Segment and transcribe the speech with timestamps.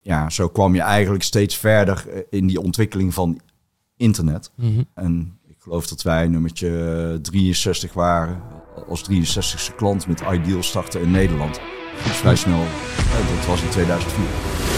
[0.00, 3.40] ja, zo kwam je eigenlijk steeds verder eh, in die ontwikkeling van
[3.96, 4.50] internet.
[4.54, 4.82] Mhm.
[4.94, 8.42] En ik geloof dat wij nummertje 63 waren
[8.88, 11.60] als 63ste klant met Ideal starten in Nederland.
[12.04, 12.64] Dus vrij snel,
[13.36, 14.69] dat was in 2004.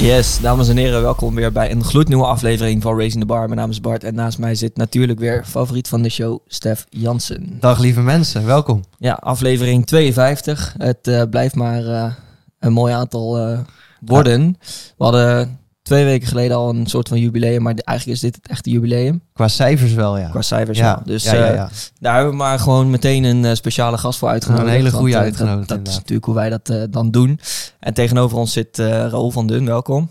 [0.00, 3.46] Yes, dames en heren, welkom weer bij een gloednieuwe aflevering van Racing the Bar.
[3.46, 6.86] Mijn naam is Bart en naast mij zit natuurlijk weer favoriet van de show, Stef
[6.88, 7.56] Jansen.
[7.60, 8.84] Dag lieve mensen, welkom.
[8.98, 10.74] Ja, aflevering 52.
[10.78, 12.12] Het eh, blijft maar eh,
[12.58, 13.58] een mooi aantal eh,
[14.00, 14.56] worden.
[14.96, 15.59] We hadden
[15.90, 19.22] twee weken geleden al een soort van jubileum, maar eigenlijk is dit het echte jubileum.
[19.32, 20.28] Qua cijfers wel, ja.
[20.28, 20.94] Qua cijfers ja.
[20.94, 21.02] wel.
[21.04, 21.64] Dus ja, ja, eh,
[22.00, 24.66] daar hebben we maar gewoon meteen een eh, speciale gast voor uitgenodigd.
[24.68, 27.40] Een hele goede eh, uitgenodigd, Dat, dat is natuurlijk hoe wij dat dan doen.
[27.80, 30.10] En tegenover ons zit eh Raoul van Dun, welkom.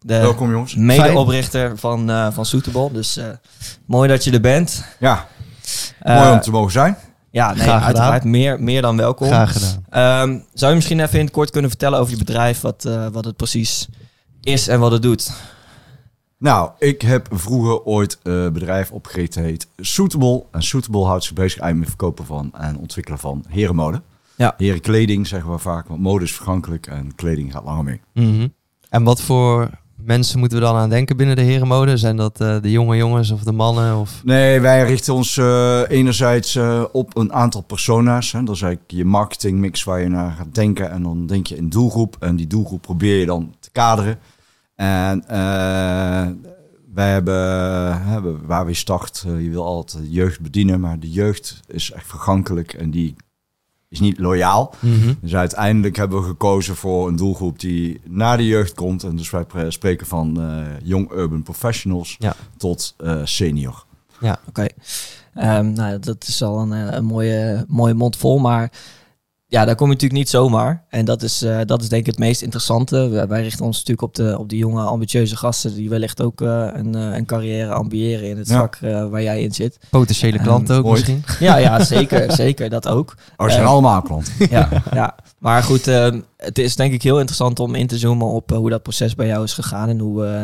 [0.00, 0.74] De Welkom jongens.
[0.74, 2.92] medeoprichter van, eh van Suitable.
[2.92, 3.24] Dus eh,
[3.86, 4.84] mooi dat je er bent.
[4.98, 5.26] Ja,
[5.98, 6.96] Eh, mooi om te mogen zijn.
[7.30, 7.82] Ja, nee, Graag gedaan.
[7.86, 9.26] uiteraard meer, meer dan welkom.
[9.26, 9.84] Graag gedaan.
[9.90, 13.06] Ehm, zou je misschien even in het kort kunnen vertellen over je bedrijf, wat, eh,
[13.12, 13.88] wat het precies is
[14.44, 15.32] en wat het doet?
[16.38, 20.44] Nou, ik heb vroeger ooit een bedrijf opgericht, heet Suitable.
[20.50, 24.02] En Suitable houdt zich bezig met verkopen van en ontwikkelen van herenmode.
[24.36, 24.54] Ja.
[24.56, 28.00] Herenkleding zeggen we vaak, want mode is vergankelijk en kleding gaat langer mee.
[28.12, 28.48] Mhm.
[28.88, 31.96] En wat voor mensen moeten we dan aan denken binnen de herenmode?
[31.96, 33.96] Zijn dat eh, de jonge jongens of de mannen?
[33.96, 34.20] Of...
[34.24, 38.32] Nee, wij richten ons eh, enerzijds eh, op een aantal persona's.
[38.32, 38.42] Hè.
[38.42, 40.90] Dat is eigenlijk je marketingmix waar je naar gaat denken.
[40.90, 42.16] En dan denk je in doelgroep.
[42.20, 44.18] En die doelgroep probeer je dan te kaderen.
[44.74, 46.26] En eh,
[46.94, 50.80] wij hebben, hebben waar we start, eh, je wil altijd de jeugd bedienen.
[50.80, 53.16] Maar de jeugd is echt vergankelijk en die
[53.88, 54.74] is niet loyaal.
[54.80, 55.12] Mhm.
[55.20, 59.02] Dus uiteindelijk hebben we gekozen voor een doelgroep die na de jeugd komt.
[59.02, 62.34] En dus wij pre- spreken van eh young urban professionals Ja.
[62.56, 63.84] tot eh, senior.
[64.48, 64.66] Oké.
[65.34, 68.72] Ehm, nou, dat is al een, eh, een mooie, mooie mond vol, maar
[69.46, 70.84] ja, daar kom je natuurlijk niet zomaar.
[70.88, 73.08] En dat is, eh, dat is denk ik het meest interessante.
[73.08, 76.40] Wij, wij richten ons natuurlijk op de, op die jonge, ambitieuze gasten die wellicht ook
[76.40, 78.58] eh, een, eh, een carrière ambiëren in het Ja.
[78.58, 79.78] vak eh, waar jij in zit.
[79.90, 81.24] Potentiële Ehm, klanten ook misschien?
[81.38, 83.14] Ja, ja zeker, zeker, dat ook.
[83.36, 84.32] Oh, ze zijn allemaal klanten.
[84.50, 85.14] ja, ja.
[85.38, 88.70] Maar goed, eh, het is denk ik heel interessant om in te zoomen op hoe
[88.70, 89.88] dat proces bij jou is gegaan.
[89.88, 90.40] En hoe, eh,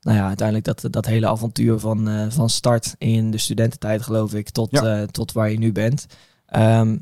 [0.00, 4.34] nou ja, uiteindelijk dat, dat hele avontuur van, eh, van start in de studententijd, geloof
[4.34, 5.00] ik, tot, Ja.
[5.00, 6.06] eh, tot waar je nu bent.
[6.46, 6.96] Ehm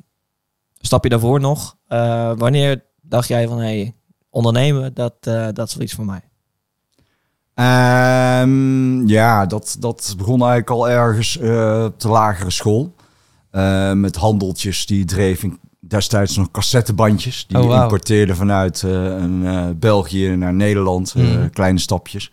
[0.87, 1.77] stap je daarvoor nog?
[1.87, 3.95] Eh, wanneer dacht jij van, hey,
[4.31, 6.21] ondernemen, dat, eh, dat is wel iets voor mij?
[7.55, 12.95] Ehm, ja, dat, dat begon eigenlijk al ergens eh, op de lagere school.
[13.95, 17.47] Met handeltjes die dreven destijds nog cassettebandjes.
[17.47, 17.83] Die Oh, wauw.
[17.83, 21.15] importeerden vanuit een, België naar Nederland.
[21.15, 21.51] Mhm.
[21.51, 22.31] kleine stapjes.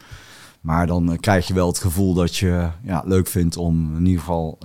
[0.62, 4.20] Maar dan krijg je wel het gevoel dat je ja, leuk vindt om in ieder
[4.20, 4.58] geval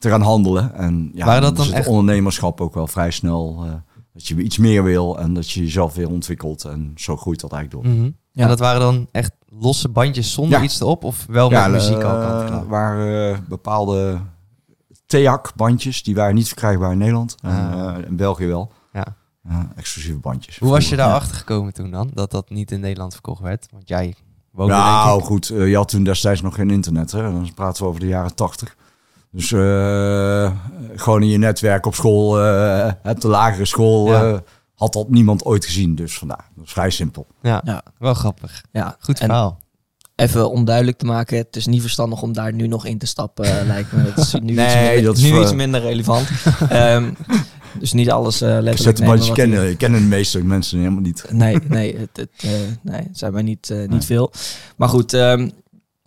[0.00, 0.74] te gaan handelen.
[0.74, 3.62] En ja, Waren dat dan is het echt- ondernemerschap ook wel vrij snel.
[3.64, 3.72] eh,
[4.12, 6.64] dat je iets meer wil en dat je jezelf weer ontwikkelt.
[6.64, 7.94] En zo groeit dat eigenlijk door.
[7.94, 8.10] Mhm.
[8.32, 8.46] Ja.
[8.46, 10.64] Dat waren dan echt losse bandjes zonder Ja.
[10.64, 11.04] iets erop?
[11.04, 12.66] Of wel met muziek en klaar?
[12.68, 14.20] waren eh, bepaalde
[15.06, 17.34] TEAC-bandjes, die waren niet verkrijgbaar in Nederland.
[17.42, 17.96] En, Ah.
[17.98, 18.72] eh, in België wel.
[18.92, 19.04] Ja.
[19.48, 20.58] Ja, exclusieve bandjes.
[20.58, 22.10] Hoe was je daarachter gekomen toen dan?
[22.14, 23.66] Dat dat niet in Nederland verkocht werd?
[23.72, 24.14] Want jij
[24.50, 25.26] woonde Nou denk ik...
[25.26, 27.12] goed, je had toen destijds nog geen internet.
[27.12, 27.22] Hè?
[27.22, 28.76] Dan praten we over de jaren tachtig.
[29.32, 30.50] Dus eh,
[30.94, 34.24] gewoon in je netwerk op school, eh de lagere school, Ja.
[34.32, 34.38] eh,
[34.74, 35.94] had dat niemand ooit gezien.
[35.94, 37.26] Dus vandaar, dat is vrij simpel.
[37.42, 37.82] Ja, Ja.
[37.98, 38.62] wel grappig.
[38.72, 39.58] Ja, Goed en verhaal.
[40.16, 43.06] even om duidelijk te maken, het is niet verstandig om daar nu nog in te
[43.06, 44.02] stappen, lijkt me.
[44.02, 46.28] Het is nu, Nee, iets, minder, dat is nu voor- iets minder relevant.
[46.68, 47.10] Ehm,
[47.78, 51.24] dus niet alles eh letterlijk nemen wat hier- kennen, kennen de meeste mensen helemaal niet.
[51.30, 52.50] Nee, nee, het, het, eh,
[52.82, 54.00] nee, het zijn wij niet, eh, niet Nee.
[54.00, 54.32] veel.
[54.76, 55.50] Maar goed, ehm,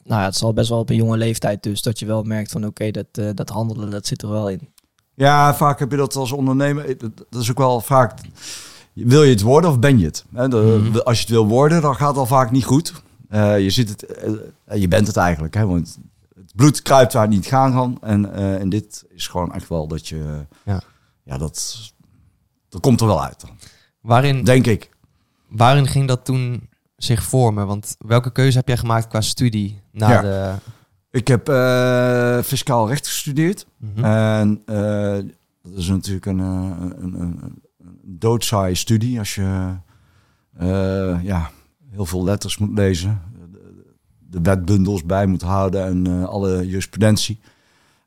[0.04, 2.24] nou ja, het is al best wel op een jonge leeftijd dus dat je wel
[2.24, 4.70] merkt van oké, dat, eh, dat handelen, dat zit er wel in.
[5.16, 6.86] Ja, vaak heb je dat als ondernemer.
[6.90, 6.96] eh,
[7.30, 8.20] Dat is ook wel vaak.
[8.94, 10.26] Wil je het worden of ben je het?
[10.34, 10.98] Hè, de- Mhm.
[10.98, 12.94] Als je het wil worden, dan gaat het al vaak niet goed.
[13.30, 14.06] Eh, je, zit het,
[14.80, 15.54] je bent het eigenlijk.
[15.54, 15.98] Hè, want
[16.36, 17.98] het bloed kruipt waar het niet gaan kan.
[18.02, 20.46] En, eh, en dit is gewoon echt wel dat je.
[20.66, 20.82] Ja.
[21.24, 21.78] Ja, dat,
[22.70, 23.42] dat komt er wel uit.
[23.42, 23.50] Dan,
[24.02, 24.90] Waarin, denk ik.
[25.50, 26.70] waarin ging dat toen
[27.04, 27.68] zich vormen?
[27.68, 30.22] Want welke keuze heb jij gemaakt qua studie na Ja.
[30.22, 30.54] de...
[31.12, 33.68] Ik heb eh, fiscaal recht gestudeerd.
[33.78, 34.04] Mhm.
[34.04, 37.62] En eh, dat is natuurlijk een, eh, een, een,
[38.04, 39.78] doodzaaie studie als je
[41.22, 41.50] ja,
[41.90, 43.22] heel veel letters moet lezen,
[43.52, 43.84] de,
[44.20, 47.40] de wetbundels bij moet houden en alle jurisprudentie.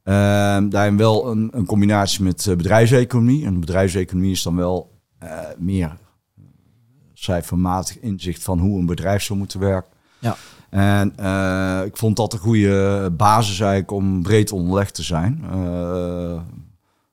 [0.03, 3.45] Ehm, daarin wel een, een combinatie met bedrijfseconomie.
[3.45, 5.01] En bedrijfseconomie is dan wel
[5.59, 5.97] meer
[7.27, 9.93] cijfermatig inzicht van hoe een bedrijf zou moeten werken.
[10.19, 10.37] Ja.
[10.71, 15.45] En eh, ik vond dat een goede basis eigenlijk om breed onderlegd te zijn.
[15.51, 16.41] Eh,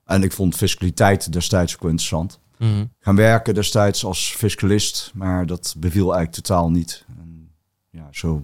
[0.05, 2.39] en ik vond fiscaliteit destijds ook interessant.
[2.57, 2.85] Mhm.
[2.99, 7.05] Gaan werken destijds als fiscalist, maar dat beviel eigenlijk totaal niet.
[7.17, 7.49] En
[7.89, 8.43] ja, zo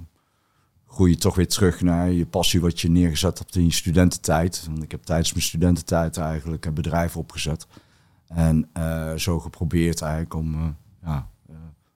[0.87, 4.65] groei je toch weer terug naar je passie wat je neergezet hebt in je studententijd.
[4.67, 7.67] Want ik heb tijdens mijn studententijd eigenlijk een bedrijf opgezet.
[8.27, 11.27] En eh, zo geprobeerd eigenlijk om ja,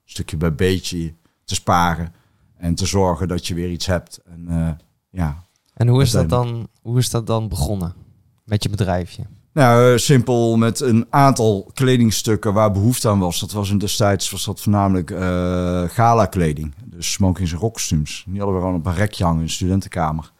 [0.04, 1.14] stukje bij beetje
[1.44, 2.14] te sparen.
[2.56, 4.20] En te zorgen dat je weer iets hebt.
[4.24, 4.70] En eh,
[5.10, 7.94] ja, En hoe is, dat dan, hoe is dat dan begonnen
[8.44, 9.22] met je bedrijfje?
[9.52, 13.40] Nou, eh, simpel met een aantal kledingstukken waar behoefte aan was.
[13.40, 16.74] Dat was in destijds was dat voornamelijk eh gala kleding.
[16.84, 18.24] Dus smokings en rockkostuums.
[18.26, 20.32] Die hadden we gewoon op een rekje hangen in de studentenkamer.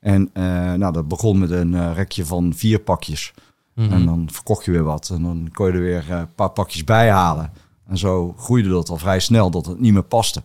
[0.00, 0.30] En
[0.78, 3.32] nou, dat begon met een rekje van vier pakjes.
[3.74, 3.92] Mhm.
[3.92, 5.10] En dan verkocht je weer wat.
[5.14, 7.52] En dan kon je er weer een paar pakjes bij halen.
[7.90, 10.42] En zo groeide dat al vrij snel dat het niet meer paste.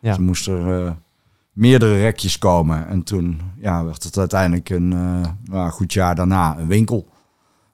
[0.00, 0.08] Ja.
[0.08, 0.92] Dus er moesten er eh,
[1.52, 2.88] meerdere rekjes komen.
[2.88, 4.88] En toen ja, werd het uiteindelijk een
[5.44, 7.08] nou, goed jaar daarna een winkel.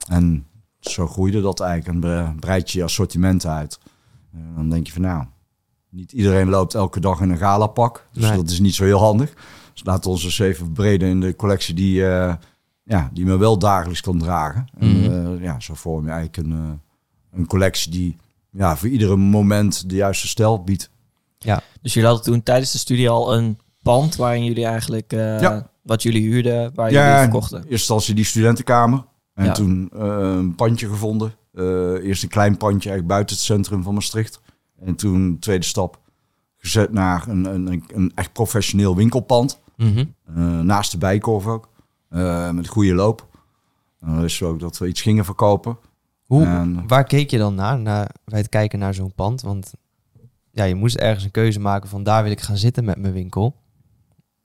[0.09, 0.45] En
[0.79, 1.93] zo groeide dat eigenlijk.
[1.93, 3.79] En bre- breid je assortiment uit.
[4.33, 5.23] En dan denk je van nou,
[5.89, 8.07] niet iedereen loopt elke dag in een galapak.
[8.11, 8.35] Dus Nee.
[8.35, 9.33] dat is niet zo heel handig.
[9.73, 12.33] Dus laten we ons eens even verbreden in de collectie die, eh,
[12.83, 14.67] ja, die me wel dagelijks kan dragen.
[14.77, 15.43] En Mhm.
[15.43, 16.81] ja, zo vorm je eigenlijk een,
[17.31, 18.17] een collectie die
[18.57, 20.89] ja, voor iedere moment de juiste stijl biedt.
[21.81, 25.69] Dus jullie hadden toen tijdens de studie al een pand waarin jullie eigenlijk eh, Ja.
[25.81, 27.57] wat jullie huurden, waar Ja, jullie verkochten.
[27.57, 29.05] eerste instantie die studentenkamer.
[29.33, 29.51] En Ja.
[29.51, 31.33] toen eh, een pandje gevonden.
[31.53, 31.63] Eh,
[32.03, 34.41] eerst een klein pandje eigenlijk buiten het centrum van Maastricht.
[34.85, 35.99] En toen tweede stap
[36.57, 39.59] gezet naar een, een, een, een echt professioneel winkelpand.
[39.77, 40.05] Mhm.
[40.65, 41.69] Naast de Bijkorf ook.
[42.53, 43.27] Met goede loop.
[44.01, 45.77] En dan wisten we ook dat we iets gingen verkopen.
[46.25, 49.41] Hoe, En- waar keek je dan naar, naar bij het kijken naar zo'n pand?
[49.41, 49.73] Want
[50.51, 53.13] ja, je moest ergens een keuze maken van daar wil ik gaan zitten met mijn
[53.13, 53.55] winkel.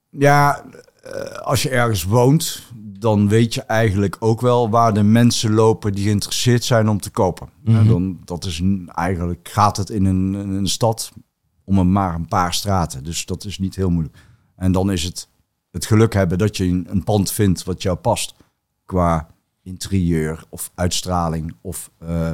[0.09, 0.65] Ja,
[1.03, 5.93] eh, als je ergens woont, dan weet je eigenlijk ook wel waar de mensen lopen
[5.93, 7.49] die geïnteresseerd zijn om te kopen.
[7.63, 7.77] Mhm.
[7.77, 11.11] En dan, dat is eigenlijk gaat het in een, in een stad
[11.63, 13.03] om een, maar een paar straten.
[13.03, 14.17] Dus dat is niet heel moeilijk.
[14.55, 15.29] En dan is het
[15.71, 18.35] het geluk hebben dat je een, een pand vindt wat jou past.
[18.85, 19.27] Qua
[19.63, 22.31] interieur of uitstraling of eh,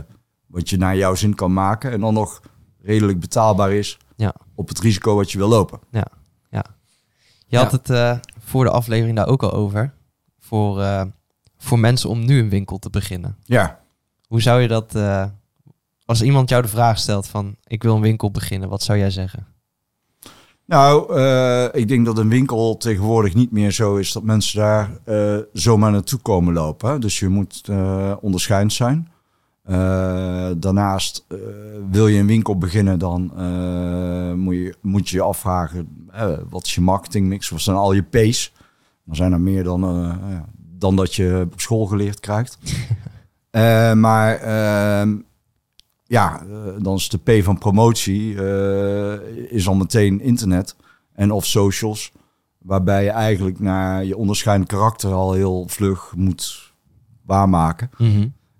[0.47, 1.91] wat je naar jouw zin kan maken.
[1.91, 2.41] En dan nog
[2.81, 4.33] redelijk betaalbaar is Ja.
[4.56, 5.79] op het risico wat je wil lopen.
[7.50, 7.77] Je had Ja.
[7.77, 9.94] het eh, voor de aflevering daar ook al over.
[10.39, 11.06] Voor, eh,
[11.57, 13.38] voor mensen om nu een winkel te beginnen.
[13.44, 13.80] Ja,
[14.27, 14.95] Hoe zou je dat,
[16.06, 19.09] als iemand jou de vraag stelt van ik wil een winkel beginnen, wat zou jij
[19.09, 19.47] zeggen?
[20.68, 24.90] Nou, eh, ik denk dat een winkel tegenwoordig niet meer zo is dat mensen daar
[25.04, 26.90] eh, zomaar naartoe komen lopen.
[26.90, 27.00] hè.
[27.00, 29.12] Dus je moet eh onderscheidend zijn.
[30.58, 31.25] Daarnaast,
[31.90, 33.31] wil je een winkel beginnen, dan
[34.36, 36.10] moet, je, moet je afvragen,
[36.50, 37.50] wat is je marketingmix?
[37.50, 38.54] Wat zijn al je P's?
[39.06, 40.12] Dan zijn er meer dan,
[40.56, 42.58] dan dat je op school geleerd krijgt.
[43.96, 45.16] Maar ehm,
[46.07, 50.75] ja, eh, dan is de P van promotie eh, is al meteen internet
[51.13, 52.12] en of socials.
[52.57, 56.74] Waarbij je eigenlijk naar je onderscheidend karakter al heel vlug moet
[57.25, 57.89] waarmaken.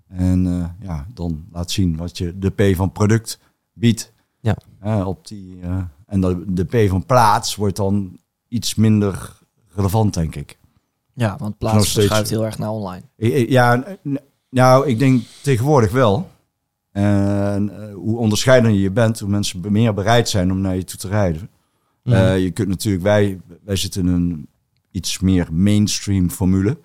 [0.08, 3.38] En eh, ja, dan laat zien wat je de P van product
[3.72, 4.12] biedt.
[4.40, 4.56] Ja.
[5.04, 8.18] Op die, eh, en de, de P van plaats wordt dan
[8.48, 9.38] iets minder
[9.74, 10.58] relevant, denk ik.
[11.14, 11.92] Ja, want plaats steeds.
[11.92, 13.02] verschuift heel erg naar online.
[13.48, 13.84] Ja,
[14.50, 16.30] nou, ik denk tegenwoordig wel.
[16.98, 20.98] En eh, hoe onderscheidender je bent, hoe mensen meer bereid zijn om naar je toe
[20.98, 21.50] te rijden.
[22.02, 24.48] Eh, je kunt natuurlijk, wij, wij zitten in een
[24.90, 26.78] iets meer mainstream formule.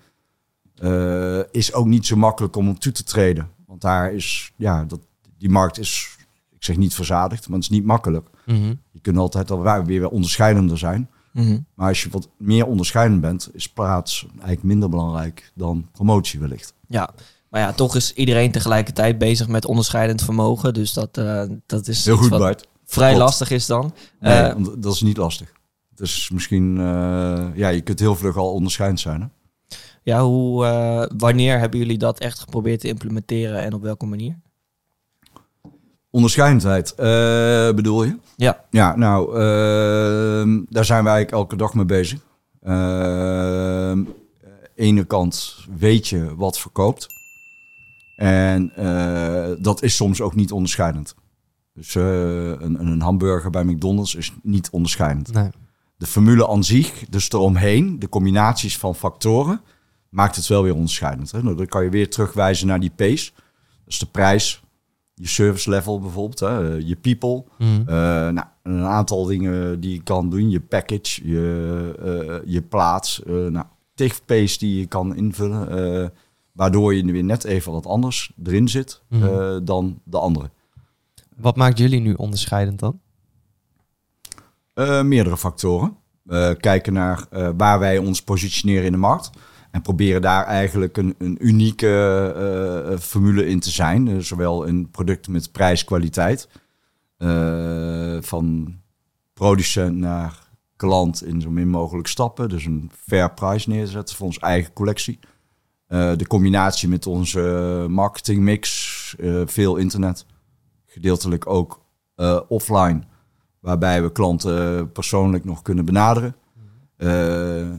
[0.74, 3.50] Eh, is ook niet zo makkelijk om op toe te treden.
[3.66, 5.00] Want daar is, ja, dat,
[5.38, 6.16] die markt is,
[6.50, 8.28] ik zeg niet verzadigd, maar het is niet makkelijk.
[8.46, 8.74] Mhm.
[8.90, 11.10] Je kunt altijd al weer weer onderscheidender zijn.
[11.32, 11.58] Mhm.
[11.74, 16.74] Maar als je wat meer onderscheidend bent, is plaats eigenlijk minder belangrijk dan promotie wellicht.
[16.86, 17.10] Ja,
[17.54, 20.74] maar ja, toch is iedereen tegelijkertijd bezig met onderscheidend vermogen.
[20.74, 22.68] Dus dat, eh, dat is Heel goed, wat Bart.
[22.84, 23.94] vrij lastig is dan.
[24.20, 25.52] Nee, Eh, dat is niet lastig.
[25.94, 29.20] Dus misschien, eh, ja, je kunt heel vlug al onderscheidend zijn.
[29.20, 29.26] Hè?
[30.02, 30.64] ja, hoe,
[31.16, 34.38] wanneer hebben jullie dat echt geprobeerd te implementeren en op welke manier?
[36.10, 36.94] Onderscheidendheid,
[37.76, 38.16] bedoel je?
[38.36, 38.64] Ja.
[38.70, 42.20] Ja, nou, ehm, daar zijn wij eigenlijk elke dag mee bezig.
[42.62, 44.02] Ehm
[44.74, 47.13] ene kant weet je wat verkoopt.
[48.16, 51.14] En eh, dat is soms ook niet onderscheidend.
[51.74, 55.32] Dus eh, een, een hamburger bij McDonald's is niet onderscheidend.
[55.32, 55.50] Nee.
[55.96, 59.60] de formule aan zich, dus eromheen, de combinaties van factoren,
[60.08, 61.30] maakt het wel weer onderscheidend.
[61.32, 61.42] Hè?
[61.42, 63.32] Nou, dan kan je weer terugwijzen naar die pace.
[63.84, 64.62] Dus de prijs,
[65.14, 67.44] je service level bijvoorbeeld, hè, je people.
[67.58, 67.94] Eh,
[68.28, 70.50] nou, een aantal dingen die je kan doen.
[70.50, 73.22] Je package, je, eh, je plaats.
[73.22, 76.12] eh nou, tig pace die je kan invullen.
[76.54, 79.24] Waardoor je weer net even wat anders erin zit Mhm.
[79.24, 80.50] eh, dan de andere.
[81.36, 83.00] Wat maakt jullie nu onderscheidend dan?
[84.74, 85.96] Eh, meerdere factoren.
[86.26, 89.30] Eh, kijken naar waar wij ons positioneren in de markt.
[89.70, 94.22] En proberen daar eigenlijk een, een unieke formule in te zijn.
[94.24, 96.48] Zowel in producten met prijs, kwaliteit.
[98.20, 98.76] van
[99.32, 102.48] producent naar klant in zo min mogelijk stappen.
[102.48, 105.18] Dus een fair price neerzetten voor onze eigen collectie.
[105.86, 107.40] Eh, de combinatie met onze
[107.88, 108.92] marketingmix.
[109.18, 110.26] eh veel internet.
[110.86, 113.02] Gedeeltelijk ook eh, offline
[113.60, 116.36] waarbij we klanten persoonlijk nog kunnen benaderen.
[116.96, 117.70] Eh,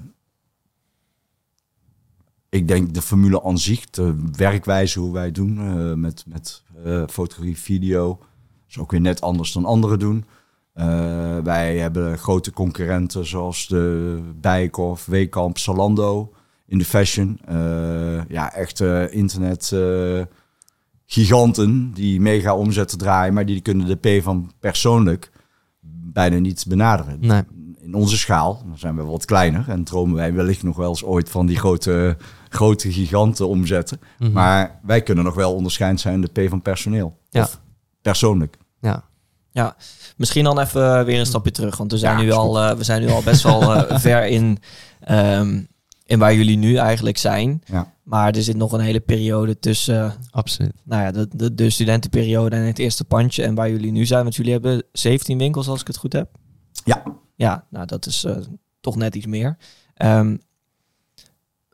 [2.50, 6.64] ik denk de formule aan zich, de werkwijze hoe wij doen met, met
[7.10, 8.20] fotografie, video,
[8.68, 10.26] is ook weer net anders dan anderen doen.
[11.44, 16.34] Wij hebben grote concurrenten zoals de Bijenkorf, Weekamp, Zalando
[16.68, 17.40] in de fashion.
[17.46, 20.22] Eh, ja, echte internet eh,
[21.06, 25.32] giganten die mega omzetten draaien, maar die kunnen de P van persoonlijk
[26.14, 27.18] bijna niet benaderen.
[27.20, 27.42] Nee.
[27.80, 31.04] In onze schaal, dan zijn we wat kleiner en dromen wij wellicht nog wel eens
[31.04, 32.18] ooit van die grote,
[32.50, 34.00] grote giganten omzetten.
[34.20, 34.32] Mhm.
[34.32, 37.20] Maar wij kunnen nog wel onderscheid zijn de P van personeel.
[37.30, 37.42] Ja.
[37.42, 37.62] Of
[38.02, 38.58] persoonlijk.
[39.56, 39.76] Ja.
[40.18, 41.78] Misschien dan even weer een stapje terug.
[41.78, 44.26] Want we zijn, Ja, nu, al, eh, we zijn nu al best wel eh, ver
[44.26, 44.60] in,
[45.00, 45.62] ehm,
[46.06, 47.62] in waar jullie nu eigenlijk zijn.
[47.66, 47.94] Ja.
[48.04, 50.74] Maar er zit nog een hele periode tussen Absoluut.
[50.84, 53.44] nou ja, de, de, de studentenperiode en het eerste pandje.
[53.44, 54.24] En waar jullie nu zijn.
[54.24, 56.30] Want jullie hebben 17 winkels als ik het goed heb.
[56.84, 57.04] Ja.
[57.36, 58.38] Ja, nou dat is eh,
[58.82, 59.58] toch net iets meer.
[59.94, 60.38] Ehm,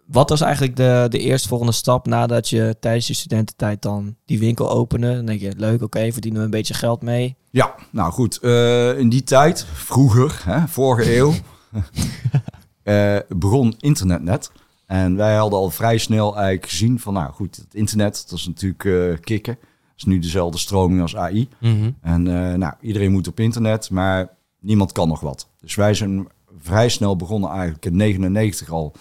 [0.06, 4.70] wat was eigenlijk de, de eerstvolgende stap nadat je tijdens je studententijd dan die winkel
[4.72, 5.16] opende?
[5.16, 7.36] Dan denk je, leuk, oké, verdienen we een beetje geld mee.
[7.50, 8.40] Ja, nou goed.
[8.40, 11.34] eh, in die tijd, vroeger, hè, vorige eeuw,
[12.84, 14.52] eh, begon internet net.
[14.86, 18.48] En wij hadden al vrij snel eigenlijk gezien van, nou goed, het internet, dat is
[18.48, 19.58] natuurlijk eh kicken.
[19.62, 21.50] Dat is nu dezelfde stroming als AI.
[21.60, 21.92] Mhm.
[22.02, 25.48] En eh, nou, iedereen moet op internet, maar niemand kan nog wat.
[25.60, 26.28] Dus wij zijn
[26.60, 28.94] vrij snel begonnen eigenlijk in 99 al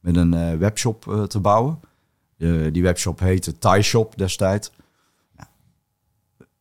[0.00, 1.80] met een webshop te bouwen.
[2.72, 4.70] Die webshop heette Thai Shop destijds.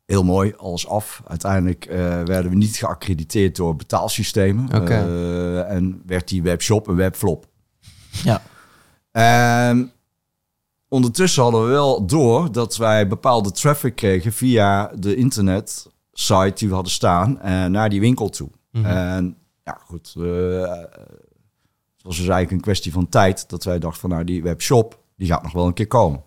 [0.08, 1.22] Heel mooi, alles af.
[1.28, 4.70] Uiteindelijk eh, werden we niet geaccrediteerd door betaalsystemen.
[4.72, 7.46] Eh, en werd die webshop een webflop.
[8.24, 8.42] Ja.
[9.12, 9.92] En
[10.88, 16.68] ondertussen hadden we wel door dat wij bepaalde traffic kregen via de internet site die
[16.68, 18.50] we hadden staan en naar die winkel toe.
[18.72, 18.86] Mhm.
[18.86, 20.14] En ja, goed.
[20.18, 20.24] eh,
[21.96, 25.00] het was dus eigenlijk een kwestie van tijd dat wij dachten van nou die webshop
[25.16, 26.24] die gaat nog wel een keer komen.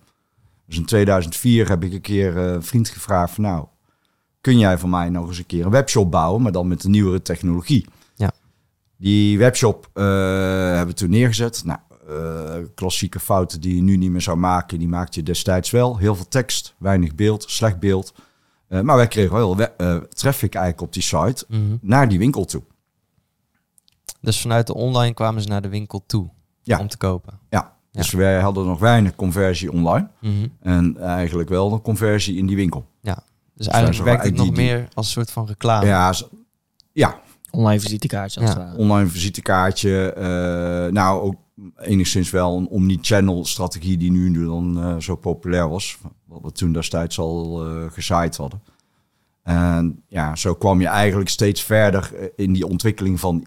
[0.66, 3.66] Dus in 2004 heb ik een keer eh, een vriend gevraagd van nou
[4.40, 6.88] kun jij voor mij nog eens een keer een webshop bouwen, maar dan met de
[6.88, 7.86] nieuwere technologie.
[8.14, 8.30] Ja.
[8.96, 10.04] Die webshop eh,
[10.66, 11.62] hebben we toen neergezet.
[11.64, 11.78] Nou,
[12.08, 15.96] eh, klassieke fouten die je nu niet meer zou maken, die maakte je destijds wel.
[15.98, 18.12] Heel veel tekst, weinig beeld, slecht beeld.
[18.68, 21.76] Eh, maar wij kregen wel we- traffic eigenlijk op die site Mhm.
[21.80, 22.62] naar die winkel toe.
[24.20, 26.30] Dus vanuit de online kwamen ze naar de winkel toe
[26.62, 26.78] Ja.
[26.78, 27.38] om te kopen.
[27.50, 30.08] Ja, dus wij hadden nog weinig conversie online.
[30.20, 30.46] Mhm.
[30.60, 32.86] En eigenlijk wel een conversie in die winkel.
[33.60, 35.86] Dus eigenlijk zo werkt het nog meer als een soort van reclame.
[35.86, 36.14] Ja,
[36.92, 38.74] ja, Online visitekaartje als Ja.
[38.76, 40.12] online visitekaartje.
[40.12, 41.34] eh, nou, ook
[41.78, 45.98] enigszins wel een omni-channel strategie die nu dan eh, zo populair was.
[46.26, 48.62] Wat we toen destijds al eh gezaaid hadden.
[49.42, 53.46] En ja, zo kwam je eigenlijk steeds verder in die ontwikkeling van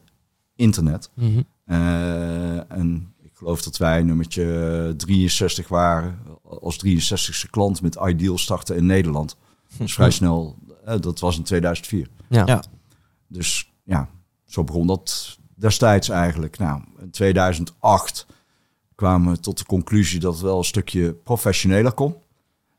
[0.56, 1.10] internet.
[1.14, 1.42] Mhm.
[1.66, 6.20] Eh, en ik geloof dat wij nummertje 63 waren.
[6.62, 9.36] Als 63ste klant met Ideal starten in Nederland.
[9.78, 12.10] Dus vrij snel, eh, dat was in 2004.
[12.30, 12.44] Ja.
[12.46, 12.64] Ja.
[13.28, 14.10] Dus ja,
[14.46, 16.58] zo begon dat destijds eigenlijk.
[16.58, 18.26] Nou, in 2008
[18.96, 22.16] kwamen we tot de conclusie dat het wel een stukje professioneler kon.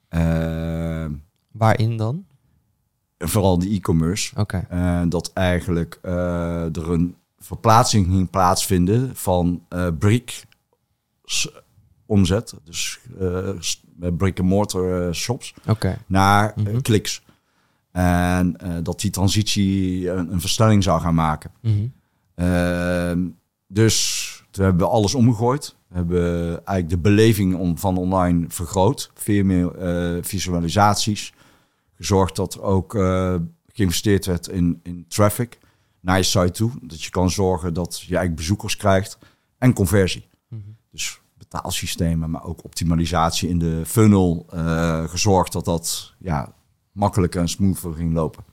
[0.08, 1.06] Eh,
[1.52, 2.24] Waarin dan?
[3.18, 4.40] vooral de e-commerce.
[4.40, 4.66] Oké.
[4.68, 10.44] En dat eigenlijk eh, er een verplaatsing ging plaatsvinden van eh brick
[12.06, 12.54] omzet.
[12.64, 13.48] Dus eh,
[14.16, 15.54] brick-and-mortar eh, shops
[16.06, 16.80] naar eh, Mhm.
[16.80, 17.22] kliks.
[17.92, 21.50] En dat die transitie een, een versnelling zou gaan maken.
[21.62, 21.86] Mhm.
[22.34, 23.28] Ehm,
[23.66, 25.76] dus toen hebben we alles omgegooid.
[25.88, 29.10] We hebben eigenlijk de beleving om, van online vergroot.
[29.14, 29.72] Veel meer
[30.24, 31.32] visualisaties.
[31.94, 32.92] Gezorgd dat er ook
[33.72, 35.58] geïnvesteerd werd in, in traffic
[36.00, 36.70] naar je site toe.
[36.82, 39.18] Dat je kan zorgen dat je eigenlijk bezoekers krijgt.
[39.58, 40.28] En conversie.
[40.48, 40.60] Mhm.
[40.90, 41.20] Dus
[41.58, 44.46] betaalsystemen, maar ook optimalisatie in de funnel.
[44.50, 46.52] eh, gezorgd dat dat ja,
[46.92, 48.44] makkelijker en smoother ging lopen.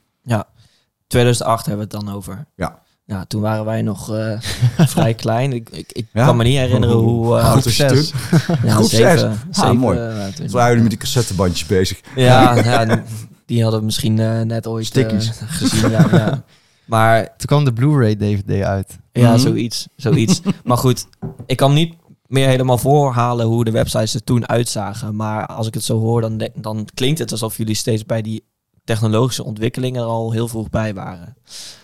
[1.08, 2.46] 2008 hebben we het dan over.
[2.56, 2.80] Ja.
[3.06, 4.40] Ja, toen waren wij nog eh,
[4.96, 5.54] vrij klein.
[5.54, 6.26] Ik, ik, ik Ja?
[6.26, 7.38] kan me niet herinneren hoe...
[7.38, 8.10] eh, je zes.
[8.10, 8.20] toen?
[8.64, 9.28] ja, groep zeven, zes.
[9.30, 9.98] Ah, zeven, mooi.
[10.00, 12.00] eh, toen- waren jullie met die cassettebandjes bezig.
[12.16, 13.04] Ja, ja,
[13.46, 14.14] die hadden we misschien
[14.48, 15.90] net ooit eh, gezien.
[15.90, 16.44] Ja, ja.
[16.86, 18.98] Maar Toen kwam de Blu-ray DVD uit.
[19.12, 19.40] ja, Mhm.
[19.40, 19.88] zoiets.
[19.96, 20.42] zoiets.
[20.64, 21.08] maar goed,
[21.46, 21.96] ik kan me niet
[22.32, 25.16] meer helemaal voorhalen hoe de websites er toen uitzagen.
[25.16, 28.44] Maar als ik het zo hoor, dan, dan klinkt het alsof jullie steeds bij die
[28.84, 31.36] technologische ontwikkelingen er al heel vroeg bij waren.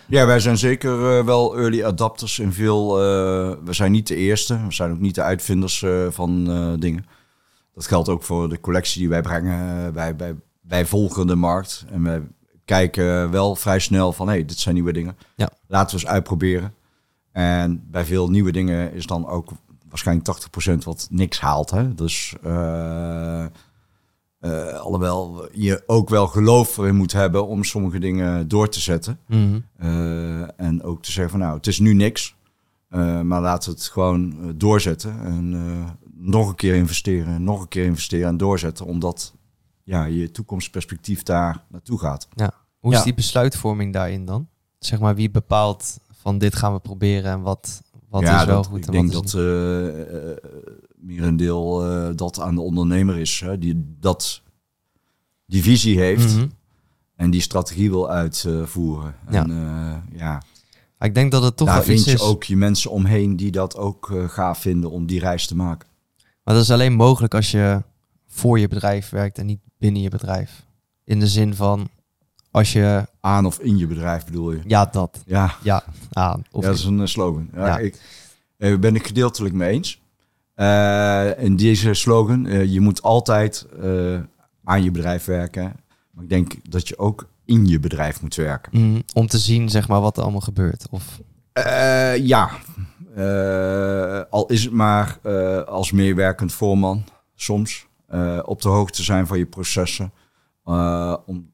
[0.07, 2.97] Ja, wij zijn zeker eh, wel early adapters in veel.
[2.97, 6.43] eh, we zijn niet de eerste, we zijn ook niet de uitvinders eh, van
[6.79, 7.05] dingen.
[7.73, 9.93] Dat geldt ook voor de collectie die wij brengen.
[9.93, 12.21] Wij, wij, wij volgen de markt en wij
[12.65, 15.17] kijken wel vrij snel van hé, hey, dit zijn nieuwe dingen.
[15.35, 15.49] Ja.
[15.67, 16.73] Laten we eens uitproberen.
[17.31, 19.51] En bij veel nieuwe dingen is dan ook
[19.89, 20.27] waarschijnlijk
[20.82, 21.70] 80% wat niks haalt.
[21.70, 21.94] Hè?
[21.94, 22.36] Dus
[24.39, 29.20] eh, alhoewel je ook wel geloof erin moet hebben om sommige dingen door te zetten.
[29.27, 29.60] Mhm.
[29.77, 32.36] Eh, en ook te zeggen van nou, het is nu niks.
[33.24, 35.20] maar laten we het gewoon doorzetten.
[35.24, 35.50] En
[36.13, 38.86] nog een keer investeren, nog een keer investeren en doorzetten.
[38.86, 39.34] Omdat
[39.84, 42.27] ja, je toekomstperspectief daar naartoe gaat.
[42.79, 43.03] Hoe is Ja.
[43.03, 44.48] die besluitvorming daarin dan?
[44.79, 48.55] Zeg maar, wie bepaalt van dit gaan we proberen en wat, wat ja, is wel
[48.55, 50.51] dat, goed ik en denk wat is dat uh,
[50.95, 53.39] merendeel eh, dat aan de ondernemer is.
[53.39, 54.41] Hè, die dat
[55.45, 56.35] die visie heeft.
[56.35, 56.47] Mhm.
[57.15, 59.15] En die strategie wil uitvoeren.
[59.29, 59.43] Ja.
[59.43, 60.41] En eh, ja,
[60.99, 62.21] ik denk dat het toch daar wel vind je is.
[62.21, 65.87] ook je mensen omheen die dat ook eh, gaaf vinden om die reis te maken.
[66.43, 67.83] Maar dat is alleen mogelijk als je
[68.27, 70.65] voor je bedrijf werkt en niet binnen je bedrijf.
[71.03, 71.89] In de zin van,
[72.57, 74.59] als je, Aan of in je bedrijf bedoel je?
[74.65, 76.43] ja dat, Ja, ja, aan.
[76.51, 77.49] Of ja dat is een eh, slogan.
[77.53, 77.77] Ja, Ja.
[77.77, 78.01] Ik
[78.57, 80.01] eh, ben ik gedeeltelijk mee eens.
[80.53, 83.65] Eh in deze slogan, je moet altijd
[84.63, 85.75] aan je bedrijf werken.
[86.11, 88.81] Maar ik denk dat je ook in je bedrijf moet werken.
[88.81, 90.87] Mhm, om te zien zeg maar wat er allemaal gebeurt.
[90.89, 91.19] Of,
[92.19, 92.49] ja,
[94.29, 95.19] al is het maar
[95.65, 97.03] als meewerkend voorman
[97.35, 97.87] soms.
[98.43, 100.11] op de hoogte zijn van je processen.
[101.25, 101.51] om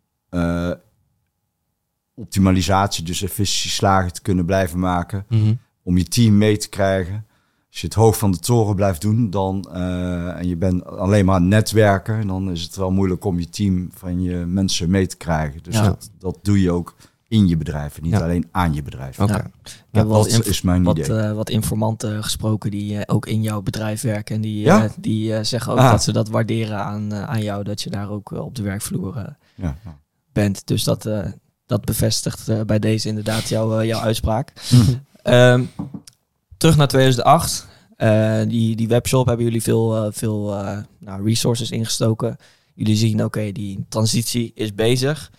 [2.15, 5.26] optimalisatie, dus efficiëntieslagen te kunnen blijven maken.
[5.30, 5.54] Mhm.
[5.84, 7.26] Om je team mee te krijgen.
[7.69, 11.26] Als je het hoog van de toren blijft doen dan, eh, en je bent alleen
[11.26, 15.17] maar netwerken, dan is het wel moeilijk om je team van je mensen mee te
[15.17, 15.63] krijgen.
[15.63, 15.84] Dus Ja.
[15.84, 16.95] dat, dat doe je ook
[17.28, 18.19] in je bedrijf en niet Ja.
[18.19, 19.19] alleen aan je bedrijf.
[19.19, 19.32] Oké.
[19.34, 19.45] Ja.
[19.63, 21.17] Ik heb wel dat inf- is mijn wat, idee.
[21.19, 24.36] eh, wat informanten gesproken die eh, ook in jouw bedrijf werken.
[24.36, 24.89] En die, Ja?
[24.99, 25.91] die eh, zeggen ook Ah.
[25.91, 27.63] dat ze dat waarderen aan, aan jou.
[27.63, 29.15] Dat je daar ook op de werkvloer
[29.56, 29.99] ja, ja.
[30.32, 30.67] bent.
[30.67, 31.26] Dus dat, eh,
[31.73, 34.53] dat bevestigt eh, bij deze inderdaad jouw, eh, jouw uitspraak.
[35.23, 35.63] Ehm,
[36.57, 37.67] terug naar 2008.
[37.95, 40.45] Eh, die, die webshop hebben jullie veel, veel
[40.99, 42.38] nou, resources ingestoken.
[42.73, 45.31] Jullie zien, oké, die transitie is bezig.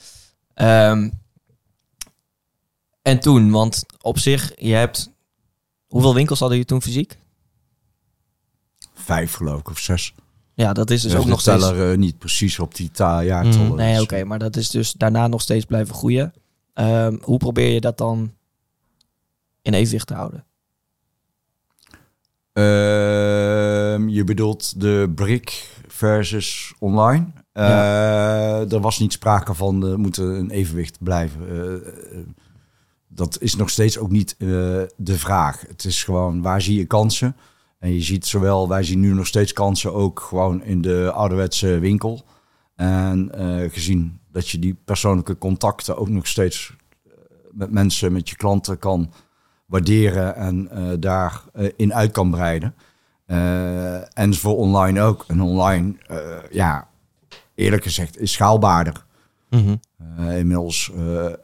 [0.55, 1.11] Ehm,
[3.03, 5.13] en toen, want op zich, je hebt...
[5.87, 7.19] Hoeveel winkels hadden jullie toen fysiek?
[8.95, 10.15] Vijf geloof ik, of zes.
[10.55, 11.67] Ja, dat is dus ook nog steeds...
[11.67, 13.67] teller eh, niet precies op die ta jaartallen.
[13.67, 16.33] Mm, Nee, oké, maar dat is dus daarna nog steeds blijven groeien.
[16.75, 18.33] Ehm, hoe probeer je dat dan
[19.63, 20.45] in evenwicht te houden?
[22.53, 27.27] Ehm, je bedoelt de brick versus online.
[27.53, 31.41] Eh, er was niet sprake van, er moet een evenwicht blijven.
[31.49, 32.19] Eh,
[33.09, 35.65] dat is nog steeds ook niet de vraag.
[35.69, 37.37] Het is gewoon, waar zie je kansen?
[37.79, 41.79] En je ziet zowel, wij zien nu nog steeds kansen ook gewoon in de ouderwetse
[41.79, 42.23] winkel.
[42.75, 47.13] En eh, gezien dat je die persoonlijke contacten ook nog steeds eh,
[47.53, 49.13] met mensen, met je klanten kan
[49.67, 50.69] waarderen en
[51.01, 52.75] daar eh, in uit kan breiden.
[53.27, 55.25] Eh, en voor online ook.
[55.29, 55.95] En online,
[56.51, 56.89] ja,
[57.55, 59.05] eerlijk gezegd, is schaalbaarder.
[59.51, 59.77] Mhm.
[60.19, 60.93] Inmiddels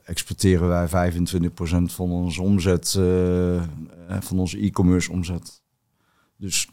[0.04, 2.90] exporteren wij 25% van onze omzet,
[4.20, 5.59] van onze e-commerce omzet.
[6.40, 6.68] Dus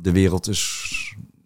[0.00, 0.92] de wereld is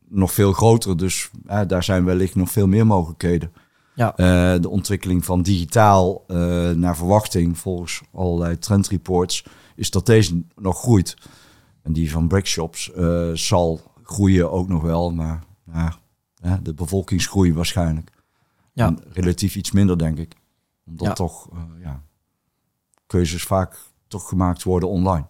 [0.08, 3.52] nog veel groter, dus eh, daar zijn wellicht nog veel meer mogelijkheden.
[3.94, 4.16] Ja.
[4.16, 6.36] Eh, de ontwikkeling van digitaal eh,
[6.70, 11.16] naar verwachting volgens allerlei trendreports is dat deze nog groeit.
[11.82, 15.42] En die van brickshops eh zal groeien ook nog wel, maar
[16.62, 18.10] de bevolkingsgroei waarschijnlijk.
[18.72, 18.86] Ja.
[18.86, 20.34] En relatief iets minder, denk ik.
[20.86, 21.12] Omdat Ja.
[21.12, 21.48] toch
[21.82, 22.02] ja,
[23.06, 23.78] keuzes vaak
[24.08, 25.26] toch gemaakt worden online.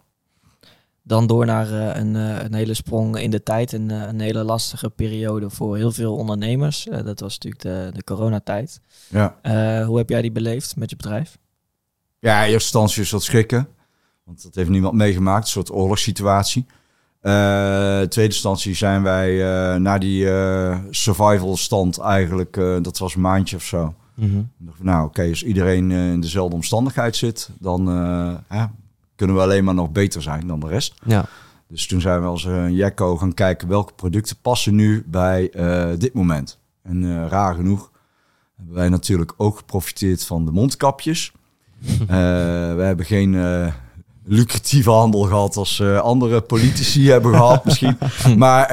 [1.03, 3.73] Dan door naar eh, een, eh, een hele sprong in de tijd.
[3.73, 6.87] Een, eh, een hele lastige periode voor heel veel ondernemers.
[7.05, 8.81] Dat was natuurlijk de, de coronatijd.
[9.09, 9.37] Ja.
[9.87, 11.39] Hoe heb jij die beleefd met je bedrijf?
[12.19, 13.69] Ja, in eerste instantie is dat schrikken.
[14.25, 16.67] Want dat heeft niemand meegemaakt, een soort oorlogssituatie.
[17.21, 19.37] Eh, tweede instantie zijn wij
[19.79, 20.27] naar die
[20.91, 23.95] survival stand eigenlijk, dat was een maandje of zo.
[24.59, 27.85] Dacht, Nou oké, als iedereen in dezelfde omstandigheid zit, dan
[28.51, 28.73] ja,
[29.21, 30.95] kunnen we alleen maar nog beter zijn dan de rest.
[31.05, 31.25] Ja.
[31.69, 35.89] Dus toen zijn we als een Jekko gaan kijken welke producten passen nu bij eh,
[35.99, 36.59] dit moment.
[36.83, 37.91] En eh, raar genoeg
[38.57, 41.33] hebben wij natuurlijk ook geprofiteerd van de mondkapjes.
[42.01, 42.17] Eh,
[42.75, 43.67] we hebben geen eh,
[44.25, 47.99] lucratieve handel gehad als eh, andere politici hebben gehad misschien.
[48.37, 48.69] Maar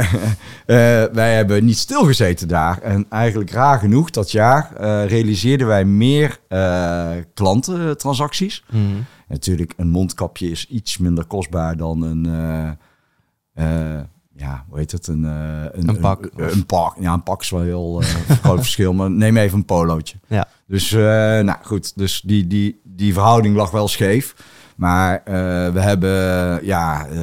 [0.65, 2.81] eh, wij hebben niet stilgezeten daar.
[2.81, 8.63] En eigenlijk raar genoeg dat jaar eh, realiseerden wij meer eh, klantentransacties.
[8.69, 8.81] Mhm.
[9.27, 12.25] Natuurlijk, een mondkapje is iets minder kostbaar dan een...
[12.25, 14.03] eh, eh,
[14.35, 15.07] ja, hoe heet het?
[15.07, 16.29] Een, eh, Een pak.
[16.35, 16.95] Een, een pak.
[16.99, 18.01] Ja, een pak is wel heel
[18.43, 18.93] groot verschil.
[18.93, 20.15] Maar neem even een polootje.
[20.27, 20.47] Ja.
[20.67, 21.97] Dus, nou goed.
[21.97, 24.35] Dus die, die, die verhouding lag wel scheef.
[24.75, 25.21] Maar
[25.73, 26.09] we hebben
[26.65, 27.21] ja, eh,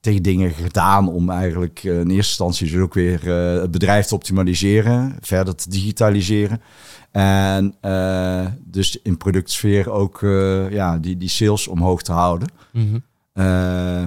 [0.00, 3.24] tegen dingen gedaan om eigenlijk in eerste instantie dus ook weer
[3.60, 6.60] het bedrijf te optimaliseren, verder te digitaliseren.
[7.10, 12.48] En eh, dus in productsfeer ook eh, ja, die, die sales omhoog te houden.
[12.72, 12.94] Mhm.
[13.32, 14.04] Eh,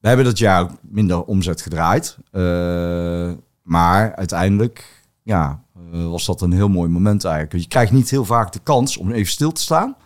[0.00, 2.18] we hebben dat jaar ook minder omzet gedraaid.
[3.62, 7.62] Maar uiteindelijk ja, was dat een heel mooi moment eigenlijk.
[7.62, 9.96] Je krijgt niet heel vaak de kans om even stil te staan.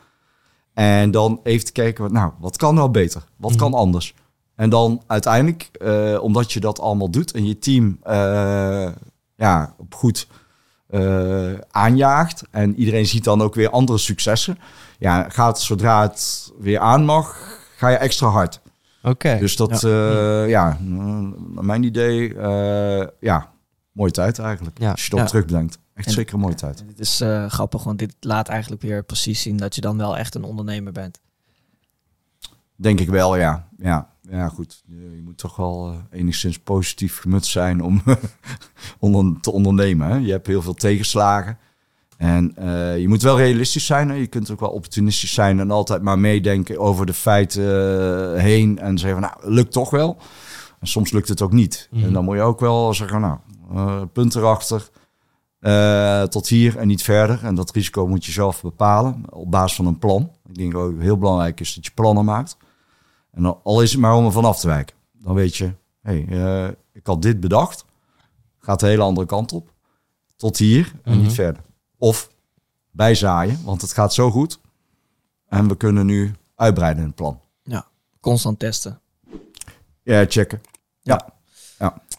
[0.75, 3.25] En dan even te kijken, wat, nou, wat kan nou beter?
[3.37, 4.15] Wat kan anders?
[4.55, 5.71] En dan uiteindelijk,
[6.21, 7.99] omdat je dat allemaal doet en je team
[9.37, 10.27] ja, op goed
[10.91, 12.43] eh, aanjaagt.
[12.51, 14.59] En iedereen ziet dan ook weer andere successen.
[14.99, 17.37] Ja, gaat zodra het weer aan mag,
[17.77, 18.61] ga je extra hard.
[19.03, 19.37] Oké.
[19.39, 23.51] Dus dat, ja, ja naar mijn idee, eh, ja,
[23.93, 24.79] mooie tijd eigenlijk.
[24.79, 24.91] Ja.
[24.91, 25.27] Als je erop Ja.
[25.31, 25.79] terugdenkt.
[25.95, 26.85] Echt En- zeker een mooie tijd.
[26.87, 30.17] Dit is eh, grappig, want dit laat eigenlijk weer precies zien dat je dan wel
[30.17, 31.21] echt een ondernemer bent.
[32.77, 33.69] Denk ik wel, ja.
[33.79, 34.83] Ja, ja goed.
[34.87, 38.03] Je, moet toch wel eh, enigszins positief gemutst zijn om
[38.99, 40.09] onder, te ondernemen.
[40.09, 40.17] Hè?
[40.17, 41.59] Je hebt heel veel tegenslagen.
[42.17, 44.09] En eh, je moet wel realistisch zijn.
[44.09, 44.15] Hè?
[44.15, 48.79] Je kunt ook wel opportunistisch zijn en altijd maar meedenken over de feiten eh, heen.
[48.79, 50.17] En zeggen van, nou, lukt toch wel.
[50.81, 51.89] En soms lukt het ook niet.
[51.91, 52.05] Mhm.
[52.05, 54.89] En dan moet je ook wel zeggen, nou, punt erachter.
[56.29, 57.45] tot hier en niet verder.
[57.45, 60.31] En dat risico moet je zelf bepalen op basis van een plan.
[60.49, 62.57] Ik denk ook heel belangrijk is dat je plannen maakt.
[63.33, 64.97] En dan, al is het maar om er vanaf te wijken.
[65.13, 65.65] Dan weet je,
[66.03, 67.85] hé, hey, eh, ik had dit bedacht.
[68.59, 69.73] Gaat de hele andere kant op.
[70.37, 71.23] Tot hier en Mhm.
[71.23, 71.63] niet verder.
[71.99, 72.31] Of
[72.91, 74.61] bijzaaien, want het gaat zo goed.
[75.47, 77.41] En we kunnen nu uitbreiden in het plan.
[78.21, 79.01] Constant testen.
[80.03, 80.61] Ja, checken.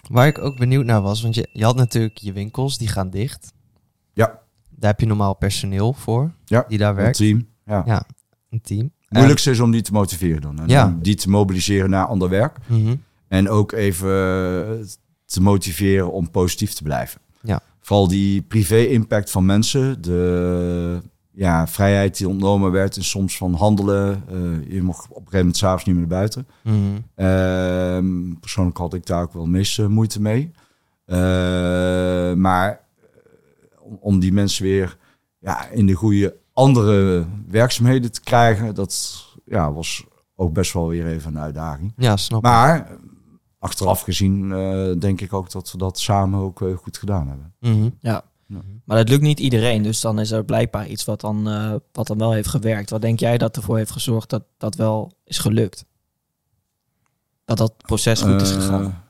[0.09, 3.09] Waar ik ook benieuwd naar was, want je, je had natuurlijk je winkels, die gaan
[3.09, 3.53] dicht.
[4.13, 4.39] Ja.
[4.69, 7.17] Daar heb je normaal personeel voor, Ja, die daar Een werkt.
[7.17, 7.47] team.
[7.65, 7.83] Ja.
[7.85, 8.03] Ja,
[8.49, 8.91] een team.
[9.11, 10.59] Het moeilijkste is om die te motiveren dan.
[10.59, 10.85] En Ja.
[10.85, 12.57] om die te mobiliseren naar ander werk.
[12.69, 12.95] En, Mhm.
[13.27, 14.85] En ook even eh,
[15.25, 17.21] te motiveren om positief te blijven.
[17.41, 17.59] Ja.
[17.81, 20.01] Vooral die privé-impact van mensen.
[20.01, 22.97] De ja, vrijheid die ontnomen werd.
[22.97, 24.23] En soms van handelen.
[24.29, 26.47] Eh, je mocht op een gegeven moment s'avonds niet meer naar buiten.
[26.63, 26.77] Mhm.
[27.15, 30.51] Ehm, persoonlijk had ik daar ook wel meest eh, moeite mee.
[32.35, 32.79] Maar
[33.79, 34.97] om, om die mensen weer
[35.39, 41.07] ja, in de goede andere werkzaamheden te krijgen, dat ja, was ook best wel weer
[41.07, 41.93] even een uitdaging.
[41.97, 42.41] Ja, snap.
[42.41, 42.97] Maar
[43.59, 47.53] achteraf gezien eh, denk ik ook dat we dat samen ook eh, goed gedaan hebben.
[47.59, 47.89] Mhm.
[47.99, 48.23] Ja.
[48.85, 52.07] Maar dat lukt niet iedereen, dus dan is er blijkbaar iets wat dan, eh, wat
[52.07, 52.89] dan wel heeft gewerkt.
[52.89, 55.85] Wat denk jij dat ervoor heeft gezorgd dat dat wel is gelukt?
[57.45, 59.03] Dat dat proces goed is gegaan?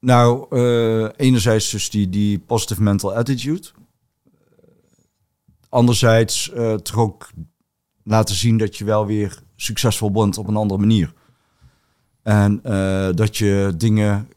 [0.00, 3.68] nou, eh, enerzijds dus die, die positive mental attitude.
[5.70, 7.30] Anderzijds eh, toch ook
[8.04, 11.12] laten zien dat je wel weer succesvol bent op een andere manier.
[12.22, 14.28] En eh, dat je dingen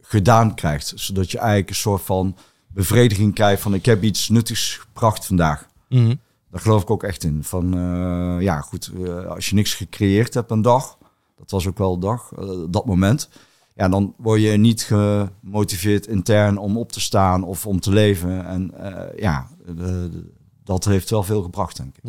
[0.00, 0.92] gedaan krijgt.
[0.94, 2.36] Zodat je eigenlijk een soort van
[2.68, 5.66] bevrediging krijgt van ik heb iets nuttigs gebracht vandaag.
[5.88, 6.14] Mhm.
[6.50, 7.44] Daar geloof ik ook echt in.
[7.44, 8.90] Van eh, ja, goed,
[9.28, 10.98] als je niks gecreëerd hebt een dag,
[11.36, 12.32] dat was ook wel een dag,
[12.70, 13.28] dat moment.
[13.74, 18.46] Ja, dan word je niet gemotiveerd intern om op te staan of om te leven.
[18.46, 18.74] En
[19.16, 19.48] ja,
[20.64, 22.02] dat heeft wel veel gebracht, denk ik.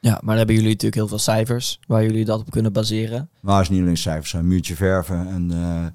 [0.00, 3.30] Ja, maar dan hebben jullie natuurlijk heel veel cijfers waar jullie dat op kunnen baseren.
[3.40, 5.86] Maar het is niet alleen cijfers, een muurtje verven en eh,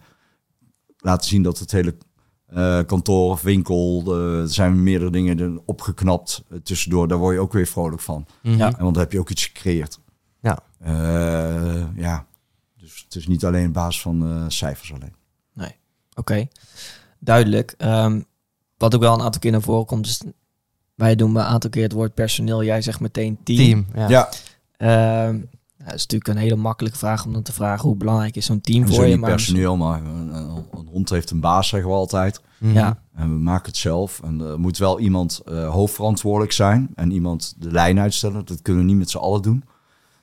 [0.98, 1.96] laten zien dat het hele
[2.46, 7.08] eh, kantoor of winkel, eh, er zijn meerdere dingen er opgeknapt eh, tussendoor.
[7.08, 8.26] Daar word je ook weer vrolijk van.
[8.42, 8.58] Mhm.
[8.58, 8.66] Ja.
[8.66, 10.00] En want dan heb je ook iets gecreëerd.
[10.42, 10.60] Ja.
[10.80, 12.26] Eh, ja.
[12.78, 15.20] Dus het is niet alleen op basis van eh, cijfers alleen.
[16.16, 16.48] Oké,
[17.20, 17.74] duidelijk.
[17.78, 18.22] Ehm,
[18.78, 20.22] wat ook wel een aantal keer naar voren komt, is
[20.96, 22.64] wij doen een aantal keer het woord personeel.
[22.64, 23.58] Jij zegt meteen team.
[23.58, 24.10] Team, ja.
[24.10, 24.30] Ja.
[24.78, 25.40] Ehm,
[25.78, 28.62] dat is natuurlijk een hele makkelijke vraag om dan te vragen hoe belangrijk is zo'n
[28.62, 29.10] team Zo voor je.
[29.12, 32.42] niet Maar personeel, maar een, een- een hond heeft een baas, zeggen we altijd.
[32.58, 32.74] Mhm.
[32.74, 32.98] Ja.
[33.16, 34.20] En we maken het zelf.
[34.24, 38.46] En er moet wel iemand eh, hoofdverantwoordelijk zijn en iemand de lijn uitstellen.
[38.46, 39.64] Dat kunnen we niet met z'n allen doen.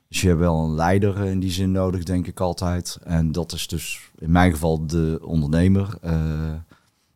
[0.09, 2.99] Dus je hebt wel een leider eh, in die zin nodig, denk ik altijd.
[3.05, 6.21] En dat is dus in mijn geval de ondernemer eh,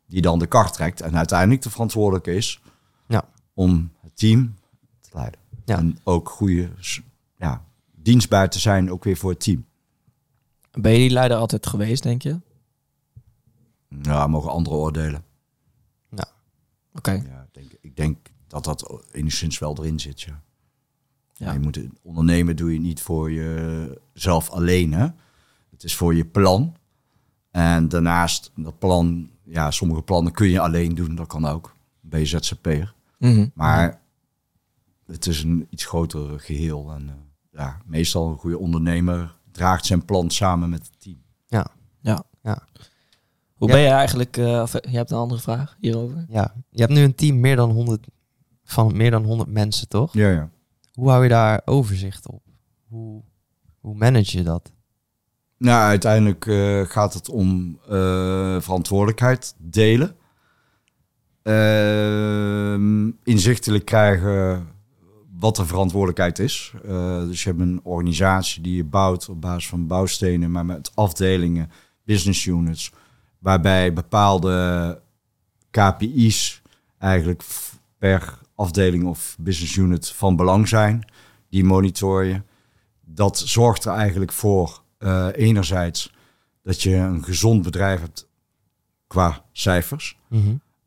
[0.06, 2.60] die dan de kar trekt en uiteindelijk de verantwoordelijke is.
[3.54, 4.54] Om het team
[5.00, 5.40] te leiden.
[5.64, 5.78] Ja.
[5.78, 6.70] En ook goede,
[7.36, 9.64] ja, dienstbaar te zijn ook weer voor het team.
[10.72, 12.40] ben je die leider altijd geweest, denk je?
[13.88, 15.24] Ja, mogen anderen oordelen.
[16.94, 17.10] Oké.
[17.10, 20.42] Ja, ik, denk, ik denk dat dat enigszins wel erin zit, ja.
[21.32, 21.52] Ja.
[21.52, 25.06] Je moet ondernemen doe je niet voor jezelf alleen, hè.
[25.70, 26.76] Het is voor je plan.
[27.50, 31.76] En daarnaast, dat plan, ja, sommige plannen kun je alleen doen, dat kan ook.
[32.00, 32.94] Ben je ZZP'er.
[33.30, 33.46] Mhm.
[33.54, 34.00] Maar
[35.06, 36.90] het is een iets groter geheel.
[36.92, 37.14] En eh,
[37.60, 41.20] ja, meestal een goede ondernemer draagt zijn plan samen met het team.
[43.52, 43.76] Hoe Ja.
[43.76, 44.36] ben je eigenlijk...
[44.36, 46.24] eh, of, eh, je hebt een andere vraag hierover?
[46.28, 48.06] Ja, je hebt nu een team meer dan 100,
[48.64, 50.12] van meer dan 100 mensen, toch?
[50.12, 50.50] Ja, ja.
[50.92, 52.42] Hoe hou je daar overzicht op?
[52.88, 53.22] Hoe,
[53.80, 54.72] hoe manage je dat?
[55.58, 60.16] Nou, uiteindelijk eh, gaat het om eh, verantwoordelijkheid delen.
[61.42, 64.66] Ehm, inzichtelijk krijgen
[65.38, 66.72] wat de verantwoordelijkheid is.
[66.84, 70.90] Eh, dus je hebt een organisatie die je bouwt op basis van bouwstenen, maar met
[70.94, 71.70] afdelingen,
[72.04, 72.92] business units,
[73.38, 75.00] waarbij bepaalde
[75.70, 76.62] KPI's
[76.98, 77.42] eigenlijk
[77.98, 81.04] per afdeling of business unit van belang zijn.
[81.48, 82.42] Die monitor je.
[83.00, 86.14] Dat zorgt er eigenlijk voor, eh, enerzijds,
[86.62, 88.28] dat je een gezond bedrijf hebt
[89.06, 90.18] qua cijfers.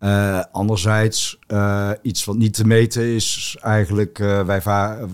[0.05, 5.07] Eh, anderzijds, eh, iets wat niet te meten is eigenlijk, eh, wij va-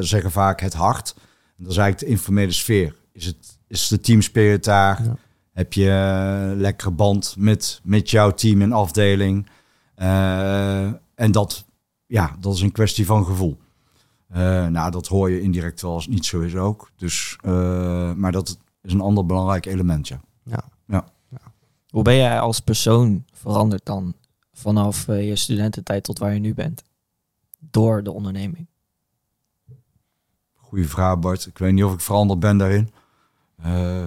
[0.00, 1.14] zeggen vaak het hart.
[1.56, 2.94] Dat is eigenlijk de informele sfeer.
[3.12, 5.04] Is, het, is de teamspirit daar?
[5.04, 5.16] Ja.
[5.52, 9.46] Heb je een lekkere band met, met jouw team en afdeling?
[11.14, 11.64] En dat,
[12.06, 13.58] ja, dat is een kwestie van gevoel.
[14.68, 16.90] Nou, dat hoor je indirect wel als het niet zo is ook.
[16.96, 17.36] Dus,
[18.16, 20.20] maar dat is een ander belangrijk element, ja.
[21.88, 24.14] Hoe ben jij als persoon veranderd dan
[24.52, 26.82] vanaf eh, je studententijd tot waar je nu bent?
[27.58, 28.66] Door de onderneming.
[30.54, 31.46] Goeie vraag, Bart.
[31.46, 32.90] Ik weet niet of ik veranderd ben daarin.
[33.62, 34.06] Eh,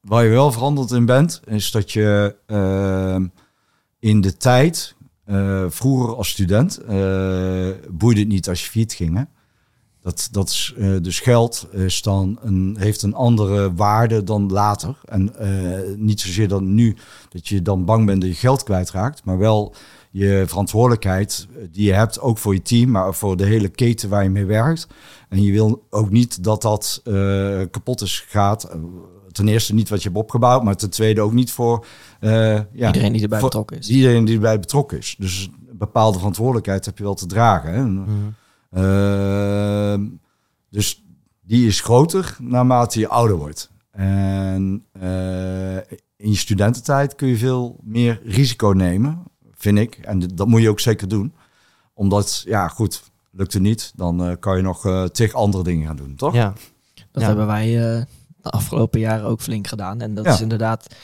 [0.00, 2.36] waar je wel veranderd in bent, is dat je
[3.98, 4.94] in de tijd,
[5.68, 6.80] vroeger als student,
[7.90, 9.16] boeide het niet als je fiets ging.
[9.16, 9.22] Hè?
[10.02, 14.96] Dat, dat is, eh, dus geld is dan een, heeft een andere waarde dan later.
[15.04, 16.96] En eh, niet zozeer dan nu
[17.28, 19.74] dat je dan bang bent dat je geld kwijtraakt, maar wel
[20.10, 24.08] je verantwoordelijkheid eh, die je hebt, ook voor je team, maar voor de hele keten
[24.08, 24.86] waar je mee werkt.
[25.28, 27.00] En je wil ook niet dat dat
[27.70, 28.70] kapot is gaat.
[29.32, 31.86] Ten eerste niet wat je hebt opgebouwd, maar ten tweede ook niet voor
[32.20, 33.88] ja, Iedereen die erbij betrokken is.
[33.88, 35.16] Iedereen die erbij betrokken is.
[35.18, 37.72] Dus een bepaalde verantwoordelijkheid heb je wel te dragen.
[37.72, 37.80] Hè?
[37.80, 38.00] Ehm,
[40.70, 41.04] dus
[41.40, 43.70] die is groter naarmate je ouder wordt.
[43.90, 45.76] En eh,
[46.16, 49.22] in je studententijd kun je veel meer risico nemen,
[49.54, 49.94] vind ik.
[49.96, 51.32] En dat moet je ook zeker doen.
[51.94, 55.86] Omdat, ja goed, lukt het niet, dan eh, kan je nog eh tig andere dingen
[55.86, 56.34] gaan doen, toch?
[56.34, 56.52] Ja,
[57.10, 57.28] Dat Ja.
[57.28, 58.04] hebben wij eh,
[58.42, 60.00] de afgelopen jaren ook flink gedaan.
[60.00, 60.32] En dat Ja.
[60.32, 60.94] is inderdaad...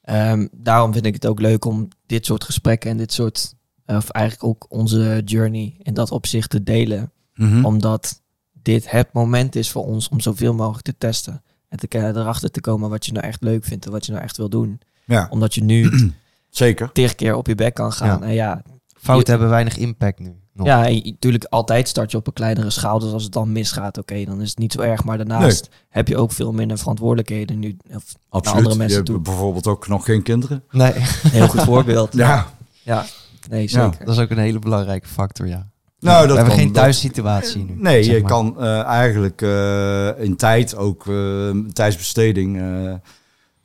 [0.00, 3.54] ehm, daarom vind ik het ook leuk om dit soort gesprekken en dit soort...
[3.86, 7.10] Of eigenlijk ook onze journey in dat opzicht te delen.
[7.34, 7.64] Mhm.
[7.64, 8.22] Omdat
[8.62, 11.42] dit het moment is voor ons om zoveel mogelijk te testen.
[11.68, 14.24] En te, erachter te komen wat je nou echt leuk vindt en wat je nou
[14.24, 14.80] echt wil doen.
[15.04, 15.90] Ja, Omdat je nu
[16.50, 16.92] zeker.
[16.92, 18.20] tig keer op je bek kan gaan.
[18.20, 18.26] Ja.
[18.26, 18.62] En ja,
[18.94, 20.34] fouten Je- hebben weinig impact nu.
[20.52, 20.66] Nog.
[20.66, 22.98] ja, natuurlijk altijd start je op een kleinere schaal.
[22.98, 25.04] Dus als het dan misgaat, oké, dan is het niet zo erg.
[25.04, 27.76] Maar daarnaast heb je ook veel minder verantwoordelijkheden nu.
[27.94, 28.58] Of, Absoluut.
[28.58, 29.14] andere mensen je toe.
[29.14, 30.62] hebt bijvoorbeeld ook nog geen kinderen.
[30.70, 32.14] Nee, heel goed voorbeeld.
[32.24, 32.46] Ja,
[32.82, 33.04] Ja,
[33.50, 34.04] nee, zeker.
[34.04, 35.68] dat is ook een hele belangrijke factor, ja.
[36.00, 37.74] nou, We dat hebben kan- geen dat- thuissituatie nu.
[37.78, 38.30] Nee, zeg je maar.
[38.30, 42.94] kan eh, eigenlijk eh, in tijd ook uh, tijdsbesteding eh,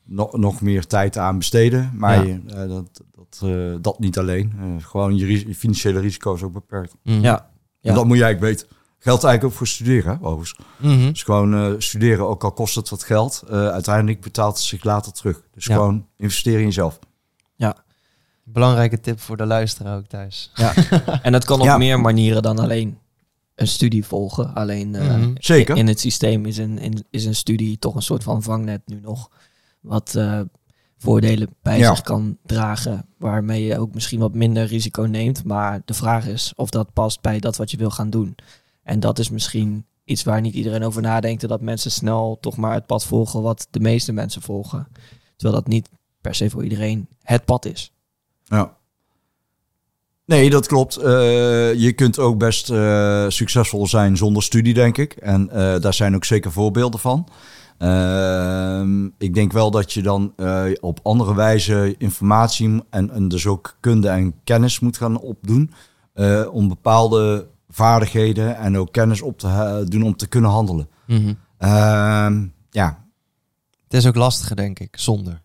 [0.06, 1.92] nog, nog meer tijd aan besteden.
[1.96, 2.22] Maar Ja.
[2.46, 4.54] je, eh, dat, dat, eh, dat niet alleen.
[4.82, 6.96] Gewoon je, ris- je financiële risico is ook beperkt.
[7.04, 7.22] Mhm.
[7.22, 7.90] Ja, Ja.
[7.90, 8.76] En dat moet je eigenlijk weten.
[9.00, 10.56] Geldt eigenlijk ook voor studeren, hè, overigens.
[10.78, 11.10] Mhm.
[11.10, 15.12] Dus gewoon studeren, ook al kost het wat geld, eh, uiteindelijk betaalt het zich later
[15.12, 15.42] terug.
[15.54, 15.76] Dus Ja.
[15.76, 17.00] gewoon investeren in jezelf.
[18.54, 20.52] Belangrijke tip voor de luisteraar ook thuis.
[21.22, 21.78] en dat kan op Ja.
[21.78, 22.98] meer manieren dan alleen
[23.56, 24.54] een studie volgen.
[24.54, 25.32] Alleen eh, Mhm.
[25.38, 25.78] Zeker.
[25.78, 29.00] in het systeem is een, in, is een studie toch een soort van vangnet nu
[29.00, 29.30] nog.
[29.82, 30.40] Wat eh,
[30.98, 31.96] voordelen bij Ja.
[31.96, 33.06] zich kan dragen.
[33.18, 35.44] Waarmee je ook misschien wat minder risico neemt.
[35.44, 38.36] Maar de vraag is of dat past bij dat wat je wil gaan doen.
[38.84, 41.44] En dat is misschien iets waar niet iedereen over nadenkt.
[41.44, 44.88] En dat mensen snel toch maar het pad volgen wat de meeste mensen volgen.
[45.36, 45.90] Terwijl dat niet
[46.22, 47.92] per se voor iedereen het pad is.
[48.52, 48.78] Ja.
[50.26, 50.96] Nee, dat klopt.
[50.98, 55.14] Eh, je kunt ook best eh, succesvol zijn zonder studie, denk ik.
[55.14, 57.28] En eh, daar zijn ook zeker voorbeelden van.
[57.78, 63.48] Ehm, ik denk wel dat je dan eh, op andere wijze informatie en, en dus
[63.48, 65.72] ook kunde en kennis moet gaan opdoen.
[66.14, 70.90] eh, om bepaalde vaardigheden en ook kennis op te doen om te kunnen handelen.
[71.08, 71.34] Mhm.
[71.58, 73.06] Ehm, ja,
[73.84, 75.42] Het is ook lastiger, denk ik, zonder.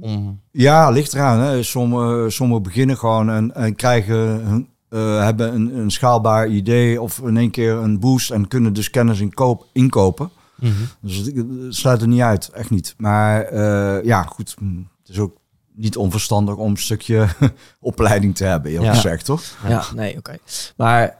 [0.00, 1.38] Om, Ja, ligt eraan.
[1.40, 1.62] Hè.
[1.62, 7.18] Sommigen sommige beginnen gewoon en, en krijgen hun, eh, hebben een, een schaalbaar idee of
[7.18, 10.30] in één keer een boost en kunnen dus kennis inkoop, inkopen.
[10.54, 10.72] Mhm.
[11.00, 12.94] Dus het, het sluit er niet uit, echt niet.
[12.96, 15.36] Maar eh, ja, goed, mm, het is ook
[15.72, 17.26] niet onverstandig om een stukje
[17.80, 18.94] opleiding te hebben, eerlijk Ja.
[18.94, 19.42] gezegd, toch?
[19.68, 20.36] Ja, nee, oké.
[20.76, 21.16] Maar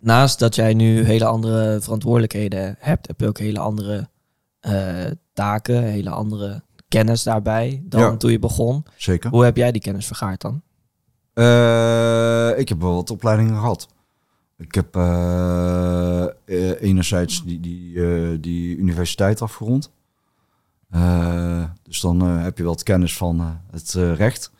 [0.00, 4.08] naast dat jij nu hele andere verantwoordelijkheden hebt, heb je ook hele andere
[4.60, 8.16] eh, taken, hele andere kennis daarbij dan Ja.
[8.16, 8.84] toen je begon.
[8.96, 9.30] Zeker.
[9.30, 10.62] Hoe heb jij die kennis vergaard dan?
[11.36, 13.88] Eh, ik heb wel wat opleidingen gehad.
[14.58, 19.92] Ik heb eh, eh, enerzijds die, die, die universiteit afgerond.
[21.82, 24.52] Dus dan heb je wat kennis van het recht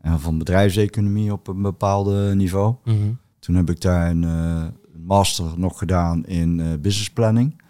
[0.00, 2.74] en van bedrijfseconomie op een bepaald niveau.
[2.84, 3.12] Mhm.
[3.38, 4.72] Toen heb ik daar een,
[5.06, 7.62] master nog gedaan in business planning.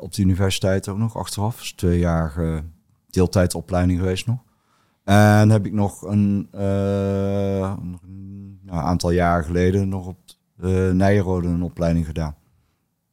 [0.00, 1.58] Op de universiteit ook nog achteraf.
[1.58, 2.62] Dus twee jaar
[3.12, 4.38] deeltijdopleiding geweest nog.
[5.04, 7.76] En heb ik nog een, eh,
[8.66, 10.18] een aantal jaren geleden nog op
[10.60, 12.34] uh, Nijrode een opleiding gedaan.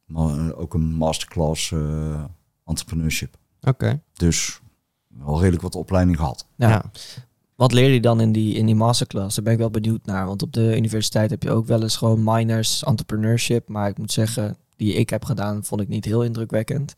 [0.06, 2.24] Maar, eh, ook een masterclass eh,
[2.64, 3.36] entrepreneurship.
[3.60, 4.02] Oké.
[4.12, 4.60] Dus
[5.08, 6.46] wel redelijk wat opleiding gehad.
[6.56, 6.68] Ja.
[6.68, 6.90] Ja.
[7.54, 9.34] Wat leer je dan in die, in die masterclass?
[9.34, 10.26] Daar ben ik wel benieuwd naar.
[10.26, 13.68] Want op de universiteit heb je ook wel eens gewoon minors entrepreneurship.
[13.68, 16.94] Maar ik moet zeggen, die ik heb gedaan, vond ik niet heel indrukwekkend.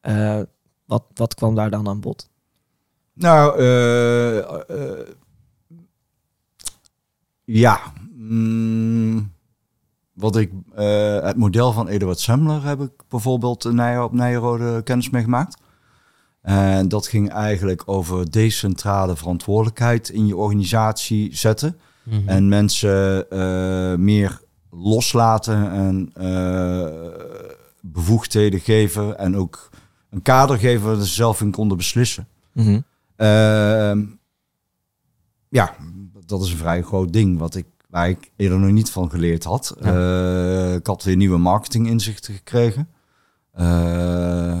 [0.00, 0.40] Eh,
[0.84, 2.28] wat, wat kwam daar dan aan bod?
[3.20, 5.06] Nou, eh, eh,
[7.44, 7.80] ja.
[8.16, 9.32] mm,
[10.12, 13.64] wat ik, eh, het model van Eduard Semler heb ik bijvoorbeeld
[14.00, 15.60] op Nijrode kennis mee gemaakt.
[16.42, 21.78] En dat ging eigenlijk over decentrale verantwoordelijkheid in je organisatie zetten.
[22.02, 22.28] Mhm.
[22.28, 23.26] En mensen
[24.04, 26.12] meer loslaten en
[27.80, 29.18] bevoegdheden geven.
[29.18, 29.70] En ook
[30.10, 32.28] een kader geven waar ze zelf in konden beslissen.
[32.52, 32.80] Mhm.
[35.48, 35.74] Ja,
[36.26, 39.44] dat is een vrij groot ding wat ik, waar ik eerder nog niet van geleerd
[39.44, 39.76] had.
[39.80, 42.88] Eh, ik had weer nieuwe marketinginzichten gekregen.
[43.52, 44.60] eh,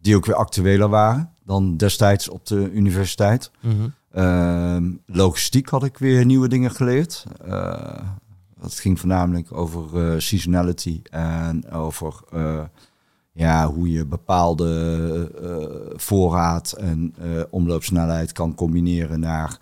[0.00, 3.50] die ook weer actueler waren dan destijds op de universiteit.
[3.60, 3.88] Mhm.
[4.12, 7.24] Ehm, logistiek had ik weer nieuwe dingen geleerd.
[7.44, 8.08] Eh
[8.60, 12.20] dat ging voornamelijk over seasonality en over
[13.40, 14.68] ja, hoe je bepaalde
[15.42, 19.58] eh, voorraad en eh, omloopsnelheid kan combineren naar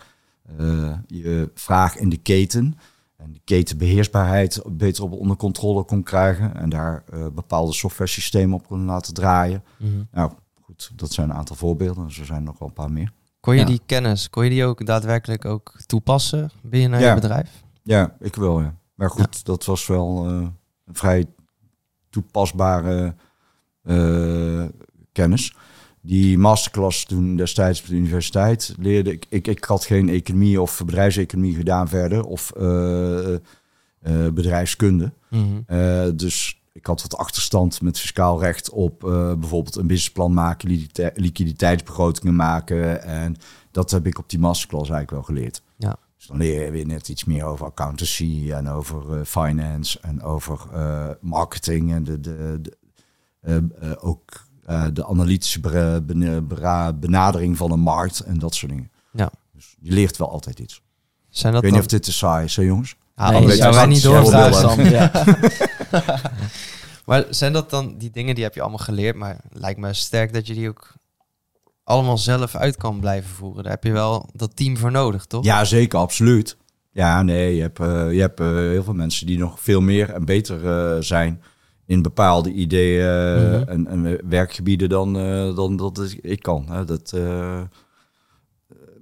[0.59, 2.79] eh, je vraag in de keten.
[3.17, 6.57] En de ketenbeheersbaarheid beter op onder controle kon krijgen.
[6.57, 9.64] En daar eh, bepaalde software systemen op kon laten draaien.
[9.77, 10.03] Mhm.
[10.12, 12.07] Nou goed, dat zijn een aantal voorbeelden.
[12.07, 13.12] Dus er zijn nog wel een paar meer.
[13.41, 13.67] Kon je Ja.
[13.67, 17.09] die kennis, kon je die ook daadwerkelijk ook toepassen binnen Ja.
[17.09, 17.62] je bedrijf?
[17.83, 18.75] Ja, ik wel, ja.
[18.95, 20.31] Maar goed, dat was wel eh,
[20.85, 21.27] een vrij
[22.11, 23.14] toepasbare
[25.12, 25.55] kennis.
[26.01, 29.27] Die masterclass toen destijds op de universiteit leerde ik...
[29.29, 32.24] Ik, ik had geen economie of bedrijfseconomie gedaan verder.
[32.24, 33.40] Of eh, eh,
[34.33, 35.12] bedrijfskunde.
[35.31, 35.61] Mhm.
[35.66, 40.68] Eh, dus ik had wat achterstand met fiscaal recht op eh, bijvoorbeeld een businessplan maken,
[40.68, 43.03] liquidite- liquiditeitsbegrotingen maken.
[43.03, 43.37] En
[43.70, 45.62] dat heb ik op die masterclass eigenlijk wel geleerd.
[45.77, 45.96] Ja.
[46.16, 50.22] Dus dan leer je weer net iets meer over accountancy en over eh, finance en
[50.22, 52.88] over eh, marketing en de, de, de, eh, eh,
[53.98, 55.61] ook eh, de analytische
[57.01, 58.90] benadering van een markt en dat soort dingen.
[59.12, 59.31] Ja.
[59.55, 60.83] Dus je leert wel altijd iets.
[61.29, 61.81] Zijn Ik dat weet niet dan...
[61.81, 62.96] of dit te saai is, hè jongens?
[63.14, 64.90] Ah, Nee, weet zouden wij niet voorbeelden.
[64.98, 65.11] ja.
[67.05, 70.33] Maar zijn dat dan die dingen die heb je allemaal geleerd, maar lijkt me sterk
[70.33, 70.94] dat je die ook
[71.85, 73.62] allemaal zelf uit kan blijven voeren.
[73.62, 75.44] Daar heb je wel dat team voor nodig, toch?
[75.44, 76.57] Ja, zeker, absoluut.
[76.92, 80.11] Ja, nee, je hebt, eh, je hebt eh, heel veel mensen die nog veel meer
[80.11, 81.42] en beter eh, zijn
[81.88, 83.68] in bepaalde ideeën Mhm.
[83.68, 86.66] en, en werkgebieden dan, eh, dan dat is- ik kan.
[86.68, 86.84] Hè.
[86.84, 87.61] Dat, eh,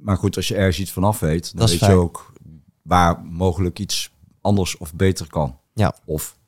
[0.00, 2.32] maar goed, als je ergens iets vanaf weet, dan Dat weet je ook
[2.82, 4.10] waar mogelijk iets
[4.40, 5.58] anders of beter kan.
[5.74, 5.94] Ja.
[6.04, 6.38] Of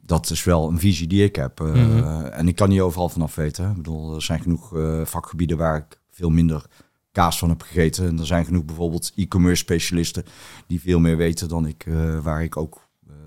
[0.00, 1.60] dat is wel een visie die ik heb.
[1.60, 2.24] eh, Mhm.
[2.26, 3.70] En ik kan niet overal vanaf weten.
[3.70, 4.72] Ik bedoel, er zijn genoeg
[5.04, 6.66] vakgebieden waar ik veel minder
[7.12, 8.06] kaas van heb gegeten.
[8.08, 10.24] En er zijn genoeg bijvoorbeeld e-commerce specialisten
[10.66, 11.86] die veel meer weten dan ik,
[12.22, 12.83] waar ik ook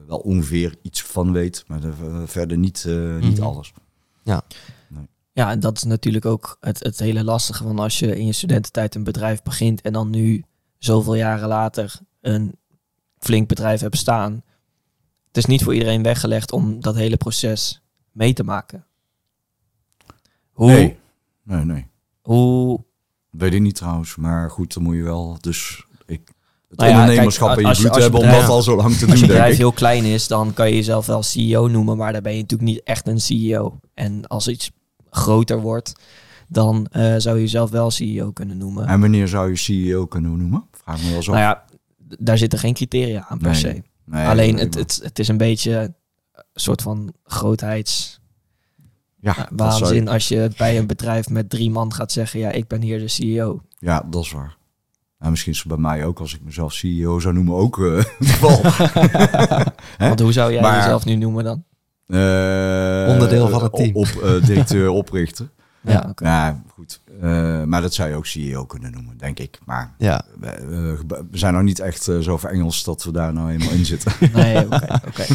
[0.07, 3.47] wel ongeveer iets van weet, maar eh, verder niet, eh, niet Mhm.
[3.47, 3.73] alles.
[5.33, 7.63] Ja, en dat is natuurlijk ook het, het hele lastige.
[7.63, 10.43] Want als je in je studententijd een bedrijf begint en dan nu
[10.77, 12.55] zoveel jaren later een
[13.19, 14.43] flink bedrijf hebt staan.
[15.27, 17.81] Het is niet voor iedereen weggelegd om dat hele proces
[18.11, 18.85] mee te maken.
[20.51, 20.97] Hoe, Nee,
[21.43, 21.87] nee, nee.
[22.21, 22.85] hoe
[23.29, 25.85] Weet ik niet trouwens, maar goed, dan moet je wel dus
[26.69, 28.47] het Nou ja, ondernemerschap kijk, in je als je- bloed als je hebben om bedrijf-
[28.47, 30.69] dat al zo lang te als doen, je denk bedrijf heel klein is, dan kan
[30.69, 33.79] je jezelf wel CEO noemen, maar dan ben je natuurlijk niet echt een CEO.
[33.93, 34.71] En als iets
[35.09, 35.93] groter wordt,
[36.47, 38.87] dan eh, zou je jezelf wel CEO kunnen noemen.
[38.87, 40.65] En wanneer zou je CEO kunnen noemen?
[40.71, 41.31] Vraag me wel zo.
[41.31, 41.63] Nou ja,
[42.19, 43.83] daar zitten geen criteria aan per Nee, se.
[44.05, 45.71] Nee, Alleen nee, het, het, het is een beetje
[46.33, 48.19] een soort van grootheids
[49.19, 52.67] ja, je- waanzin als je bij een bedrijf met drie man gaat zeggen, ja, ik
[52.67, 53.61] ben hier de CEO.
[53.79, 54.57] ja, dat is waar.
[55.19, 58.03] En misschien is het bij mij ook, als ik mezelf CEO zou noemen, ook eh.
[59.97, 60.07] Hè?
[60.07, 61.63] Want hoe zou jij Maar- jezelf nu noemen dan?
[62.07, 63.95] Eh, Onderdeel van het team.
[63.95, 65.49] Op, op, eh, directeur, oprichter.
[65.81, 66.23] Ja, oké.
[66.25, 67.01] Ja, goed.
[67.21, 69.59] Eh, maar dat zou je ook CEO kunnen noemen, denk ik.
[69.65, 70.65] Maar Ja, we,
[71.07, 73.85] we- we zijn nog niet echt eh, zo Engels dat we daar nou eenmaal in
[73.85, 74.11] zitten.
[74.33, 75.25] Nee, oké, oké.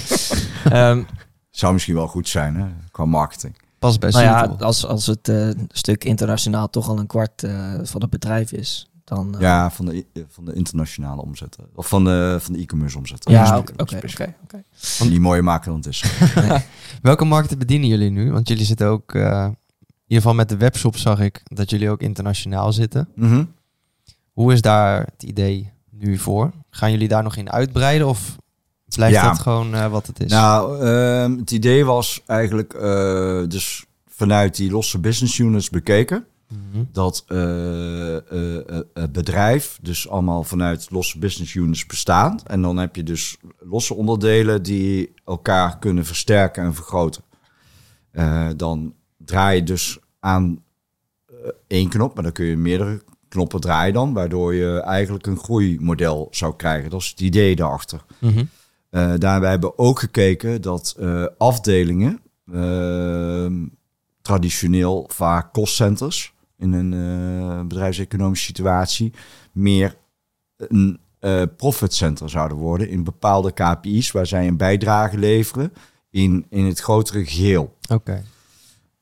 [0.71, 1.03] Ehm,
[1.51, 3.57] zou misschien wel goed zijn, hè, qua marketing.
[3.79, 7.75] pas bij nou ja, als, als het eh, stuk internationaal toch al een kwart eh,
[7.83, 9.35] van het bedrijf is, dan...
[9.35, 11.65] eh, Ja, van de, i- van de internationale omzetten.
[11.75, 13.33] Of van de, van de e-commerce omzetten.
[13.33, 14.63] ja, Spe- oké, oké, oké, oké.
[15.09, 16.05] Die mooier maken dan het is.
[17.03, 18.33] Welke markten bedienen jullie nu?
[18.33, 21.91] Want jullie zitten ook, eh, in ieder geval met de webshop zag ik dat jullie
[21.91, 23.09] ook internationaal zitten.
[23.15, 23.45] Mhm.
[24.33, 26.51] Hoe is daar het idee nu voor?
[26.71, 28.37] Gaan jullie daar nog in uitbreiden of
[28.95, 29.29] blijft Ja.
[29.29, 30.31] dat gewoon eh, wat het is?
[30.31, 36.25] Nou, ehm, het idee was eigenlijk eh, dus vanuit die losse business units bekeken.
[36.53, 36.85] Mhm.
[36.93, 42.41] Dat eh, eh, eh, het bedrijf dus allemaal vanuit losse business units bestaan.
[42.47, 47.23] En dan heb je dus losse onderdelen die elkaar kunnen versterken en vergroten.
[48.57, 50.63] Dan draai je dus aan
[51.67, 54.13] één knop, maar dan kun je meerdere knoppen draaien dan.
[54.13, 56.91] Waardoor je eigenlijk een groeimodel zou krijgen.
[56.91, 58.05] Dat is het idee daarachter.
[58.21, 60.97] Eh, daarbij hebben we ook gekeken dat
[61.39, 62.21] afdelingen
[62.53, 63.67] ehm,
[64.23, 66.33] traditioneel vaak kostcenters
[66.63, 69.13] in een eh, bedrijfseconomische situatie
[69.53, 69.97] meer
[70.57, 75.73] een eh profitcenter zouden worden in bepaalde KPI's waar zij een bijdrage leveren
[76.11, 77.77] in, in het grotere geheel.
[77.91, 78.23] Oké.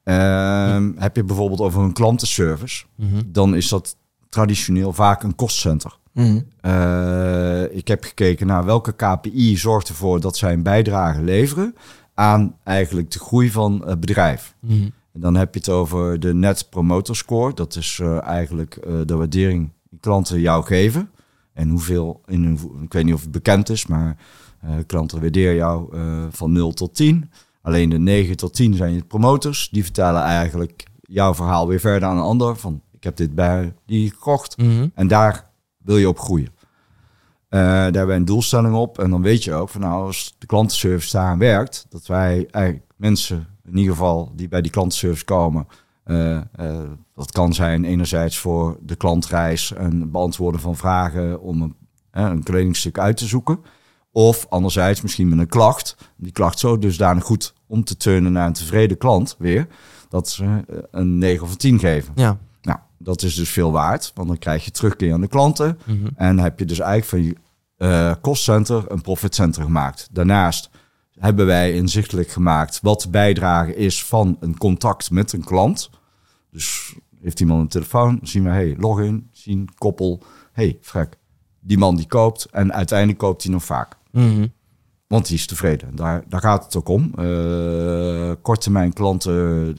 [0.03, 3.23] Ehm, Heb je bijvoorbeeld over een klantenservice, Mhm.
[3.27, 3.97] dan is dat
[4.29, 5.99] traditioneel vaak een kostcenter.
[6.13, 6.41] Mhm.
[6.61, 11.75] Eh, ik heb gekeken naar welke KPI zorgt ervoor dat zij een bijdrage leveren
[12.15, 14.55] aan eigenlijk de groei van het bedrijf.
[14.61, 14.89] Mhm.
[15.13, 17.55] En dan heb je het over de Net Promoter Score.
[17.55, 21.11] Dat is eh, eigenlijk eh, de waardering die klanten jou geven.
[21.53, 24.17] En hoeveel, in ik weet niet of het bekend is, maar
[24.61, 25.95] eh, klanten waarderen jou
[26.31, 27.31] van 0 tot 10.
[27.63, 29.69] Alleen de 9 tot 10 zijn je promoters.
[29.69, 32.57] Die vertellen eigenlijk jouw verhaal weer verder aan een ander.
[32.57, 34.57] Van ik heb dit bij die gekocht.
[34.57, 34.89] Mhm.
[34.95, 36.49] En daar wil je op groeien.
[37.49, 38.99] Eh, daar hebben wij een doelstelling op.
[38.99, 42.93] En dan weet je ook van nou, als de klantenservice daaraan werkt, dat wij eigenlijk
[42.97, 45.67] mensen, in ieder geval die bij die klantenservice komen,
[46.05, 46.43] eh, eh,
[47.15, 51.75] dat kan zijn enerzijds voor de klantreis en beantwoorden van vragen om een,
[52.11, 53.59] eh, een kledingstuk uit te zoeken.
[54.13, 55.97] Of anderzijds misschien met een klacht.
[56.17, 59.67] Die klacht zo dusdanig goed om te turnen naar een tevreden klant weer,
[60.09, 62.13] dat ze eh, een 9 of een 10 geven.
[62.15, 62.39] Ja.
[62.63, 65.79] Nou, dat is dus veel waard, want dan krijg je terugkeer aan de klanten.
[65.85, 66.07] Mhm.
[66.15, 70.09] En heb je dus eigenlijk van je kostcenter een profitcenter gemaakt.
[70.13, 70.71] Daarnaast
[71.21, 75.91] hebben wij inzichtelijk gemaakt wat de bijdrage is van een contact met een klant.
[76.51, 80.23] Dus heeft iemand een telefoon, zien we, hey, login, zien, koppel.
[80.53, 81.17] hey, frek,
[81.61, 83.97] die man die koopt en uiteindelijk koopt hij nog vaak.
[84.11, 84.47] Mhm.
[85.07, 85.97] Want die is tevreden.
[85.97, 87.13] Daar, daar gaat het ook om.
[87.15, 89.77] Eh korttermijn klanten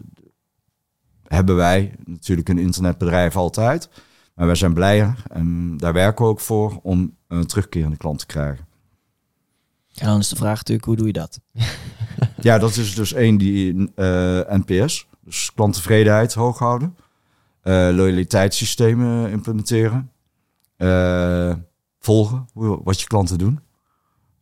[1.28, 3.89] hebben wij natuurlijk een internetbedrijf altijd.
[4.36, 8.26] Maar wij zijn blij en daar werken we ook voor om een terugkerende klant te
[8.26, 8.66] krijgen.
[9.96, 11.39] En dan is de vraag natuurlijk, hoe doe je dat?
[12.42, 14.06] Ja, dat is dus één die eh,
[14.48, 16.96] NPS, dus klanttevredenheid hoog houden.
[17.62, 20.12] Eh, loyaliteitssystemen implementeren.
[20.78, 21.54] Eh,
[22.00, 23.60] volgen hoe, wat je klanten doen.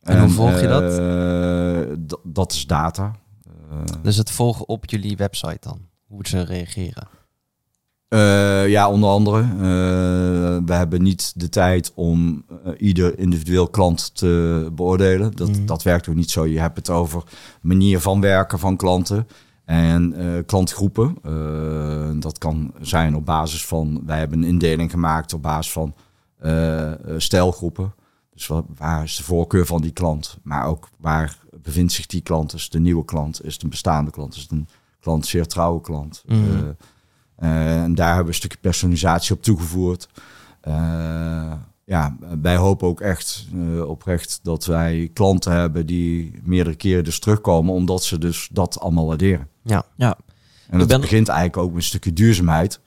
[0.02, 2.18] En hoe volg je dat?
[2.24, 3.12] dat is data.
[4.02, 7.08] Dus het volgen op jullie website dan, hoe ze reageren.
[8.10, 9.40] Eh, ja, onder andere.
[9.42, 15.36] eh, we hebben niet de tijd om eh, ieder individueel klant te beoordelen.
[15.36, 15.66] Dat, Mhm.
[15.66, 16.46] dat werkt ook niet zo.
[16.46, 17.22] Je hebt het over
[17.60, 19.26] manier van werken van klanten
[19.64, 20.14] en
[20.46, 21.16] klantgroepen.
[22.20, 25.94] Dat kan zijn op basis van, wij hebben een indeling gemaakt op basis van
[27.16, 27.94] stijlgroepen.
[28.34, 30.38] Dus wat, waar is de voorkeur van die klant?
[30.42, 32.54] Maar ook waar bevindt zich die klant?
[32.54, 33.44] Is het een nieuwe klant?
[33.44, 34.34] Is het een bestaande klant?
[34.34, 34.68] Is het een
[35.00, 36.22] klant, zeer trouwe klant?
[36.26, 36.72] Mhm.
[37.40, 40.08] Eh, en daar hebben we een stukje personalisatie op toegevoegd.
[40.60, 41.52] Eh,
[41.84, 47.18] ja, wij hopen ook echt eh, oprecht dat wij klanten hebben die meerdere keren dus
[47.18, 49.48] terugkomen, omdat ze dus dat allemaal waarderen.
[49.62, 49.82] Ja.
[49.96, 50.16] Ja.
[50.68, 52.80] En dat ben- begint eigenlijk ook met een stukje duurzaamheid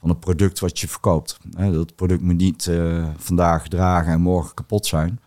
[0.00, 1.38] van het product wat je verkoopt.
[1.56, 5.20] Hè, dat product moet niet eh, vandaag gedragen en morgen kapot zijn.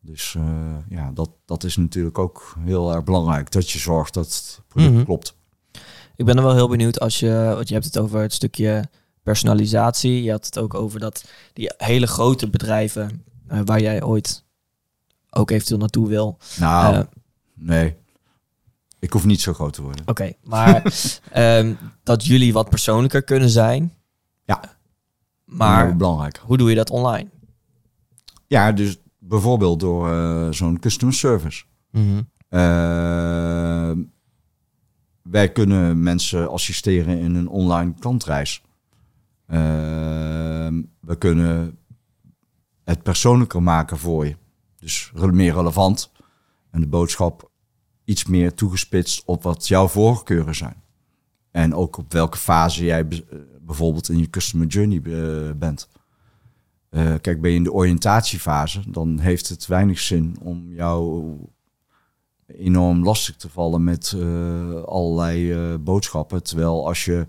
[0.00, 0.42] Dus eh,
[0.88, 3.50] ja, dat, dat is natuurlijk ook heel erg belangrijk.
[3.50, 5.04] Dat je zorgt dat het product Mhm.
[5.04, 5.36] klopt.
[6.16, 8.88] Ik ben er wel heel benieuwd als je, want je hebt het over het stukje
[9.22, 10.22] personalisatie.
[10.22, 14.44] Je had het ook over dat die hele grote bedrijven eh, waar jij ooit
[15.30, 16.38] ook eventueel naartoe wil.
[16.58, 17.02] Nou, Eh,
[17.54, 17.96] nee.
[18.98, 20.02] Ik hoef niet zo groot te worden.
[20.08, 20.82] Oké, maar
[21.30, 23.92] ehm, dat jullie wat persoonlijker kunnen zijn.
[24.44, 24.60] Ja.
[25.44, 26.40] Maar belangrijk.
[26.44, 27.28] hoe doe je dat online?
[28.46, 31.64] Ja, dus bijvoorbeeld door eh, zo'n customer service.
[32.48, 33.90] Eh,
[35.34, 38.62] wij kunnen mensen assisteren in een online klantreis.
[39.46, 39.58] Eh,
[41.00, 41.78] we kunnen
[42.84, 44.36] het persoonlijker maken voor je.
[44.78, 46.12] Dus meer relevant.
[46.70, 47.50] En de boodschap
[48.04, 50.82] iets meer toegespitst op wat jouw voorkeuren zijn.
[51.50, 55.88] En ook op welke fase jij eh, bijvoorbeeld in je customer journey eh, bent.
[56.90, 61.36] Eh, kijk, ben je in de oriëntatiefase, dan heeft het weinig zin om jou
[62.46, 66.42] enorm lastig te vallen met eh, allerlei eh, boodschappen.
[66.42, 67.26] Terwijl als je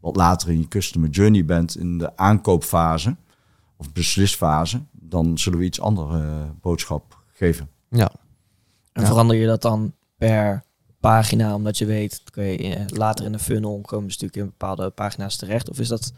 [0.00, 3.16] wat later in je customer journey bent, in de aankoopfase
[3.76, 7.68] of beslisfase, dan zullen we iets andere eh, boodschap geven.
[7.88, 8.10] Ja.
[8.92, 9.08] En Ja.
[9.08, 10.62] verander je dat dan per
[11.00, 15.36] pagina, omdat je weet, eh, later in de funnel komen ze natuurlijk in bepaalde pagina's
[15.36, 15.70] terecht?
[15.70, 16.12] Of is dat,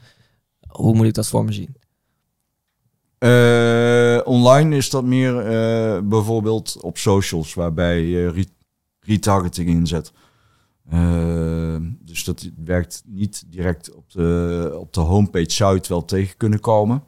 [0.68, 1.76] hoe moet ik dat voor me zien?
[3.20, 8.44] Eh, online is dat meer eh, bijvoorbeeld op socials, waarbij je re-
[9.00, 10.12] retargeting inzet.
[10.90, 16.60] Eh, dus dat werkt niet direct op de, op de homepage het wel tegen kunnen
[16.60, 17.02] komen.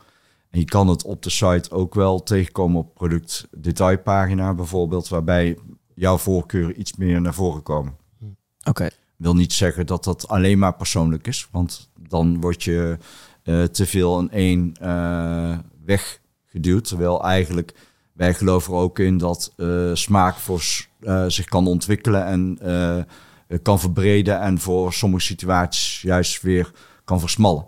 [0.50, 5.58] En je kan het op de site ook wel tegenkomen op product detailpagina bijvoorbeeld, waarbij
[5.94, 7.96] jouw voorkeuren iets meer naar voren komen.
[8.64, 12.98] Oké, wil niet zeggen dat dat alleen maar persoonlijk is, want dan word je
[13.72, 14.76] te veel in één
[15.84, 16.84] weg geduwd.
[16.88, 17.74] Terwijl eigenlijk
[18.12, 20.62] wij geloven er ook in dat eh, smaak voor
[21.00, 26.70] eh, zich kan ontwikkelen en eh, kan verbreden en voor sommige situaties juist weer
[27.04, 27.66] kan versmallen.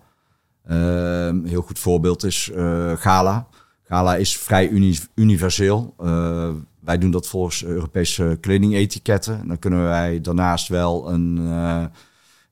[0.62, 2.50] Eh, een heel goed voorbeeld is
[2.94, 3.46] Gala.
[3.82, 5.94] Gala is vrij uni- universeel.
[6.80, 9.40] Wij doen dat volgens Europese kledingetiketten.
[9.40, 11.36] En dan kunnen wij daarnaast wel een,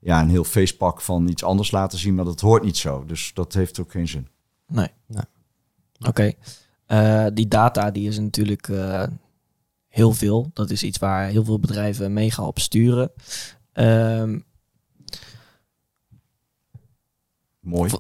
[0.01, 3.05] ja, een heel feestpak van iets anders laten zien, maar dat hoort niet zo.
[3.07, 4.29] Dus dat heeft ook geen zin.
[5.07, 5.25] Nee.
[6.07, 6.33] Oké,
[6.87, 9.03] Eh, die data die is natuurlijk eh,
[9.89, 10.51] heel veel.
[10.53, 13.13] Dat is iets waar heel veel bedrijven mega op sturen.
[13.73, 14.39] Ehm,
[17.61, 17.91] Mooi.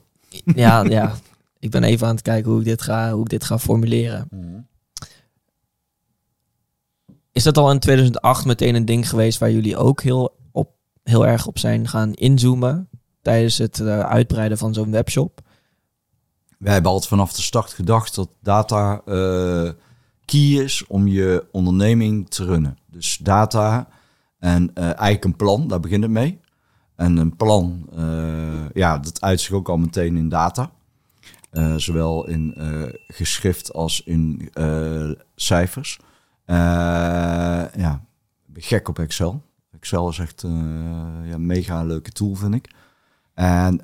[0.44, 1.14] ja, ja,
[1.58, 4.28] ik ben even aan het kijken hoe ik dit ga, hoe ik dit ga formuleren.
[7.32, 10.70] Is dat al in 2008 meteen een ding geweest waar jullie ook heel, op,
[11.02, 12.88] heel erg op zijn gaan inzoomen
[13.22, 15.40] tijdens het eh, uitbreiden van zo'n webshop?
[16.62, 19.70] Wij hebben altijd vanaf de start gedacht dat data eh,
[20.24, 22.78] key is om je onderneming te runnen.
[22.86, 23.88] Dus data
[24.38, 26.40] en eh, eigenlijk een plan, daar begint het mee.
[26.96, 30.70] En een plan, eh, ja, dat uit zich ook al meteen in data.
[31.76, 32.54] Zowel in
[33.06, 34.50] geschrift als in
[35.34, 35.98] cijfers.
[36.46, 38.04] Ja,
[38.46, 39.42] ik ben gek op Excel.
[39.72, 42.70] Excel is echt ja, een mega leuke tool, vind ik.
[43.34, 43.80] En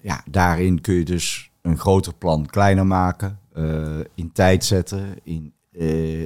[0.00, 5.52] ja, daarin kun je dus een groter plan kleiner maken, eh, in tijd zetten, in,
[5.72, 6.22] eh,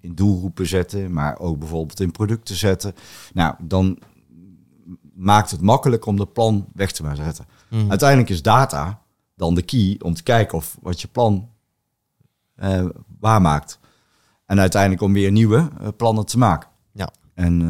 [0.00, 2.94] in doelgroepen zetten, maar ook bijvoorbeeld in producten zetten.
[3.32, 3.98] Nou, dan
[5.14, 7.46] maakt het makkelijk om dat plan weg te zetten.
[7.70, 7.90] Mhm.
[7.90, 9.02] Uiteindelijk is data
[9.34, 11.50] dan de key om te kijken of wat je plan
[12.54, 12.86] eh
[13.18, 13.78] waarmaakt.
[14.46, 16.68] En uiteindelijk om weer nieuwe plannen te maken.
[16.92, 17.08] Ja.
[17.34, 17.62] En,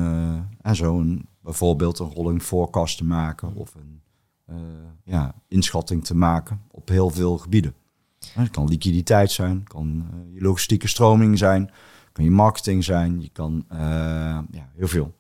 [0.61, 4.03] en zo een, bijvoorbeeld een rolling forecast te maken of een
[5.05, 7.75] ja, inschatting te maken op heel veel gebieden.
[8.31, 11.71] Het kan liquiditeit zijn, kan eh, je logistieke stroming zijn,
[12.13, 13.79] kan je marketing zijn, je kan eh,
[14.51, 15.15] ja, heel veel.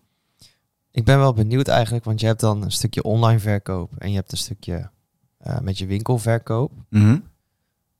[0.90, 4.16] Ik ben wel benieuwd eigenlijk, want je hebt dan een stukje online verkoop en je
[4.16, 4.90] hebt een stukje
[5.38, 6.72] eh, met je winkelverkoop.
[6.88, 7.18] Mhm.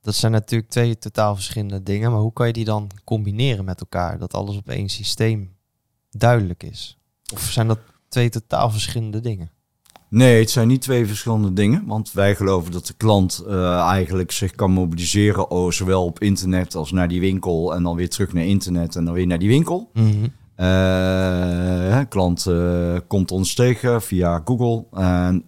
[0.01, 3.79] Dat zijn natuurlijk twee totaal verschillende dingen, maar hoe kan je die dan combineren met
[3.79, 4.17] elkaar?
[4.17, 5.55] Dat alles op één systeem
[6.09, 6.97] duidelijk is.
[7.33, 9.51] Of zijn dat twee totaal verschillende dingen?
[10.13, 11.83] Nee, het zijn niet twee verschillende dingen.
[11.85, 16.75] Want wij geloven dat de klant eh, eigenlijk zich kan mobiliseren, oh, zowel op internet
[16.75, 17.75] als naar die winkel.
[17.75, 19.91] En dan weer terug naar internet en dan weer naar die winkel.
[20.55, 25.45] Eh, klant eh, komt ons tegen via Google en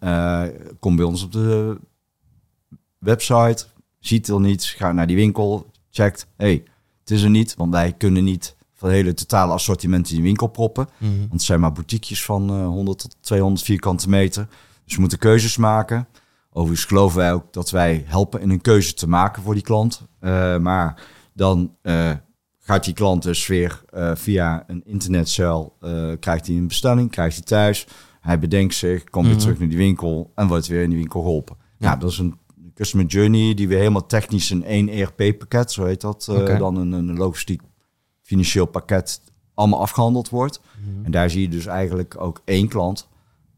[0.79, 1.77] komt bij ons op de
[2.99, 3.65] website,
[3.99, 6.63] ziet er niets, gaat naar die winkel, checkt, hey,
[6.99, 10.23] het is er niet, want wij kunnen niet van het hele totale assortiment in die
[10.23, 10.87] winkel proppen.
[10.97, 11.17] Mhm.
[11.19, 14.47] Want het zijn maar boutiquejes van eh, 100 tot 200 vierkante meter.
[14.85, 16.07] Dus we moeten keuzes maken.
[16.51, 20.01] Overigens geloven wij ook dat wij helpen in een keuze te maken voor die klant.
[20.19, 21.03] Eh, maar
[21.33, 22.11] dan eh,
[22.59, 27.35] gaat die klant dus weer eh, via een internetcel, eh, krijgt hij een bestelling, krijgt
[27.35, 27.87] hij thuis.
[28.21, 29.43] Hij bedenkt zich, komt weer Mhm.
[29.43, 31.55] terug naar die winkel en wordt weer in die winkel geholpen.
[31.77, 31.95] Ja, Ja.
[31.95, 32.37] dat is een
[32.73, 36.91] customer journey die we helemaal technisch in één ERP-pakket, zo heet dat, eh, dan een,
[36.91, 37.61] een logistiek
[38.25, 39.21] financieel pakket
[39.53, 40.59] allemaal afgehandeld wordt.
[40.59, 41.05] Mhm.
[41.05, 43.07] En daar zie je dus eigenlijk ook één klant,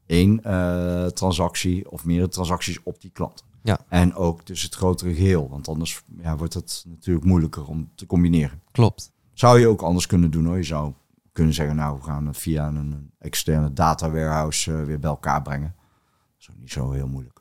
[0.06, 3.44] één eh, transactie of meerdere transacties op die klant.
[3.64, 3.80] Ja.
[3.90, 8.06] En ook dus het grotere geheel, want anders ja, wordt het natuurlijk moeilijker om te
[8.06, 8.62] combineren.
[8.72, 9.12] Klopt.
[9.34, 10.58] Zou je ook anders kunnen doen hoor.
[10.58, 10.94] Je zou
[11.32, 15.42] kunnen zeggen, nou we gaan het via een, externe data warehouse eh, weer bij elkaar
[15.42, 15.76] brengen.
[15.78, 17.38] Dat is ook niet zo heel moeilijk.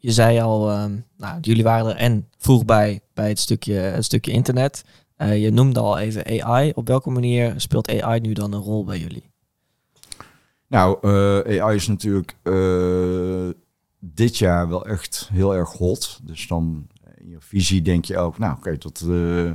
[0.00, 4.04] Je zei al, ehm, nou, jullie waren er en vroeg bij bij het stukje, het
[4.04, 4.84] stukje internet.
[5.18, 6.72] Eh, je noemde al even AI.
[6.74, 9.30] Op welke manier speelt AI nu dan een rol bij jullie?
[10.68, 13.48] Nou, eh, AI is natuurlijk eh,
[13.98, 16.20] dit jaar wel echt heel erg hot.
[16.22, 19.50] Dus dan in je visie denk je ook, nou oké, tot eh,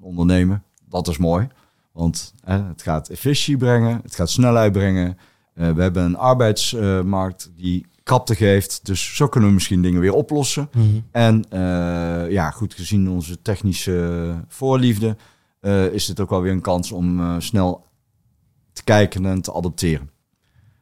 [0.00, 1.48] ondernemen, dat is mooi.
[1.92, 5.18] Want het gaat efficiëntie brengen, het gaat snelheid brengen.
[5.52, 8.80] We hebben een arbeidsmarkt die krapte geeft.
[8.86, 10.68] Dus zo kunnen we misschien dingen weer oplossen.
[10.72, 10.86] Mhm.
[11.10, 15.16] En eh, ja, goed gezien onze technische voorliefde,
[15.60, 17.86] eh, is dit ook wel weer een kans om eh, snel
[18.72, 20.10] te kijken en te adopteren.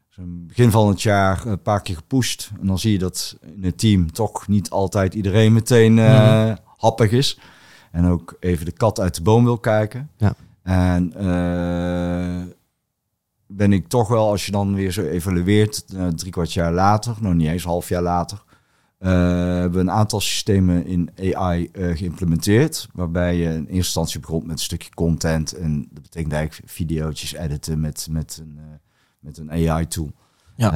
[0.08, 2.50] Dus begin van het jaar een paar keer gepusht.
[2.60, 6.56] En dan zie je dat in het team toch niet altijd iedereen meteen Mhm.
[6.76, 7.38] happig is.
[7.92, 10.10] En ook even de kat uit de boom wil kijken.
[10.16, 10.34] Ja.
[10.62, 11.12] En
[13.52, 17.16] ben ik toch wel, als je dan weer zo evalueert, eh, drie kwart jaar later,
[17.20, 18.42] nog niet eens een half jaar later,
[18.98, 22.88] eh, hebben we een aantal systemen in AI eh, geïmplementeerd.
[22.92, 25.52] Waarbij je in eerste instantie begon met een stukje content.
[25.52, 28.58] En dat betekent eigenlijk video's editen met, met, een,
[29.20, 30.10] met een AI-tool.
[30.56, 30.74] Ja.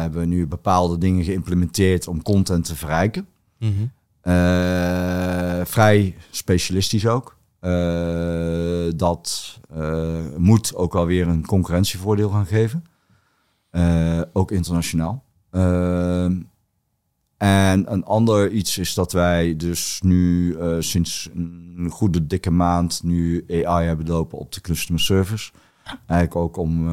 [0.00, 3.26] hebben we nu bepaalde dingen geïmplementeerd om content te verrijken.
[3.58, 3.86] Mhm.
[5.64, 7.36] Vrij specialistisch ook.
[7.66, 12.84] Eh, dat eh, moet ook alweer een concurrentievoordeel gaan geven.
[13.70, 15.24] Eh, ook internationaal.
[17.36, 23.44] En een ander iets is dat wij dus nu sinds een goede dikke maand nu
[23.48, 25.52] AI hebben lopen op de customer service.
[25.84, 26.88] Eigenlijk ook om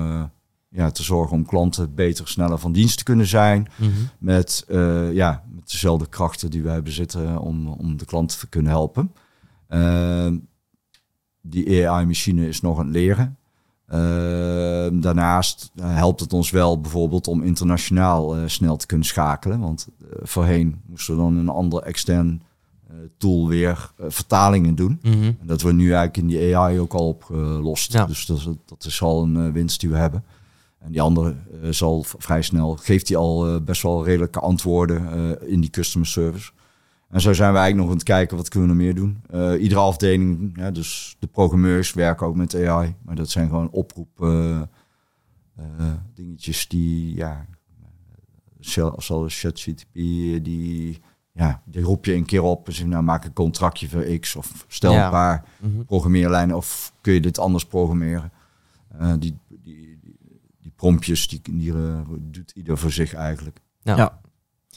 [0.70, 3.90] ja, te zorgen om klanten beter, sneller van dienst te kunnen zijn Mhm.
[4.20, 4.66] met,
[5.12, 9.12] ja, met dezelfde krachten die wij bezitten om, om de klant te kunnen helpen.
[11.46, 13.38] Die AI-machine is nog aan het leren.
[13.86, 14.00] Eh,
[15.02, 19.60] daarnaast eh, helpt het ons wel bijvoorbeeld om internationaal eh, snel te kunnen schakelen.
[19.60, 22.42] Want eh, voorheen moesten we dan een ander extern
[23.18, 25.00] tool weer vertalingen doen.
[25.02, 25.24] Mhm.
[25.24, 27.94] En dat we nu eigenlijk in die AI ook al opgelost.
[27.94, 28.06] Ja.
[28.06, 30.24] Dus dat, is- dat is al een winst die we hebben.
[30.80, 31.36] En die andere
[31.70, 35.02] zal vrij snel, geeft hij al best wel redelijke antwoorden
[35.48, 36.52] in die customer service.
[37.14, 39.22] En zo zijn we eigenlijk nog aan het kijken, wat kunnen we nog meer doen.
[39.30, 42.96] Eh, iedere afdeling, ja, dus de programmeurs werken ook met AI.
[43.02, 44.62] Maar dat zijn gewoon oproep eh,
[45.56, 47.46] eh, dingetjes die, ja,
[48.60, 49.94] zelfs zoals ChatGPT,
[50.44, 51.00] die,
[51.32, 54.36] ja, die roep je een keer op en zeg, nou maak een contractje voor X
[54.36, 55.06] of stel Ja.
[55.06, 55.84] een paar Mhm.
[55.84, 58.32] programmeerlijnen of kun je dit anders programmeren.
[58.98, 60.16] Eh, die, die, die,
[60.62, 61.74] die promptjes, die, die
[62.32, 63.60] doet ieder voor zich eigenlijk.
[63.82, 63.96] Ja.
[63.98, 64.22] Ja.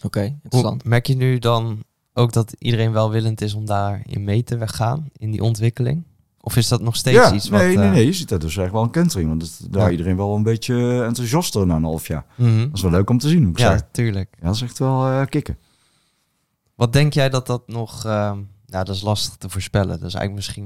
[0.02, 0.84] Oké, Hoe, interessant.
[0.84, 1.84] merk je nu dan
[2.16, 6.02] ook dat iedereen welwillend is om daarin mee te gaan, in die ontwikkeling?
[6.40, 7.60] Of is dat nog steeds ja, iets wat...
[7.60, 9.28] nee, nee, eh, nee, je ziet dat dus echt wel een kentering.
[9.28, 9.90] Want het, daar Ja.
[9.90, 12.24] iedereen wel een beetje enthousiaster na een half jaar.
[12.34, 12.58] mhm.
[12.60, 13.88] Dat is wel leuk om te zien, moet ik Ja, zeggen.
[13.92, 14.36] tuurlijk.
[14.40, 15.58] Ja, dat is echt wel eh, kicken.
[16.74, 18.04] Wat denk jij dat dat nog...
[18.04, 19.98] ehm, nou, dat is lastig te voorspellen.
[20.00, 20.64] Dat is eigenlijk misschien...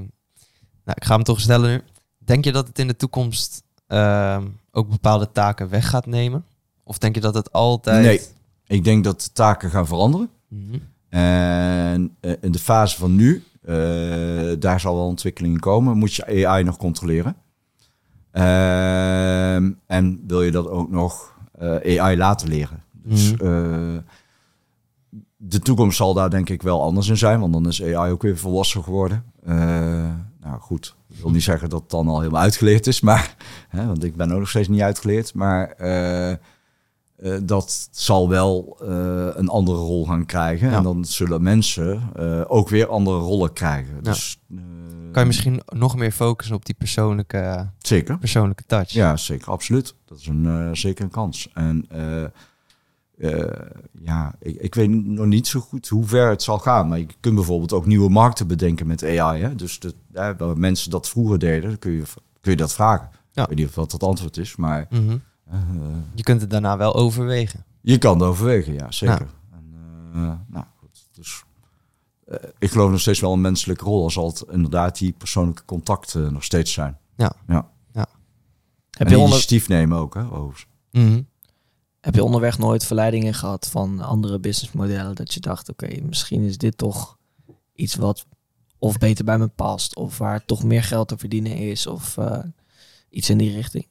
[0.85, 1.81] Nou, ik ga hem toch stellen nu.
[2.19, 6.45] Denk je dat het in de toekomst ehm, ook bepaalde taken weg gaat nemen?
[6.85, 8.03] Of denk je dat het altijd...
[8.05, 8.21] Nee.
[8.67, 10.31] Ik denk dat de taken gaan veranderen.
[10.49, 10.79] Mhm.
[11.11, 13.75] En eh, in de fase van nu, eh,
[14.59, 17.37] daar zal wel ontwikkeling komen, moet je AI nog controleren.
[18.31, 22.83] Ehm, en wil je dat ook nog eh, AI laten leren.
[22.93, 24.01] Dus Mhm.
[25.37, 28.23] de toekomst zal daar denk ik wel anders in zijn, want dan is AI ook
[28.23, 29.25] weer volwassen geworden.
[30.41, 33.35] Nou goed, ik wil niet zeggen dat het dan al helemaal uitgeleerd is, maar,
[33.69, 35.35] hè, want ik ben ook nog steeds niet uitgeleerd.
[35.35, 35.75] Maar
[37.23, 40.71] eh, dat zal wel eh, een andere rol gaan krijgen.
[40.71, 40.77] Ja.
[40.77, 44.03] En dan zullen mensen eh, ook weer andere rollen krijgen.
[44.03, 44.57] Dus, eh,
[45.13, 48.19] Kan je misschien nog meer focussen op die persoonlijke, Zeker.
[48.19, 48.91] persoonlijke touch?
[48.91, 49.95] Ja, zeker, absoluut.
[50.05, 51.49] Dat is een, zeker een kans.
[51.55, 51.87] En
[54.03, 56.89] ja, ik, ik weet nog niet zo goed hoe ver het zal gaan.
[56.89, 59.43] Maar je kunt bijvoorbeeld ook nieuwe markten bedenken met AI.
[59.43, 59.55] Hè?
[59.55, 62.03] Dus de, ja, waar mensen dat vroeger deden, kun je,
[62.41, 63.09] kun je dat vragen.
[63.33, 63.43] Ja.
[63.43, 64.99] Ik weet niet of dat het antwoord is, maar eh,
[66.15, 67.65] Je kunt het daarna wel overwegen.
[67.81, 69.29] je kan het overwegen, ja, zeker.
[69.53, 69.73] En,
[70.15, 71.45] eh, nou, goed, dus,
[72.25, 74.03] eh, ik geloof nog steeds wel een menselijke rol.
[74.05, 76.99] Als het inderdaad die persoonlijke contacten nog steeds zijn.
[77.17, 77.33] Ja.
[77.47, 77.69] ja.
[78.91, 80.23] Heb en je, onder, initiatief nemen ook, hè?
[80.23, 80.67] overigens.
[80.91, 81.23] Mhm.
[82.01, 85.15] heb je onderweg nooit verleidingen gehad van andere businessmodellen?
[85.15, 87.19] Dat je dacht, oké, misschien is dit toch
[87.75, 88.27] iets wat
[88.79, 89.97] of beter bij me past.
[89.97, 91.87] Of waar toch meer geld te verdienen is.
[91.87, 92.39] Of eh,
[93.11, 93.87] iets in die richting.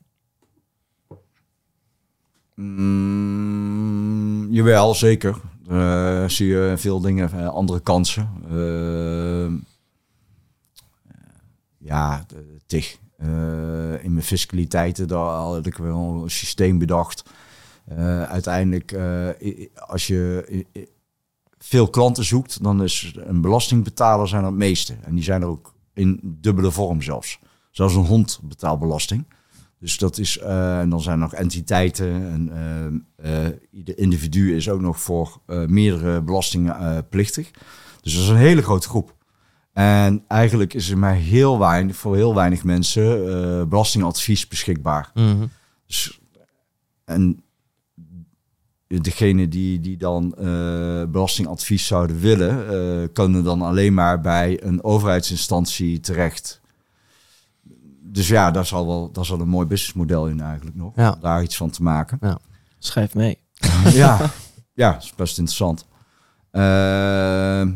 [2.62, 5.42] Mm, jawel, zeker.
[5.68, 8.30] Eh, zie je veel dingen, eh, andere kansen.
[8.50, 9.52] Eh,
[11.78, 12.26] ja,
[12.66, 12.98] tig.
[13.18, 17.24] Eh, in mijn fiscaliteiten, daar had ik wel een systeem bedacht.
[18.28, 18.98] Uiteindelijk,
[19.76, 20.46] als je
[21.58, 24.96] veel klanten zoekt, dan is een belastingbetaler zijn het meeste.
[25.02, 27.40] En die zijn er ook in dubbele vorm zelfs.
[27.72, 29.26] Zelfs een hond betaalt belasting.
[29.80, 34.70] Dus dat is, eh, en dan zijn er nog entiteiten en eh, ieder individu is
[34.70, 37.52] ook nog voor meerdere belastingen plichtig.
[38.02, 39.16] Dus dat is een hele grote groep.
[39.74, 45.12] En eigenlijk is er maar heel weinig, voor heel weinig mensen belastingadvies beschikbaar.
[45.88, 46.20] Dus,
[47.06, 47.44] en
[48.88, 50.36] degene die, die dan
[51.12, 56.59] belastingadvies zouden willen, kunnen dan alleen maar bij een overheidsinstantie terecht.
[58.20, 60.96] Dus ja, daar zal wel daar zal een mooi businessmodel in eigenlijk nog.
[60.96, 61.12] Ja.
[61.12, 62.40] Om daar iets van te maken.
[62.80, 63.38] Schrijf mee.
[63.94, 64.32] ja,
[64.74, 65.86] ja, is best interessant.
[66.52, 67.72] Ehm,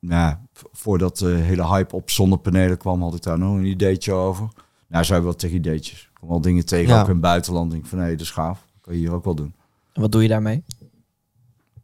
[0.00, 0.36] nou,
[0.72, 4.48] voordat de hele hype op zonnepanelen kwam, had ik daar nog een ideetje over.
[4.88, 6.00] Nou, zijn wel tegen ideetjes.
[6.02, 7.00] Ik kom wel dingen tegen, Ja.
[7.00, 7.70] ook in het buitenland.
[7.70, 8.66] Denk ik van, hé, dat is gaaf.
[8.80, 9.54] kan je hier ook wel doen.
[9.92, 10.64] En wat doe je daarmee?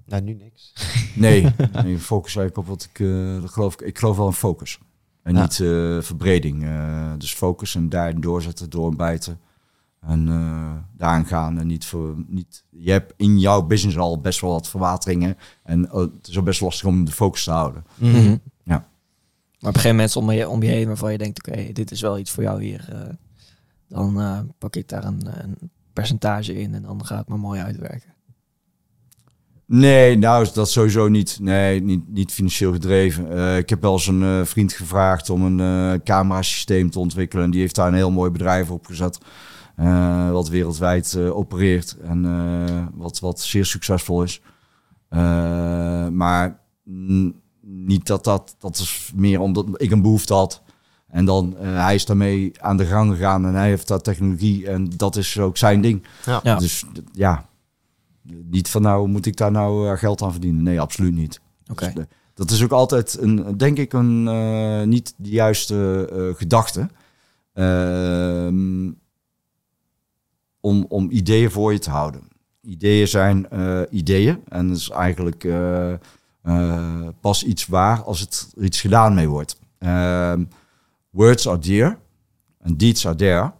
[0.07, 0.72] Nou, nu niks.
[1.14, 1.43] Nee,
[1.82, 4.78] nee focus eigenlijk op wat ik, eh, dat geloof ik, ik geloof wel in focus.
[5.29, 5.43] En Ja.
[5.43, 6.64] niet eh, verbreding.
[6.64, 9.39] Eh, dus focus en daarin doorzetten, doorbijten.
[10.01, 12.64] En eh daaraan gaan en niet voor niet.
[12.70, 15.37] Je hebt in jouw business al best wel wat verwateringen.
[15.62, 17.85] En het is ook best lastig om de focus te houden.
[17.95, 18.37] Mhm.
[19.61, 21.91] Maar op een gegeven moment om je, om je heen waarvan je denkt, oké, dit
[21.91, 22.89] is wel iets voor jou hier.
[22.93, 23.14] eh,
[23.89, 27.61] dan eh, pak ik daar een, een percentage in en dan gaat het maar mooi
[27.61, 28.14] uitwerken.
[29.71, 31.39] Nee, nou is dat sowieso niet.
[31.41, 33.33] Nee, niet, niet financieel gedreven.
[33.37, 35.61] Eh, ik heb wel eens een eh, vriend gevraagd om een
[35.95, 37.45] eh camerasysteem te ontwikkelen.
[37.45, 39.19] En die heeft daar een heel mooi bedrijf op gezet.
[39.77, 44.41] eh, wat wereldwijd eh, opereert en eh, wat, wat zeer succesvol is.
[45.09, 45.19] Eh,
[46.09, 46.61] maar
[47.62, 50.62] niet dat dat, dat is meer omdat ik een behoefte had.
[51.09, 54.69] En dan, eh, hij is daarmee aan de gang gegaan en hij heeft dat technologie
[54.69, 56.07] en dat is ook zijn ding.
[56.27, 56.41] Ja.
[56.43, 56.57] Ja.
[56.57, 57.47] Dus ja,
[58.51, 60.62] niet van nou moet ik daar nou eh, geld aan verdienen.
[60.62, 61.41] Nee, absoluut niet.
[61.70, 61.85] Oké.
[61.85, 66.39] Dus, eh, dat is ook altijd een, denk ik, een eh, niet de juiste eh,
[66.39, 66.89] gedachte.
[67.53, 68.91] Ehm,
[70.61, 72.20] om, om ideeën voor je te houden.
[72.61, 73.47] Ideeën zijn
[73.91, 74.41] ideeën.
[74.49, 75.49] En dat is eigenlijk
[77.20, 79.59] pas iets waar als het er iets gedaan mee wordt.
[79.79, 80.45] Ehm,
[81.11, 81.99] words are dear
[82.62, 83.53] and deeds are there.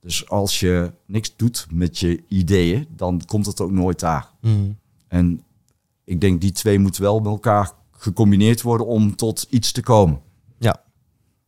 [0.00, 4.30] Dus als je niks doet met je ideeën, dan komt het ook nooit daar.
[4.40, 4.70] Mhm.
[5.08, 5.42] En
[6.04, 10.20] ik denk die twee moeten wel met elkaar gecombineerd worden om tot iets te komen.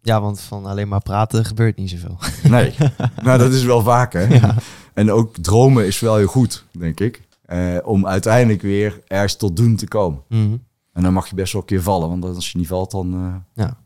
[0.05, 2.19] Ja, want van alleen maar praten gebeurt niet zoveel.
[2.51, 2.75] Nee,
[3.23, 4.39] nou dat is wel vaak hè.
[4.95, 7.23] En ook dromen is wel heel goed, denk ik.
[7.43, 10.23] eh, om uiteindelijk weer ergens tot doen te komen.
[10.29, 10.57] Mhm.
[10.93, 13.15] En dan mag je best wel een keer vallen, want als je niet valt, dan
[13.15, 13.77] eh, Ja.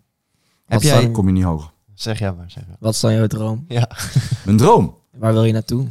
[0.64, 1.10] Heb jij...
[1.10, 1.70] kom je niet hoger.
[1.96, 2.76] Zeg jij maar, zeg maar.
[2.80, 3.64] Wat is dan jouw droom?
[3.68, 3.90] Ja.
[4.44, 4.94] Mijn droom.
[5.18, 5.86] Waar wil je naartoe?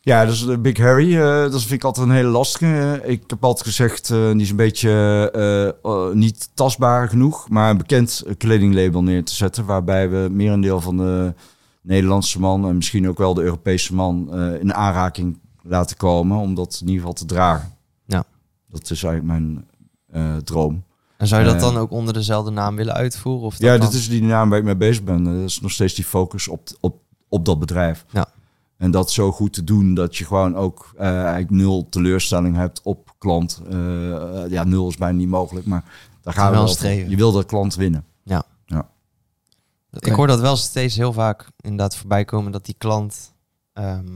[0.00, 3.00] Ja, dus de Big Harry, eh, dat vind ik altijd een hele lastige.
[3.04, 4.90] Ik heb altijd gezegd, eh, die is een beetje
[5.32, 10.80] eh, eh, niet tastbaar genoeg, maar een bekend kledinglabel neer te zetten, waarbij we merendeel
[10.80, 11.34] van de
[11.82, 16.54] Nederlandse man en misschien ook wel de Europese man eh, in aanraking laten komen, om
[16.54, 17.72] dat in ieder geval te dragen.
[18.06, 18.24] Ja.
[18.68, 19.66] Dat is eigenlijk mijn
[20.10, 20.84] eh, droom.
[21.16, 21.62] En zou je dat Eh.
[21.62, 23.46] dan ook onder dezelfde naam willen uitvoeren?
[23.46, 25.24] Of dat Ja, dan- dit is die naam waar ik mee bezig ben.
[25.24, 28.04] Dat is nog steeds die focus op, op, op dat bedrijf.
[28.10, 28.26] Ja.
[28.76, 32.80] En dat zo goed te doen dat je gewoon ook eh, eigenlijk nul teleurstelling hebt
[32.82, 33.60] op klant.
[33.70, 35.84] Eh, ja, nul is bijna niet mogelijk, maar
[36.22, 37.10] daar gaan we wel streven.
[37.10, 38.04] Je wil de klant winnen.
[39.98, 43.32] Ik hoor dat wel steeds heel vaak inderdaad voorbij komen dat die klant,
[43.72, 44.06] ehm,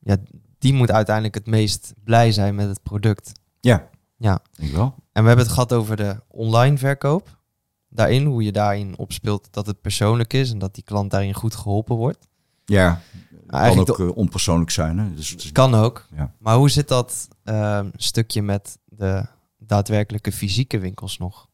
[0.00, 0.16] ja,
[0.58, 3.32] die moet uiteindelijk het meest blij zijn met het product.
[3.60, 3.88] Ja.
[4.16, 4.40] Ja.
[4.56, 4.94] Ik wel.
[5.12, 7.40] En we hebben het gehad over de online verkoop.
[7.88, 11.54] Daarin, hoe je daarin opspeelt dat het persoonlijk is en dat die klant daarin goed
[11.54, 12.26] geholpen wordt.
[12.64, 13.00] Ja,
[13.46, 14.98] kan ook eh, onpersoonlijk zijn.
[14.98, 15.14] Hè?
[15.14, 16.06] Dus het is- Kan ook.
[16.16, 16.32] Ja.
[16.38, 19.26] Maar hoe zit dat ehm, stukje met de
[19.58, 21.48] daadwerkelijke fysieke winkels nog?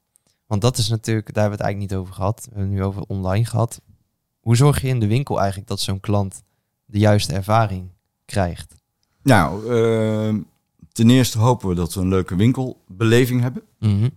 [0.46, 2.40] Want dat is natuurlijk, daar hebben we het eigenlijk niet over gehad.
[2.44, 3.80] We hebben het nu over online gehad.
[4.40, 6.42] Hoe zorg je in de winkel eigenlijk dat zo'n klant
[6.84, 7.90] de juiste ervaring
[8.24, 8.74] krijgt?
[9.22, 10.40] Nou, ehm,
[10.98, 13.62] ten eerste hopen we dat we een leuke winkelbeleving hebben.
[13.78, 14.08] Mhm.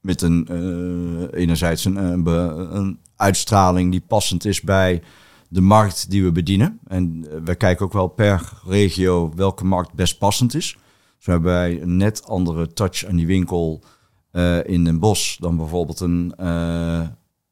[0.00, 5.02] Met een, eh, enerzijds een, een, be- een uitstraling die passend is bij
[5.48, 6.78] de markt die we bedienen.
[6.86, 10.78] En eh, wij kijken ook wel per regio welke markt best passend is.
[11.18, 13.82] Zo hebben wij een net andere touch aan die winkel
[14.30, 17.00] eh, in Den Bosch dan bijvoorbeeld in eh,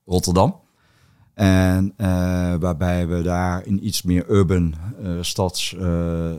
[0.04, 0.60] Rotterdam.
[1.34, 2.06] En eh,
[2.60, 6.32] waarbij we daar een iets meer urban eh, stads eh,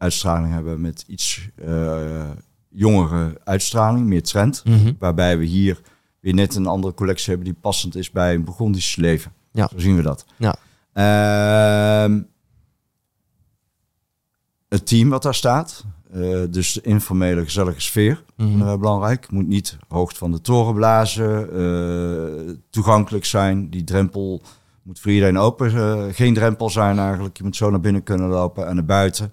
[0.00, 2.30] uitstraling hebben met iets eh,
[2.68, 4.62] jongere uitstraling, meer trend.
[4.64, 4.92] Mhm.
[4.98, 5.80] Waarbij we hier
[6.20, 9.32] weer net een andere collectie hebben die passend is bij een Burgondisch leven.
[9.52, 9.68] Ja.
[9.72, 10.24] Zo zien we dat.
[10.36, 10.54] Ja.
[10.92, 12.22] Ehm,
[14.68, 15.84] het team wat daar staat.
[16.12, 18.22] eh, dus de informele, gezellige sfeer.
[18.36, 18.62] Mhm.
[18.62, 19.30] eh, belangrijk.
[19.30, 22.58] Moet niet hoogte van de toren blazen.
[22.70, 23.70] toegankelijk zijn.
[23.70, 24.42] Die drempel
[24.82, 26.14] moet voor iedereen open.
[26.14, 27.36] geen drempel zijn eigenlijk.
[27.36, 29.32] Je moet zo naar binnen kunnen lopen en naar buiten.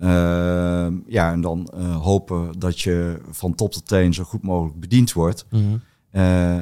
[0.00, 4.80] Ehm, ja, en dan eh, hopen dat je van top tot teen zo goed mogelijk
[4.80, 5.46] bediend wordt.
[5.50, 5.76] Mhm.
[6.10, 6.54] Eh,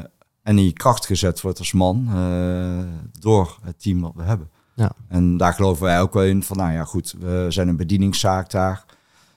[0.42, 2.78] en in je kracht gezet wordt als man eh,
[3.20, 4.50] door het team wat we hebben.
[4.74, 4.92] Ja.
[5.08, 8.50] En daar geloven wij ook wel in van, nou ja goed, we zijn een bedieningszaak
[8.50, 8.84] daar.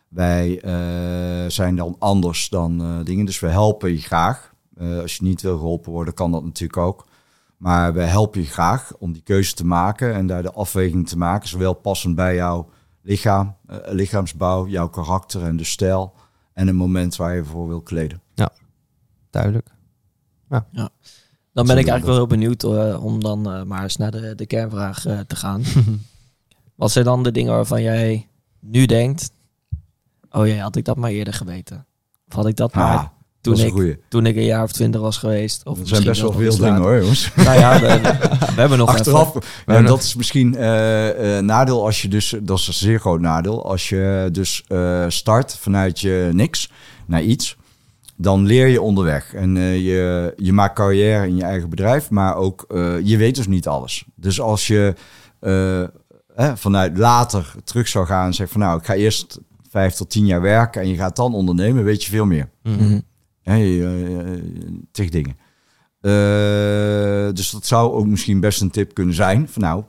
[0.08, 0.60] Wij
[1.48, 4.54] zijn dan anders dan dingen, dus we helpen je graag.
[5.02, 7.06] Als je niet wil geholpen worden, kan dat natuurlijk ook.
[7.58, 11.18] Maar we helpen je graag om die keuze te maken en daar de afweging te
[11.18, 12.70] maken, zowel passend bij jouw
[13.02, 16.14] lichaam, eh, lichaamsbouw, jouw karakter en de stijl
[16.54, 18.22] en het moment waar je voor wil kleden.
[19.30, 19.68] Duidelijk.
[21.54, 24.12] Dan Zo ben ik eigenlijk wel heel benieuwd eh, om dan eh, maar eens naar
[24.12, 25.64] de, de kernvraag eh, te gaan.
[26.76, 28.28] Wat zijn dan de dingen waarvan jij
[28.60, 29.32] nu denkt...
[30.32, 31.86] Oh ja, had ik dat maar eerder geweten?
[32.28, 33.12] Of had ik dat maar
[33.42, 33.98] toen, dat ik, goeie.
[34.08, 35.66] toen ik een jaar of twintig was geweest?
[35.66, 37.32] Of Er zijn best wel veel dingen hoor, jongens.
[37.36, 37.88] Nou ja, we,
[38.56, 39.42] we hebben nog Achteraf, even.
[39.42, 43.20] ja, hebben dat is misschien eh, nadeel als je dus, dat is een zeer groot
[43.20, 46.72] nadeel, als je dus eh, start vanuit je niks
[47.06, 47.58] naar iets,
[48.16, 49.34] dan leer je onderweg.
[49.34, 52.66] En je, je maakt carrière in je eigen bedrijf, maar ook
[53.04, 54.04] je weet dus niet alles.
[54.16, 54.94] Dus als je
[56.36, 59.40] eh, vanuit later terug zou gaan en zegt van nou, ik ga eerst
[59.70, 62.50] vijf tot tien jaar werken en je gaat dan ondernemen, weet je veel meer.
[62.64, 63.00] Mhm.
[63.42, 65.38] Hè, je, eh, tig dingen.
[66.00, 69.50] Eh, dus dat zou ook misschien best een tip kunnen zijn.
[69.50, 69.84] Van nou,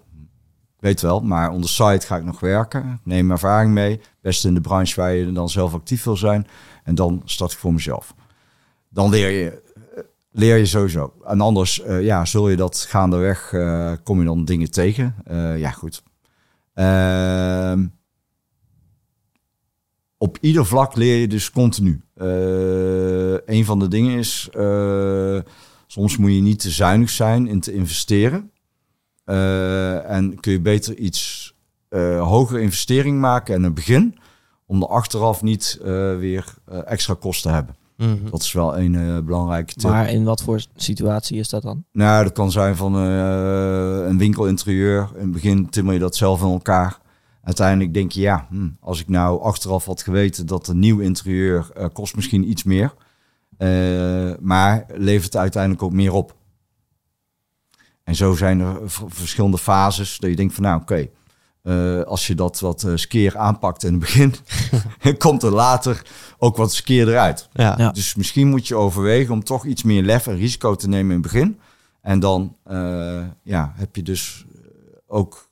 [0.79, 3.01] weet wel, maar on the site ga ik nog werken.
[3.05, 4.01] Neem ervaring mee.
[4.21, 6.47] Best in de branche waar je dan zelf actief wil zijn.
[6.85, 8.15] En dan start ik voor mezelf.
[8.89, 9.63] Dan leer je,
[9.95, 11.13] eh, leer je sowieso.
[11.25, 15.15] En anders, ja, zul je dat gaandeweg, eh kom je dan dingen tegen.
[15.57, 16.03] Ja, goed.
[16.75, 17.87] Ehm,
[20.23, 22.01] op ieder vlak leer je dus continu.
[22.15, 22.27] Eh,
[23.57, 25.39] een van de dingen is, eh,
[25.87, 28.51] soms moet je niet te zuinig zijn in te investeren.
[29.25, 31.51] Eh, en kun je beter iets
[32.19, 34.19] hogere investering maken en een begin,
[34.67, 35.79] om er achteraf niet
[36.19, 36.55] weer
[36.85, 37.77] extra kosten te hebben.
[37.97, 38.31] Mhm.
[38.31, 39.91] Dat is wel een belangrijke tip.
[39.91, 41.85] Maar in wat voor situatie is dat dan?
[41.93, 45.11] Nou, dat kan zijn van een winkelinterieur.
[45.15, 47.02] In het begin timmer je dat zelf in elkaar.
[47.43, 51.71] Uiteindelijk denk je, ja, hm, als ik nou achteraf had geweten dat een nieuw interieur
[51.75, 52.95] eh, kost misschien iets meer.
[53.57, 56.35] Eh, maar levert uiteindelijk ook meer op.
[58.05, 61.09] En zo zijn er verschillende fases dat je denkt van, nou oké,
[61.63, 64.35] eh, als je dat wat skeer aanpakt in het begin,
[65.19, 66.03] komt er later
[66.39, 67.49] ook wat skeer eruit.
[67.53, 67.75] Ja.
[67.79, 67.91] Ja.
[67.91, 71.23] Dus misschien moet je overwegen om toch iets meer lef en risico te nemen in
[71.23, 71.61] het begin.
[72.01, 74.45] En dan eh, ja, heb je dus
[75.07, 75.49] ook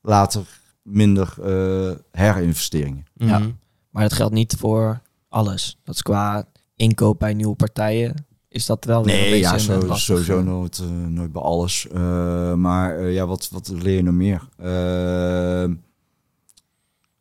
[0.00, 3.04] later minder eh, herinvesteringen.
[3.14, 3.38] Ja.
[3.38, 3.50] Mhm.
[3.90, 5.78] Maar dat geldt niet voor alles.
[5.84, 6.44] Dat is qua
[6.76, 8.26] inkoop bij nieuwe partijen.
[8.48, 11.88] Is dat wel weer een Nee, ja, zo, sowieso nooit, eh, nooit bij alles.
[11.88, 14.48] Eh, maar ja, wat, wat leer je nog meer?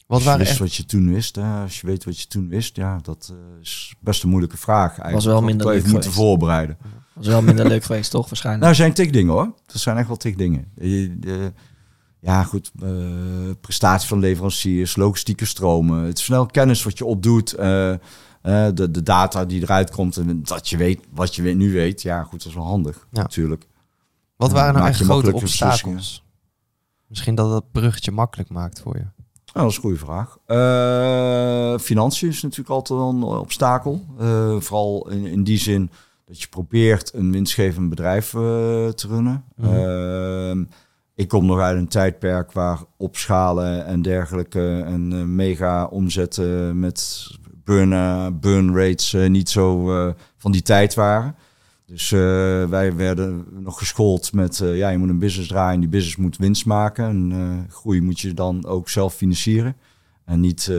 [0.07, 0.59] Wat als je waren wist echt...
[0.59, 1.62] wat je toen wist, hè?
[1.62, 4.88] als je weet wat je toen wist, ja, dat eh, is best een moeilijke vraag.
[4.89, 5.14] Eigenlijk.
[5.14, 6.28] Was wel minder even leuk moeten geweest.
[6.28, 6.78] voorbereiden.
[7.14, 8.30] Dat is wel minder leuk geweest, toch?
[8.30, 8.64] Waarschijnlijk.
[8.66, 9.53] Nou, er zijn tig dingen hoor.
[9.74, 10.72] Er zijn echt wel tig dingen.
[10.76, 11.51] Je-
[12.22, 12.72] ja, goed.
[12.84, 12.89] eh
[13.61, 16.03] prestatie van leveranciers, logistieke stromen.
[16.03, 17.53] Het is snel kennis wat je opdoet.
[17.53, 17.95] eh,
[18.74, 20.17] de, de data die eruit komt.
[20.17, 22.01] En dat je weet wat je nu weet.
[22.01, 23.07] Ja, goed, dat is wel handig.
[23.11, 23.22] Ja.
[23.22, 23.67] Natuurlijk.
[24.36, 26.24] Wat waren nou echt grote obstakels?
[27.07, 29.05] Misschien dat dat bruggetje makkelijk maakt voor je.
[29.53, 30.38] dat is een goede vraag.
[30.47, 34.05] Uh, financiën is natuurlijk altijd een obstakel.
[34.22, 35.91] Uh, vooral in, in die zin
[36.26, 38.41] dat je probeert een winstgevend bedrijf uh,
[38.89, 39.43] te runnen.
[39.55, 40.67] Mm
[41.22, 47.28] ik kom nog uit een tijdperk waar opschalen en dergelijke en mega omzetten met
[47.63, 49.86] burn, burn rates niet zo
[50.38, 51.36] van die tijd waren.
[51.86, 52.19] Dus uh,
[52.69, 56.38] wij werden nog geschoold met, uh, ja, je moet een business draaien, die business moet
[56.38, 57.05] winst maken.
[57.05, 59.76] En uh, groei moet je dan ook zelf financieren.
[60.26, 60.72] En niet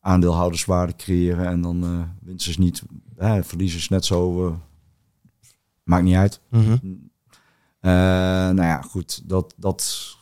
[0.00, 2.82] aandeelhouderswaarde creëren en dan winst is niet,
[3.40, 4.56] verlies is net zo,
[5.82, 6.40] maakt niet uit.
[6.50, 7.09] Mm -hmm.
[7.80, 10.16] Nou ja, goed, dat, dat,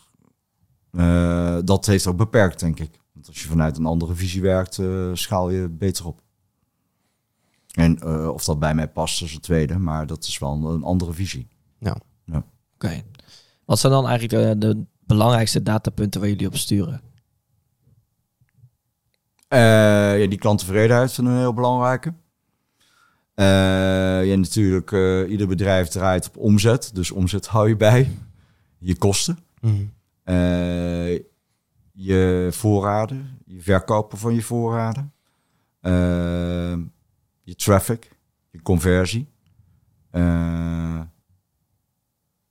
[1.65, 3.01] dat heeft ook beperkt, denk ik.
[3.13, 4.81] Want als je vanuit een andere visie werkt,
[5.13, 6.21] schaal je beter op.
[7.73, 9.79] En of dat bij mij past, is het tweede.
[9.79, 11.49] Maar dat is wel een, andere visie.
[11.79, 11.97] Ja.
[12.25, 12.45] ja.
[12.75, 13.03] Oké.
[13.65, 17.01] Wat zijn dan eigenlijk de, de, belangrijkste datapunten waar jullie op sturen?
[19.49, 22.15] Ja, die klanttevredenheid ik een heel belangrijke.
[23.41, 23.45] Uh,
[24.27, 24.91] ja, natuurlijk,
[25.29, 26.91] ieder bedrijf draait op omzet.
[26.95, 28.17] Dus omzet hou je bij.
[28.79, 29.39] Je kosten.
[29.61, 29.93] Mm.
[31.93, 33.39] je voorraden.
[33.47, 35.13] Je verkopen van je voorraden
[37.49, 38.17] je traffic,
[38.51, 39.29] je conversie.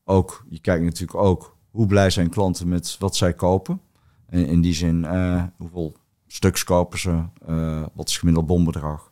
[0.04, 3.82] Ook, je kijkt natuurlijk ook hoe blij zijn klanten met wat zij kopen.
[4.30, 5.94] In, in die zin, uh, hoeveel
[6.28, 9.07] stuks kopen ze, uh, wat is gemiddeld bombedrag.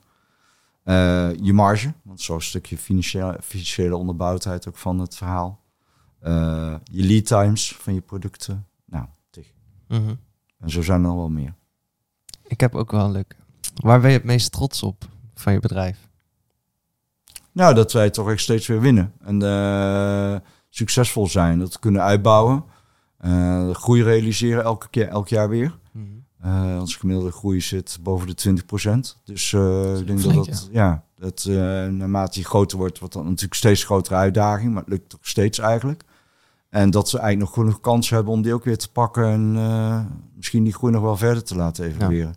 [1.42, 5.64] Je marge, want zo'n stukje financiële, financiële onderbouwdheid ook van het verhaal.
[6.84, 8.68] je lead times van je producten.
[8.86, 9.54] Nou, tig.
[9.88, 10.20] Mm
[10.60, 11.54] En zo zijn er nog wel meer.
[12.48, 13.36] Ik heb ook wel een leuk.
[13.76, 15.08] Waar ben je het meest trots op?
[15.40, 16.10] van je bedrijf?
[17.52, 19.14] Nou, dat wij toch echt steeds weer winnen.
[19.20, 20.36] En uh,
[20.70, 21.60] succesvol zijn.
[21.60, 22.64] Dat kunnen uitbouwen.
[23.26, 25.78] Uh, groei realiseren elke keer, elk jaar weer.
[25.92, 26.80] Mm -hmm.
[26.80, 28.62] onze gemiddelde groei zit boven de
[29.16, 29.24] 20%.
[29.24, 29.54] Dus
[30.00, 31.46] ik denk dat dat, ja, dat
[31.92, 34.74] naarmate je groter wordt, wordt dat natuurlijk steeds grotere uitdaging.
[34.74, 36.04] Maar het lukt toch steeds eigenlijk.
[36.70, 39.26] En dat ze eigenlijk nog genoeg kans hebben om die ook weer te pakken.
[39.26, 39.52] En
[40.36, 42.36] misschien die groei nog wel verder te laten evalueren.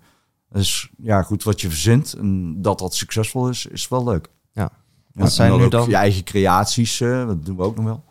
[0.51, 4.28] Dus ja, goed, wat je verzint en dat dat succesvol is, is wel leuk.
[4.53, 4.70] Ja.
[5.12, 5.88] Wat zijn nu dan?
[5.88, 8.05] Je eigen creaties, uh, dat doen we ook nog wel.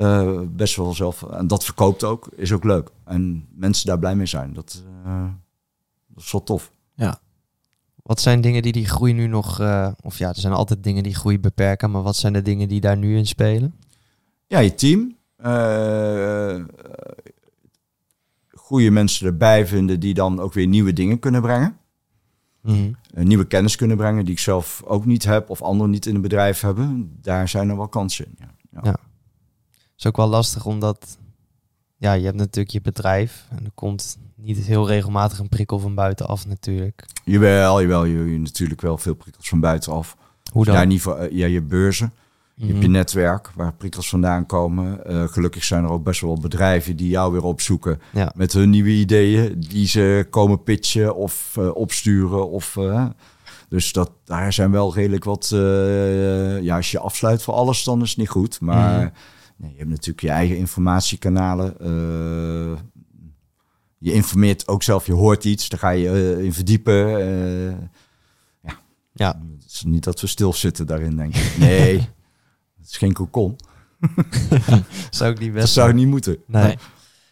[0.00, 1.22] Uh, best wel zelf.
[1.22, 2.90] En dat verkoopt ook, is ook leuk.
[3.04, 5.24] En mensen daar blij mee zijn, dat, uh,
[6.06, 6.72] dat is wel tof.
[6.94, 7.20] Ja.
[8.02, 9.60] Wat zijn dingen die die groei nu nog,
[10.02, 12.80] of ja, er zijn altijd dingen die groei beperken, maar wat zijn de dingen die
[12.80, 13.74] daar nu in spelen?
[14.46, 15.16] Ja, je team
[18.70, 21.76] goede mensen erbij vinden die dan ook weer nieuwe dingen kunnen brengen.
[22.62, 26.12] Mm nieuwe kennis kunnen brengen die ik zelf ook niet heb of anderen niet in
[26.12, 27.18] het bedrijf hebben.
[27.22, 28.34] Daar zijn er wel kansen in.
[28.38, 28.54] Ja.
[28.70, 28.80] ja.
[28.82, 29.09] ja.
[30.00, 31.18] Is ook wel lastig omdat
[31.96, 35.94] ja, je hebt natuurlijk je bedrijf en er komt niet heel regelmatig een prikkel van
[35.94, 37.04] buitenaf natuurlijk.
[37.24, 40.16] Jawel, jawel, je, je natuurlijk wel veel prikkels van buitenaf.
[40.52, 40.74] Hoe dan?
[40.74, 42.12] Ja, niet voor, uh, ja, je beurzen.
[42.54, 42.96] Je hebt je mhm.
[42.96, 45.00] netwerk waar prikkels vandaan komen.
[45.06, 48.00] Uh, gelukkig zijn er ook best wel bedrijven die jou weer opzoeken
[48.34, 52.50] met hun nieuwe ideeën die ze komen pitchen of uh, opsturen.
[52.50, 53.06] Of, uh,
[53.68, 55.48] dus dat, daar zijn wel redelijk wat.
[56.62, 58.60] ja, als je afsluit voor alles, dan is het niet goed.
[58.60, 59.12] Maar mm.
[59.60, 61.74] Nee, je hebt natuurlijk je eigen informatiekanalen.
[63.98, 67.08] je informeert ook zelf, je hoort iets, daar ga je in verdiepen.
[68.62, 68.78] ja.
[69.12, 69.40] ja.
[69.60, 71.56] Het is niet dat we stilzitten daarin, denk ik.
[71.58, 71.96] Nee.
[72.90, 73.56] is geen cocon.
[75.10, 76.38] zou ik niet best Dat zou niet moeten.
[76.46, 76.78] Nee.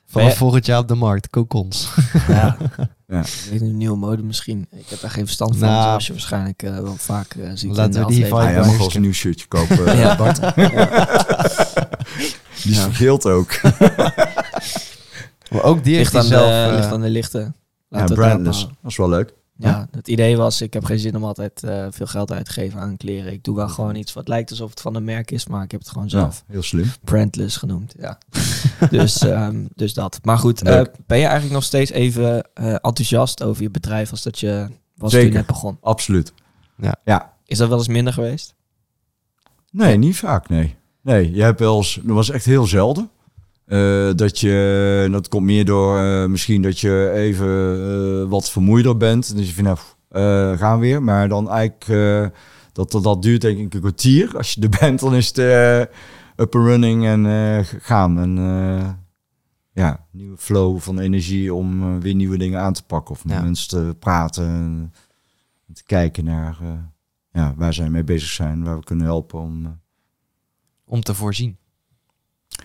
[0.07, 1.95] Vanaf volgend jaar op de markt, cocons.
[2.29, 2.57] ja.
[3.09, 3.25] ja.
[3.51, 4.67] Weet een nieuwe mode misschien.
[4.71, 7.77] Ik heb daar geen verstand van, nou, zoals je waarschijnlijk uh, wel vaak uh, ziet
[7.77, 10.17] Laten we die van ah, ja, mag wel een nieuw shirtje kopen, ja.
[10.17, 10.41] Bart.
[12.63, 13.61] Die scheelt ook.
[15.51, 17.57] maar ook die ligt aan, zelf, de, ligt aan de lichten.
[17.89, 18.67] ja, brandless.
[18.67, 19.35] Dat is wel leuk.
[19.61, 22.51] Ja, het idee was, ik heb geen zin om altijd uh, veel geld uit te
[22.51, 23.33] geven aan kleren.
[23.33, 25.71] Ik doe wel gewoon iets wat lijkt alsof het van een merk is, maar ik
[25.71, 26.45] heb het gewoon zelf.
[26.47, 26.91] Ja, heel slim.
[27.05, 28.19] Brandless genoemd, ja.
[28.91, 30.19] dus, um, dus dat.
[30.23, 34.23] Maar goed, uh, ben je eigenlijk nog steeds even uh, enthousiast over je bedrijf als
[34.23, 35.27] dat je was Zeker.
[35.29, 35.79] toen net begon?
[35.81, 36.33] absoluut.
[36.77, 36.95] Ja.
[37.05, 37.33] ja.
[37.45, 38.55] Is dat wel eens minder geweest?
[39.71, 40.77] Nee, niet vaak, nee.
[41.01, 43.11] Nee, je hebt wel eens, dat was echt heel zelden.
[43.69, 48.97] Uh, dat je, dat komt meer door uh, misschien dat je even uh, wat vermoeider
[48.97, 49.37] bent.
[49.37, 51.03] Dus je vindt, nou, gaan weer.
[51.03, 51.87] Maar dan eigenlijk,
[52.73, 54.37] dat, dat, dat duurt denk ik een kwartier.
[54.37, 55.39] Als je er bent, dan is het
[56.37, 58.19] up and running en gaan.
[58.19, 58.37] En
[59.73, 63.15] ja, nieuwe flow van energie om weer nieuwe dingen aan te pakken.
[63.15, 63.43] Of met ja.
[63.43, 64.47] mensen te praten
[65.67, 66.59] en te kijken naar
[67.33, 68.65] ja, waar zij mee bezig zijn.
[68.65, 69.81] Waar we kunnen helpen om...
[70.85, 71.59] om te voorzien.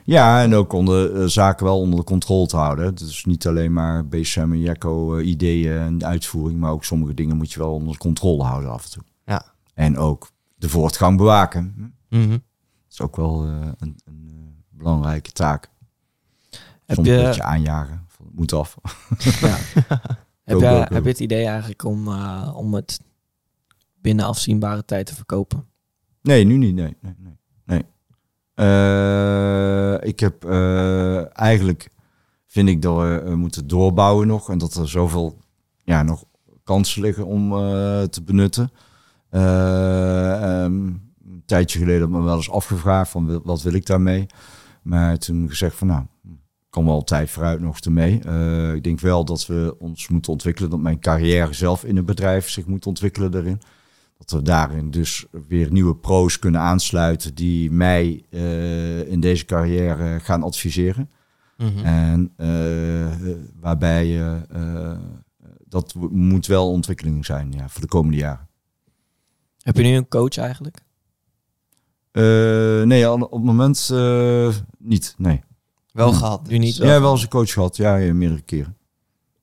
[0.03, 2.95] Ja, en ook om de eh, zaken wel onder de controle te houden.
[2.95, 7.37] Dus niet alleen maar BSM en Jacco eh, ideeën en uitvoering, maar ook sommige dingen
[7.37, 9.03] moet je wel onder controle houden af en toe.
[9.25, 9.45] Ja.
[9.73, 11.91] En ook de voortgang bewaken.
[12.09, 12.17] Hm?
[12.19, 12.29] Mhm.
[12.29, 12.41] Dat
[12.89, 15.69] is ook wel eh, een, een belangrijke taak.
[16.85, 18.05] Heb Soms een je, beetje aanjagen.
[18.07, 18.77] Van, Het moet af.
[19.41, 19.57] ja.
[20.43, 20.93] heb, Go, je, go, go.
[20.93, 23.01] heb je het idee eigenlijk om, eh, om het
[24.01, 25.65] binnen afzienbare tijd te verkopen?
[26.21, 26.75] Nee, nu niet.
[26.75, 27.37] Nee, nee, nee.
[28.53, 31.89] Eh, ik heb eh, eigenlijk
[32.47, 35.37] vind ik dat we eh, moeten doorbouwen nog en dat er zoveel
[35.83, 36.23] ja, nog
[36.63, 37.49] kansen liggen om
[38.09, 38.71] te benutten.
[39.29, 43.85] Eh, ehm, een tijdje geleden heb ik me wel eens afgevraagd van wat wil ik
[43.85, 44.25] daarmee.
[44.81, 46.03] Maar toen gezegd van nou,
[46.69, 48.13] kan wel tijd vooruit nog te mee.
[48.75, 52.49] Ik denk wel dat we ons moeten ontwikkelen, dat mijn carrière zelf in het bedrijf
[52.49, 53.61] zich moet ontwikkelen daarin.
[54.17, 60.19] Dat we daarin dus weer nieuwe pro's kunnen aansluiten die mij eh, in deze carrière
[60.19, 61.09] gaan adviseren.
[61.57, 61.85] Mhm.
[61.85, 64.97] En eh, waarbij je eh,
[65.67, 68.47] dat w- moet wel ontwikkeling zijn ja, voor de komende jaren.
[69.61, 70.77] Heb je nu een coach eigenlijk?
[72.11, 72.23] Eh,
[72.83, 75.15] nee, op het moment eh, niet.
[75.17, 75.41] Nee.
[75.91, 76.47] Wel gehad.
[76.47, 76.75] Nu niet?
[76.75, 77.75] Ja, wel eens een coach gehad.
[77.75, 78.77] Ja, ja, meerdere keren.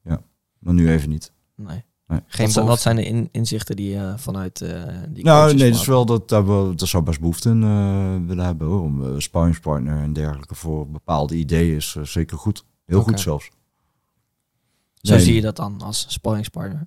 [0.04, 0.20] Ja,
[0.58, 1.32] maar nu even niet.
[1.54, 1.84] Nee.
[2.10, 2.20] Nee.
[2.26, 5.56] Geen wat, zijn- wat zijn de in- inzichten die je vanuit eh die Nou, nee,
[5.70, 5.86] dat is verwacht?
[5.86, 8.80] wel dat, dat, we, dat zou best behoefte in eh, willen hebben hoor.
[8.82, 12.64] Om uh, sparringspartner en dergelijke voor bepaalde ideeën is zeker goed.
[12.86, 13.50] Heel goed zelfs.
[14.94, 16.86] Zo Nee, zie je dat dan als sparringspartner.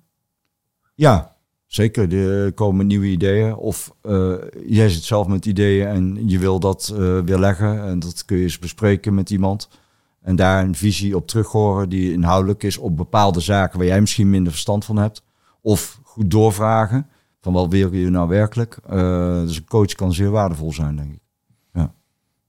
[0.94, 2.14] Ja, zeker.
[2.14, 3.54] Er komen nieuwe ideeën.
[3.54, 4.34] Of eh,
[4.66, 7.84] jij zit zelf met ideeën en je wil dat eh weer leggen.
[7.84, 9.68] En dat kun je eens bespreken met iemand.
[10.24, 14.00] En daar een visie op terug horen die inhoudelijk is op bepaalde zaken waar jij
[14.00, 15.22] misschien minder verstand van hebt.
[15.60, 17.06] Of goed doorvragen
[17.40, 18.78] van wat wil je nou werkelijk.
[18.86, 21.22] Eh, dus een coach kan zeer waardevol zijn, denk ik.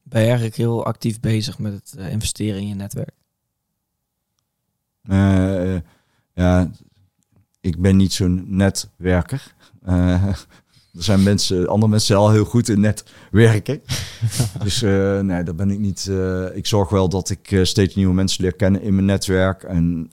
[0.08, 3.16] Ben je eigenlijk heel actief bezig met het eh, investeren in je netwerk?
[5.02, 5.76] Eh,
[6.34, 6.72] ja,
[7.62, 9.56] ik ben niet zo'n netwerker.
[10.98, 13.82] Er zijn mensen, andere mensen al heel goed in netwerken.
[14.64, 16.08] dus eh, nee, dat ben ik niet.
[16.08, 19.64] eh, ik zorg wel dat ik eh, steeds nieuwe mensen leer kennen in mijn netwerk.
[19.64, 20.10] En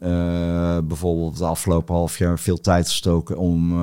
[0.88, 3.82] bijvoorbeeld de afgelopen half jaar veel tijd gestoken om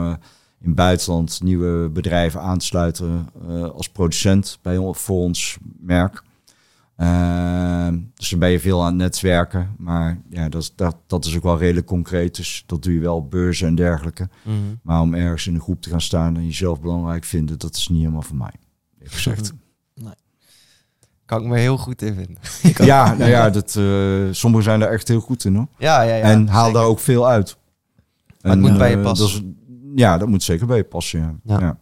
[0.62, 3.30] in het buitenland nieuwe bedrijven aan te sluiten
[3.74, 6.24] als producent bij voor ons merk.
[7.00, 9.76] Ehm, dus dan ben je veel aan het netwerken.
[9.78, 12.36] Maar ja, dat, is- dat, dat is ook wel redelijk concreet.
[12.36, 14.30] Dus dat doe je wel op beurzen en dergelijke.
[14.44, 14.56] Mhm.
[14.84, 17.88] Maar om ergens in een groep te gaan staan en jezelf belangrijk vinden, dat is
[17.88, 18.52] niet helemaal voor mij.
[18.94, 19.54] Eerlijk gezegd.
[21.26, 22.38] Kan ik me heel goed in vinden.
[22.88, 25.68] ja, nou ja, dat, eh, sommigen zijn daar echt heel goed in hoor.
[25.78, 26.24] Ja, ja, ja.
[26.24, 26.80] en haal zeker.
[26.80, 27.58] daar ook veel uit.
[28.42, 29.28] Maar het moet bij je eh, passen.
[29.28, 31.20] dat is- ja, dat moet zeker bij je passen.
[31.20, 31.34] Ja.
[31.44, 31.60] Ja.
[31.60, 31.78] Ja.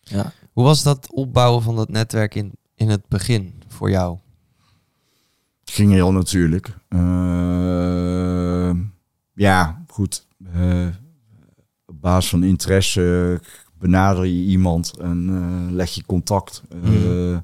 [0.00, 0.32] Ja.
[0.52, 4.18] Hoe was dat opbouwen van dat netwerk in, in het begin voor jou?
[5.64, 6.76] Ging heel natuurlijk.
[6.88, 8.70] Eh,
[9.34, 10.26] ja, goed.
[10.54, 10.86] Eh,
[11.86, 13.40] op basis van interesse
[13.78, 16.62] benader je iemand en eh, leg je contact.
[16.70, 17.40] Eh, Mhm.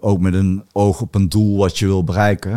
[0.00, 2.52] ook met een oog op een doel wat je wil bereiken.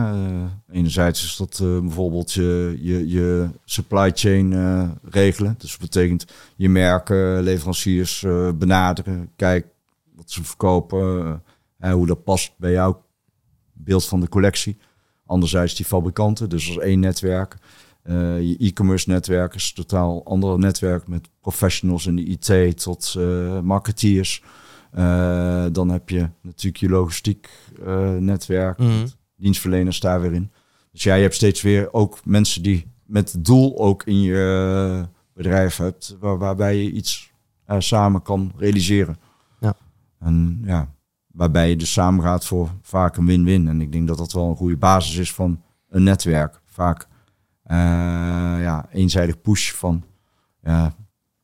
[0.71, 4.53] Enerzijds is dat bijvoorbeeld je, je, je supply chain
[5.03, 5.55] regelen.
[5.57, 6.25] Dus dat betekent
[6.55, 8.25] je merken, leveranciers
[8.57, 9.29] benaderen.
[9.35, 9.67] Kijk
[10.15, 11.43] wat ze verkopen.
[11.93, 13.03] Hoe dat past bij jouw
[13.73, 14.77] beeld van de collectie.
[15.25, 17.57] Anderzijds die fabrikanten, dus als één netwerk.
[18.03, 23.15] Eh, je e-commerce netwerk is een totaal ander netwerk met professionals in de IT tot
[23.17, 24.43] eh, marketeers.
[24.91, 27.49] Eh, dan heb je natuurlijk je logistiek
[28.19, 29.07] netwerk, Mhm.
[29.35, 30.51] dienstverleners daar weer in.
[30.91, 35.05] Dus ja, je hebt steeds weer ook mensen die met het doel ook in je
[35.33, 37.31] bedrijf hebt, waar, waarbij je iets
[37.77, 39.17] samen kan realiseren.
[39.59, 39.75] Ja.
[40.19, 40.93] En ja,
[41.35, 43.67] waarbij je dus samen gaat voor vaak een win-win.
[43.67, 46.61] En ik denk dat dat wel een goede basis is van een netwerk.
[46.65, 47.07] Vaak
[47.63, 47.77] eh,
[48.61, 50.03] ja, eenzijdig push van
[50.61, 50.95] ja,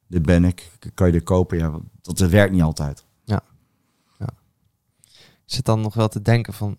[0.07, 1.57] dit ben ik, kan je dit kopen?
[1.57, 3.05] Ja, dat, werkt niet altijd.
[5.45, 6.77] Ik zit dan nog wel te denken van...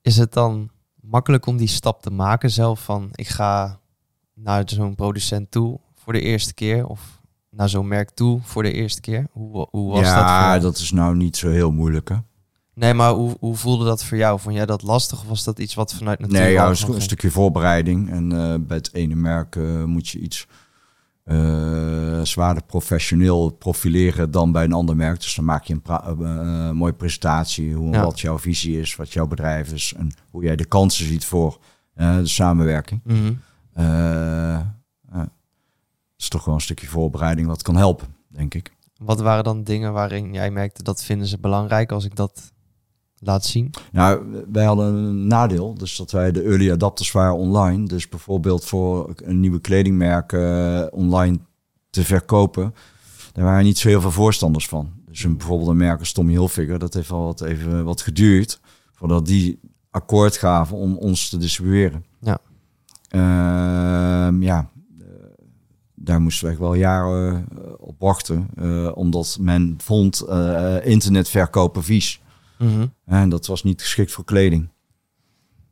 [0.00, 0.70] Is het dan
[1.00, 3.08] makkelijk om die stap te maken zelf van...
[3.12, 3.80] Ik ga
[4.34, 6.86] naar zo'n producent toe voor de eerste keer...
[6.86, 7.15] Of
[7.56, 9.26] naar zo'n merk toe voor de eerste keer?
[9.32, 12.08] Hoe, hoe was dat voor ja, dat is nou niet zo heel moeilijk.
[12.08, 12.16] Hè?
[12.74, 14.40] Nee, maar hoe, hoe voelde dat voor jou?
[14.40, 17.30] Vond jij dat lastig of was dat iets wat vanuit natuur Nee, ja, een, stukje
[17.30, 18.10] voorbereiding.
[18.10, 20.46] En eh, bij het ene merk eh, moet je iets
[21.24, 25.20] eh zwaarder professioneel profileren dan bij een ander merk.
[25.20, 28.04] Dus dan maak je een mooie presentatie, hoe, Ja.
[28.04, 31.58] wat jouw visie is, wat jouw bedrijf is en hoe jij de kansen ziet voor
[31.94, 33.00] de samenwerking.
[33.74, 34.66] Dat
[36.18, 38.74] is toch wel een stukje voorbereiding wat kan helpen, denk ik.
[38.98, 42.52] Wat waren dan dingen waarin jij merkte dat vinden ze belangrijk als ik dat
[43.18, 43.70] laat zien?
[43.92, 47.86] Nou, wij hadden een nadeel, dus dat wij de early adapters waren online.
[47.86, 51.38] Dus bijvoorbeeld voor een nieuwe kledingmerk eh, online
[51.90, 52.74] te verkopen,
[53.32, 54.92] daar waren niet zo heel veel voorstanders van.
[55.06, 58.60] Dus een, bijvoorbeeld een merk als Tommy Hilfiger, dat heeft al wat, even wat geduurd
[58.92, 59.60] voordat die
[59.90, 62.04] akkoord gaven om ons te distribueren.
[62.20, 62.38] Ja.
[63.08, 64.70] Ehm, ja,
[66.06, 71.84] daar moesten we echt wel jaren eh, op wachten, eh, omdat men vond eh internetverkopen
[71.84, 72.20] vies.
[72.58, 72.86] Mhm.
[73.04, 74.68] En dat was niet geschikt voor kleding.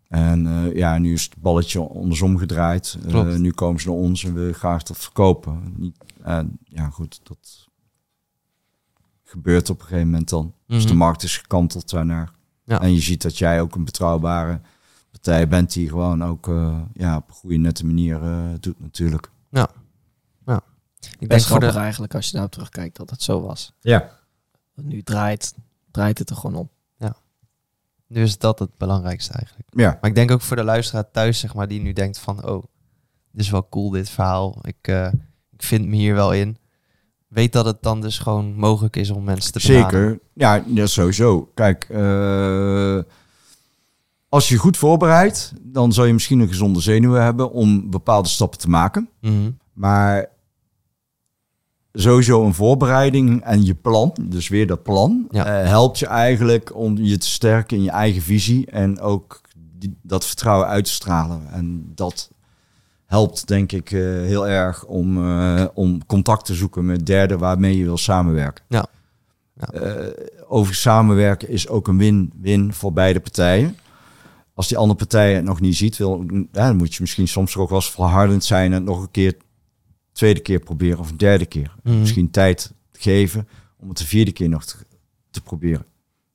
[0.09, 2.99] En ja, nu is het balletje andersom gedraaid.
[3.39, 5.75] Nu komen ze naar ons en willen graag dat verkopen.
[6.23, 7.69] En ja, goed, dat
[9.25, 10.53] gebeurt op een gegeven moment dan.
[10.67, 10.89] Dus Mhm.
[10.93, 12.33] de markt is gekanteld daarnaar.
[12.65, 12.81] Ja.
[12.81, 14.61] En je ziet dat jij ook een betrouwbare
[15.11, 16.47] partij bent die gewoon ook
[16.95, 18.21] ja, op een goede, nette manier
[18.61, 19.31] doet natuurlijk.
[21.19, 23.73] Ik denk voor grappig de, eigenlijk als je daarop terugkijkt dat het zo was.
[23.81, 24.11] Ja.
[24.75, 25.55] Want Nu draait,
[25.91, 26.69] draait het er gewoon om.
[28.07, 29.69] nu is dat het belangrijkste eigenlijk.
[29.73, 32.47] Ja, Maar ik denk ook voor de luisteraar thuis, zeg maar, die nu denkt van,
[32.49, 32.63] oh,
[33.33, 34.59] dit is wel cool, dit verhaal.
[34.63, 35.13] Ik, eh,
[35.53, 36.57] ik vind me hier wel in.
[37.29, 40.01] Weet dat het dan dus gewoon mogelijk is om mensen te benaderen.
[40.09, 40.21] zeker.
[40.33, 41.51] Ja, ja, sowieso.
[41.55, 42.99] Kijk, eh,
[44.29, 48.59] als je goed voorbereidt, dan zal je misschien een gezonde zenuwen hebben om bepaalde stappen
[48.59, 49.09] te maken.
[49.21, 49.51] Mhm.
[49.73, 50.27] Maar
[51.97, 55.61] sowieso een voorbereiding en je plan, dus weer dat plan, Ja.
[55.63, 59.41] eh, helpt je eigenlijk om je te sterken in je eigen visie en ook
[59.79, 61.41] die, dat vertrouwen uit te stralen.
[61.53, 62.31] En dat
[63.07, 67.77] helpt denk ik eh, heel erg om, eh, om contact te zoeken met derden waarmee
[67.79, 68.65] je wil samenwerken.
[68.69, 68.87] Ja.
[69.73, 69.93] Ja.
[70.49, 73.77] Over samenwerken is ook een win-win voor beide partijen.
[74.55, 77.57] Als die andere partij het nog niet ziet, wil, ja, dan moet je misschien soms
[77.57, 79.37] ook wel eens volhardend zijn en nog een keer
[80.15, 81.75] tweede keer proberen of een derde keer.
[81.83, 81.99] Mhm.
[81.99, 84.77] Misschien tijd geven om het de vierde keer nog te,
[85.31, 85.87] te proberen.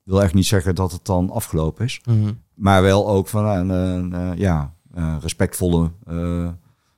[0.05, 2.01] Ik wil echt niet zeggen dat het dan afgelopen is.
[2.05, 2.31] Mhm.
[2.53, 4.73] Maar wel ook van een, een, eh, ja,
[5.19, 6.49] respectvolle eh,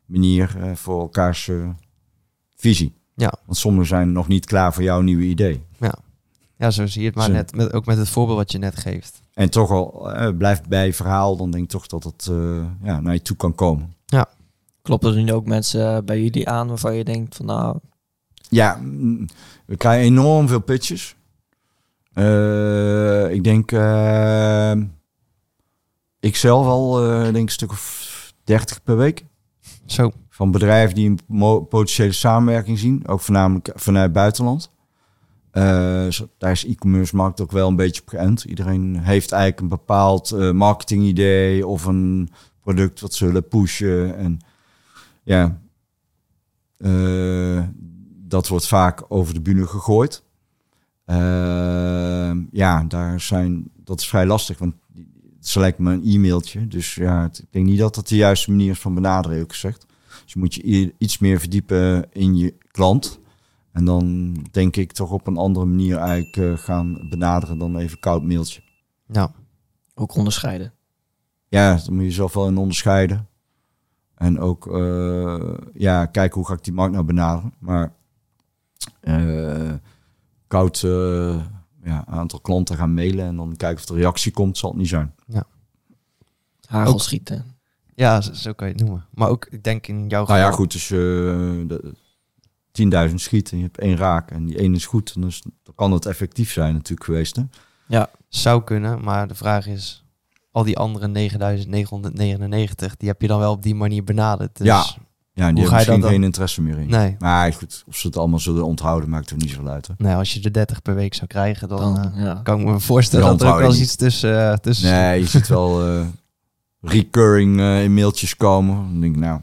[0.06, 1.52] manier eh, voor elkaars
[2.56, 2.94] visie.
[3.16, 3.34] Ja.
[3.45, 5.66] Want sommigen zijn nog niet klaar voor jouw nieuwe idee.
[6.58, 7.32] ja, zo zie je het maar Zo.
[7.32, 9.22] net, met, ook met het voorbeeld wat je net geeft.
[9.34, 12.30] En toch al eh, blijft bij verhaal, dan denk ik toch dat het
[12.84, 13.95] ja, naar je toe kan komen.
[14.82, 17.80] Kloppen er nu ook mensen eh, bij jullie aan waarvan je denkt van nou,
[18.49, 19.26] Ja, mm,
[19.66, 21.16] we krijgen enorm veel pitches.
[22.14, 24.72] Eh, ik denk, eh,
[26.20, 29.26] ik zelf al, eh, denk een stuk of 30 per week.
[29.86, 31.20] Zo, Van bedrijven die een
[31.68, 34.72] potentiële samenwerking zien, ook voornamelijk vanuit het buitenland.
[35.52, 38.44] Eh, daar is e-commerce markt ook wel een beetje op geënt.
[38.44, 42.30] Iedereen heeft eigenlijk een bepaald marketingidee of een
[42.62, 44.18] product wat ze willen pushen.
[44.18, 44.40] En
[45.23, 45.61] ja,
[46.77, 47.64] eh,
[48.27, 50.23] dat wordt vaak over de bühne gegooid.
[51.06, 54.73] Eh, ja, daar zijn, dat is vrij lastig, want
[55.39, 56.68] het lijkt me een e-mailtje.
[56.68, 59.53] Dus ja, het- ik denk niet dat dat de juiste manier is van benaderen, eerlijk
[59.53, 59.85] gezegd.
[60.23, 63.19] Dus je moet je iets meer verdiepen in je klant.
[63.72, 67.99] En dan denk ik toch op een andere manier eigenlijk eh, gaan benaderen dan even
[67.99, 68.61] koud mailtje.
[69.07, 69.30] nou,
[69.93, 70.73] ook onderscheiden.
[71.48, 73.27] Ja, dan moet je jezelf wel in onderscheiden.
[74.22, 77.53] En ook eh, ja, kijken hoe ga ik die markt nou benaderen.
[77.60, 77.93] Maar
[78.99, 79.72] eh,
[80.48, 81.35] koud eh,
[81.84, 84.80] ja, een aantal klanten gaan mailen en dan kijken of er reactie komt, zal het
[84.80, 85.15] niet zijn.
[86.68, 87.45] Hagel Ook- schieten.
[87.95, 89.06] ja, zo, zo kan je het noemen.
[89.14, 91.93] Maar ook, ik denk in jouw Nou ja, geval- goed, als je de
[93.10, 95.76] 10.000 schiet en je hebt één raak en die één is goed, dan, is, dan
[95.76, 97.35] kan het effectief zijn natuurlijk geweest.
[97.35, 97.43] Hè?
[98.27, 100.01] Zou kunnen, maar de vraag is...
[100.52, 104.57] Al die andere 9999, die heb je dan wel op die manier benaderd.
[104.57, 104.86] Dus, Ja.
[105.34, 106.90] Ja, en die hebben ga je misschien dan- geen interesse meer in.
[106.90, 109.88] Nee, Maar goed, of ze het allemaal zullen onthouden, maakt er niet zo uit.
[109.88, 109.94] Hè?
[109.98, 112.40] nee, als je er 30 per week zou krijgen, dan, Dan, eh, ja.
[112.44, 114.52] kan ik me voorstellen dat er ook wel eens iets tussen...
[114.52, 116.06] eh, tussen Nee, je ziet wel eh,
[116.82, 118.76] recurring eh, mailtjes komen.
[118.76, 119.41] Dan denk ik, nou,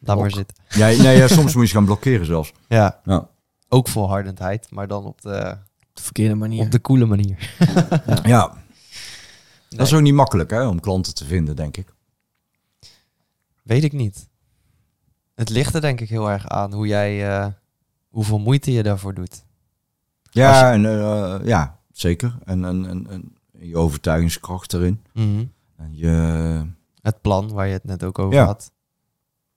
[0.00, 0.32] Laat maar ook.
[0.32, 0.56] zitten.
[0.68, 2.52] ja, nee, ja, soms moet je ze gaan blokkeren zelfs.
[2.68, 3.28] Ja, Ja,
[3.68, 6.64] ook volhardendheid, maar dan op de, Op de verkeerde manier.
[6.64, 7.54] op de coole manier.
[8.24, 8.52] ja.
[9.68, 11.94] dat is ook niet makkelijk hè, om klanten te vinden, denk ik.
[13.62, 14.28] Weet ik niet.
[15.34, 17.46] Het ligt er denk ik heel erg aan hoe jij, eh,
[18.08, 19.44] hoeveel moeite je daarvoor doet.
[20.30, 22.38] Ja, en, eh, ja zeker.
[22.44, 25.02] En, en, en, en je overtuigingskracht erin.
[25.12, 25.44] Mhm.
[25.76, 26.06] En je,
[27.02, 28.44] Het plan waar je het net ook over Ja.
[28.44, 28.70] had.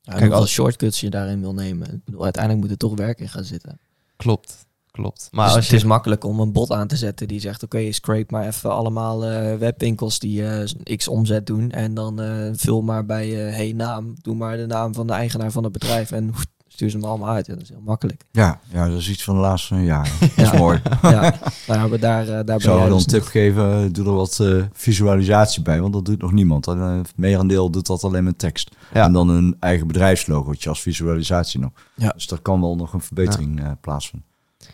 [0.01, 1.93] Ja, Kijk, als- als shortcuts je daarin wil nemen.
[1.93, 3.79] Ik bedoel, uiteindelijk moet er toch werk in gaan zitten.
[4.15, 5.27] Klopt, klopt.
[5.31, 5.87] Maar dus als het is je...
[5.87, 7.63] makkelijk om een bot aan te zetten die zegt...
[7.63, 11.71] oké, scrape maar even allemaal eh, webwinkels die eh, x omzet doen...
[11.71, 15.13] en dan eh, vul maar bij eh hey naam, doe maar de naam van de
[15.13, 16.11] eigenaar van het bedrijf...
[16.11, 16.33] en
[16.67, 17.45] stuur ze me allemaal uit.
[17.45, 18.23] Ja, dat is heel makkelijk.
[18.31, 20.11] Ja, ja, dat is iets van de laatste jaren.
[20.19, 20.57] Dat is Ja.
[20.57, 20.81] mooi.
[21.01, 21.33] ja,
[21.67, 24.39] nou, maar daar, daar Ik ben zou wel dus een tip geven, doe er wat
[24.39, 26.67] eh, visualisatie bij, want dat doet nog niemand.
[26.67, 28.75] En, Het merendeel doet dat alleen met tekst.
[28.93, 29.03] Ja.
[29.03, 31.71] En dan een eigen bedrijfslogootje als visualisatie nog.
[31.95, 32.09] Ja.
[32.09, 34.29] Dus daar kan wel nog een verbetering eh, plaatsvinden.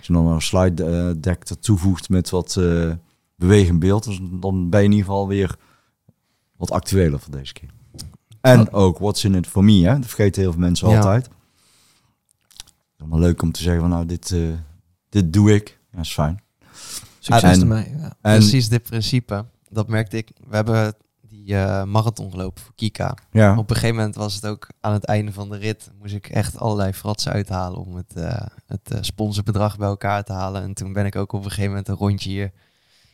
[0.07, 2.91] Je dan een slide eh, deck toevoegt met wat eh
[3.35, 5.55] bewegend beeld, dus dan ben je in ieder geval weer
[6.55, 7.69] wat actueler voor deze keer.
[8.41, 9.93] En ook what's in it for me, hè?
[9.93, 10.95] dat vergeten heel veel mensen Ja.
[10.95, 11.29] altijd.
[12.97, 14.39] Allemaal leuk om te zeggen van nou, dit, eh,
[15.09, 15.79] dit doe ik.
[15.91, 16.41] Ja, is fijn.
[17.19, 17.89] Succes En- ermee.
[17.89, 18.15] Ja.
[18.21, 19.45] En Precies dit principe.
[19.69, 20.31] Dat merkte ik.
[20.47, 20.95] We hebben
[21.47, 23.17] die eh, marathon gelopen voor Kika.
[23.31, 25.91] ja, Op een gegeven moment was het ook aan het einde van de rit.
[25.99, 30.33] Moest ik echt allerlei fratsen uithalen om het, eh, het eh, sponsorbedrag bij elkaar te
[30.33, 30.61] halen.
[30.61, 32.51] En toen ben ik ook op een gegeven moment een rondje hier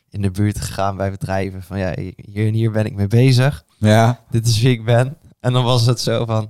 [0.09, 1.63] in de buurt gegaan bij bedrijven.
[1.63, 3.65] Van ja, hier en hier ben ik mee bezig.
[3.77, 5.17] ja, Dit is wie ik ben.
[5.39, 6.49] En dan was het zo van,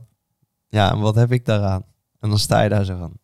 [0.67, 1.83] ja, en wat heb ik daaraan?
[2.19, 3.17] En dan sta je daar zo van,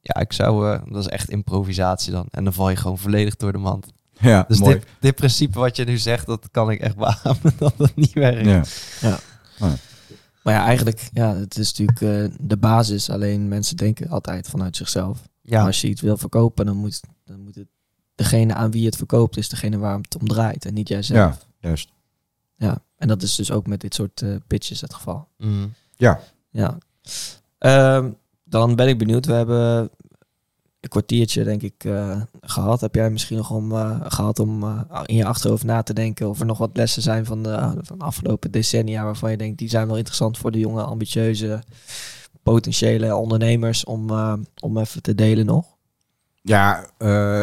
[0.00, 2.26] ja, ik zou, eh, dat is echt improvisatie dan.
[2.30, 3.92] En dan val je gewoon volledig door de mand.
[4.20, 4.74] Ja, Dus mooi.
[4.74, 8.12] dit, dit principe wat je nu zegt, dat kan ik echt beamen dat het niet
[8.12, 8.70] werkt.
[9.00, 9.18] Ja.
[10.42, 12.00] Maar ja, eigenlijk, ja, het is natuurlijk
[12.32, 13.10] eh, de basis.
[13.10, 15.28] Alleen mensen denken altijd vanuit zichzelf.
[15.42, 17.68] Ja, Maar als je iets wil verkopen, dan moet, dan moet het
[18.14, 21.18] degene aan wie je het verkoopt, is degene waar het om draait en niet jijzelf.
[21.18, 21.38] Ja,
[21.68, 21.92] juist.
[22.56, 22.82] Ja.
[22.96, 25.28] En dat is dus ook met dit soort eh, pitches het geval.
[25.36, 25.66] Mhm.
[25.96, 26.20] Ja.
[27.58, 28.10] Ehm,
[28.44, 29.26] dan ben ik benieuwd.
[29.26, 29.90] We hebben
[30.80, 32.80] een kwartiertje, denk ik, eh, gehad.
[32.80, 36.28] Heb jij misschien nog om, eh, gehad om eh, in je achterhoofd na te denken
[36.28, 39.68] of er nog wat lessen zijn van de, van afgelopen decennia waarvan je denkt die
[39.68, 41.62] zijn wel interessant voor de jonge, ambitieuze,
[42.42, 44.10] potentiële ondernemers om,
[44.60, 45.66] om even te delen nog?
[46.42, 46.90] Ja,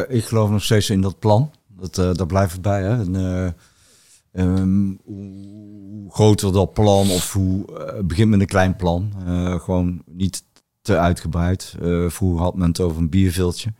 [0.07, 1.51] ik geloof nog steeds in dat plan.
[1.68, 2.84] Dat, daar blijft bij.
[2.84, 2.99] Hè?
[2.99, 7.65] En, eh, ehm, hoe groter dat plan of hoe...
[8.05, 9.14] begint met een klein plan.
[9.61, 10.43] Gewoon niet
[10.88, 11.76] te uitgebreid.
[11.81, 13.73] Eh, vroeger had men het over een bierviltje.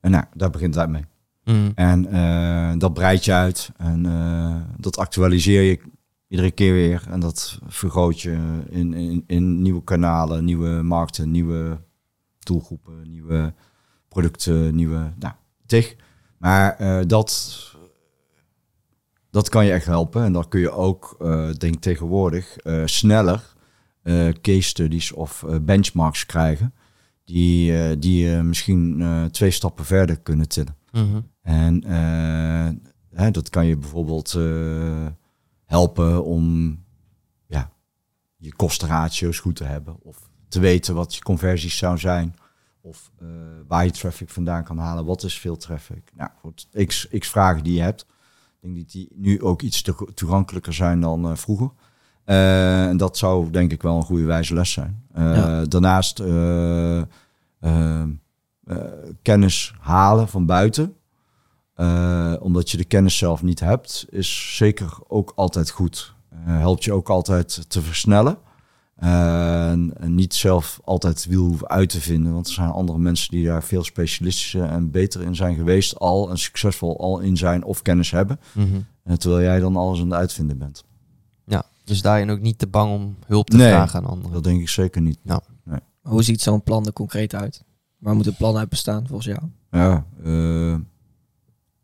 [0.00, 1.04] En nou, daar begint het mee.
[1.44, 1.70] Mhm.
[1.74, 3.70] En eh, dat breid je uit.
[3.76, 5.80] En eh, dat actualiseer je
[6.28, 7.02] iedere keer weer.
[7.10, 11.78] En dat vergroot je in, in, in nieuwe kanalen, nieuwe markten, nieuwe
[12.38, 13.54] doelgroepen, nieuwe
[14.08, 15.34] producten, nieuwe nou,
[15.66, 15.96] tig.
[16.38, 17.60] Maar dat,
[19.30, 20.24] dat kan je echt helpen.
[20.24, 21.16] En dan kun je ook,
[21.58, 23.55] denk ik tegenwoordig, sneller
[24.40, 26.74] case studies of eh, benchmarks krijgen.
[27.24, 30.76] Die, eh, die je misschien eh, twee stappen verder kunnen tillen.
[30.92, 31.20] Mhm.
[31.42, 32.68] En eh,
[33.20, 35.06] hè, dat kan je bijvoorbeeld eh,
[35.64, 36.76] helpen om
[37.46, 37.70] ja,
[38.36, 39.96] je kostenratio's goed te hebben.
[40.02, 42.34] Of te weten wat je conversies zou zijn.
[42.80, 43.26] Of eh,
[43.68, 45.04] waar je traffic vandaan kan halen.
[45.04, 46.10] Wat is veel traffic?
[46.14, 48.00] Nou goed, x, x vragen die je hebt.
[48.00, 51.70] Ik denk dat die nu ook iets to- toegankelijker zijn dan eh, vroeger.
[52.26, 55.02] Eh, en dat zou denk ik wel een goede wijze les zijn.
[55.12, 55.64] Eh, Ja.
[55.64, 57.02] Daarnaast eh,
[59.22, 60.94] kennis halen van buiten.
[62.40, 66.14] Omdat je de kennis zelf niet hebt, is zeker ook altijd goed.
[66.34, 68.38] Helpt je ook altijd te versnellen.
[68.96, 72.32] En, niet zelf altijd het wiel hoeven uit te vinden.
[72.32, 76.30] Want er zijn andere mensen die daar veel specialistischer en beter in zijn geweest al.
[76.30, 78.40] En succesvol al in zijn of kennis hebben.
[78.52, 79.16] Mhm.
[79.16, 80.84] Terwijl jij dan alles aan het uitvinden bent.
[81.86, 83.68] Dus daarin ook niet te bang om hulp te Nee.
[83.70, 84.32] vragen aan anderen.
[84.32, 85.18] Dat denk ik zeker niet.
[85.24, 85.40] Maar
[86.02, 87.64] Hoe ziet zo'n plan er concreet uit?
[87.98, 89.40] Waar moet het plan uit bestaan volgens jou?
[89.70, 90.76] Ja, eh,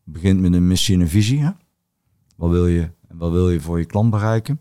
[0.05, 1.41] begint met een missie en een visie.
[1.41, 1.51] Hè?
[2.37, 4.61] Wat wil je en wat wil je voor je klant bereiken?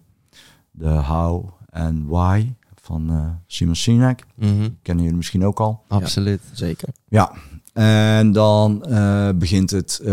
[0.71, 4.23] De how en why van eh, Simon Sinek.
[4.35, 4.69] Mhm.
[4.81, 5.83] Kennen jullie misschien ook al.
[5.87, 6.41] Absoluut.
[6.53, 6.89] Zeker.
[7.07, 7.33] Ja,
[7.73, 10.11] en dan eh, begint het, eh,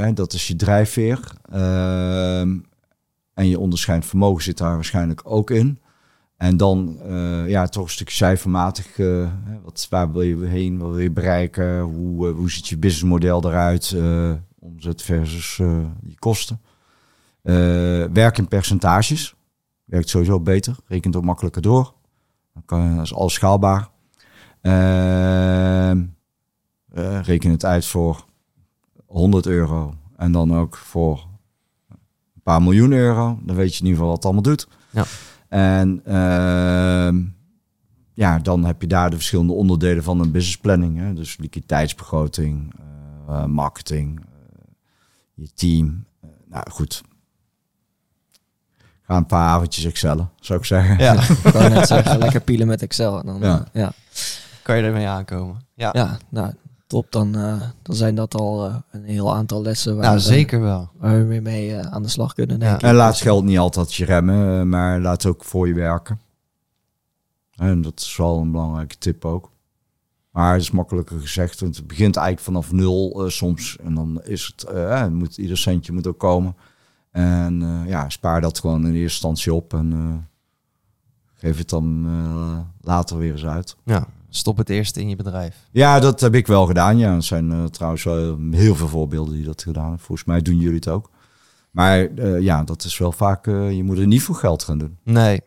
[0.00, 1.32] hè, dat is je drijfveer.
[3.36, 5.80] En je onderscheidend vermogen zit daar waarschijnlijk ook in.
[6.36, 8.98] En dan eh, ja, toch een stukje cijfermatig.
[8.98, 9.32] eh,
[9.62, 10.78] wat, waar wil je heen?
[10.78, 11.80] Wat wil je bereiken?
[11.80, 13.96] Hoe, eh, hoe ziet je businessmodel eruit?
[14.58, 15.56] omzet versus
[16.02, 16.60] je kosten.
[18.12, 19.34] Werk in percentages.
[19.84, 20.76] Werkt sowieso beter.
[20.86, 21.94] Rekent ook makkelijker door.
[22.54, 23.88] Dan kan, dat is alles schaalbaar.
[24.60, 26.04] Ehm,
[26.92, 28.24] eh, reken het uit voor
[29.06, 29.94] 100 euro.
[30.16, 31.25] En dan ook voor
[32.46, 33.38] paar miljoen euro.
[33.42, 34.68] Dan weet je in ieder geval wat het allemaal doet.
[34.90, 35.04] Ja.
[35.48, 37.22] En ehm,
[38.14, 40.98] ja, dan heb je daar de verschillende onderdelen van een business planning.
[40.98, 41.14] Hè?
[41.14, 42.74] Dus liquiditeitsbegroting,
[43.28, 44.26] eh, marketing, eh,
[45.34, 46.04] je team.
[46.20, 47.02] Eh, nou goed.
[49.02, 50.98] Ga een paar avondjes excellen, zou ik zeggen.
[50.98, 51.12] Ja,
[51.44, 53.18] Ik net zeggen, lekker pielen met Excel.
[53.18, 53.46] En dan, Ja.
[53.46, 53.80] ja.
[53.80, 53.92] ja.
[54.62, 55.64] kan je ermee aankomen.
[55.74, 56.52] Ja, Ja, nou,
[56.86, 57.12] top.
[57.12, 60.60] Dan, eh, dan zijn dat al eh, een heel aantal lessen waar, nou we- zeker
[60.60, 60.90] wel.
[60.98, 62.76] waar we weer mee eh, aan de slag kunnen, denk Ja.
[62.76, 62.82] ik.
[62.82, 66.20] En laat geld niet altijd je remmen, maar laat het ook voor je werken.
[67.56, 69.50] En dat is wel een belangrijke tip ook.
[70.30, 73.76] Maar het is makkelijker gezegd, want het begint eigenlijk vanaf nul eh, soms.
[73.84, 76.56] En dan is het, moet, ieder centje moet ook komen.
[77.10, 80.14] En eh, ja, spaar dat gewoon in eerste instantie op en eh,
[81.34, 83.76] geef het dan eh, later weer eens uit.
[83.84, 85.56] Ja, stop het eerst in je bedrijf.
[85.70, 86.98] Ja, dat heb ik wel gedaan.
[86.98, 88.04] Ja, er zijn eh, trouwens
[88.50, 90.00] heel veel voorbeelden die dat gedaan hebben.
[90.04, 91.10] Volgens mij doen jullie het ook.
[91.70, 94.78] Maar eh, ja, dat is wel vaak, eh, je moet er niet voor geld gaan
[94.78, 94.98] doen.
[95.02, 95.40] Nee,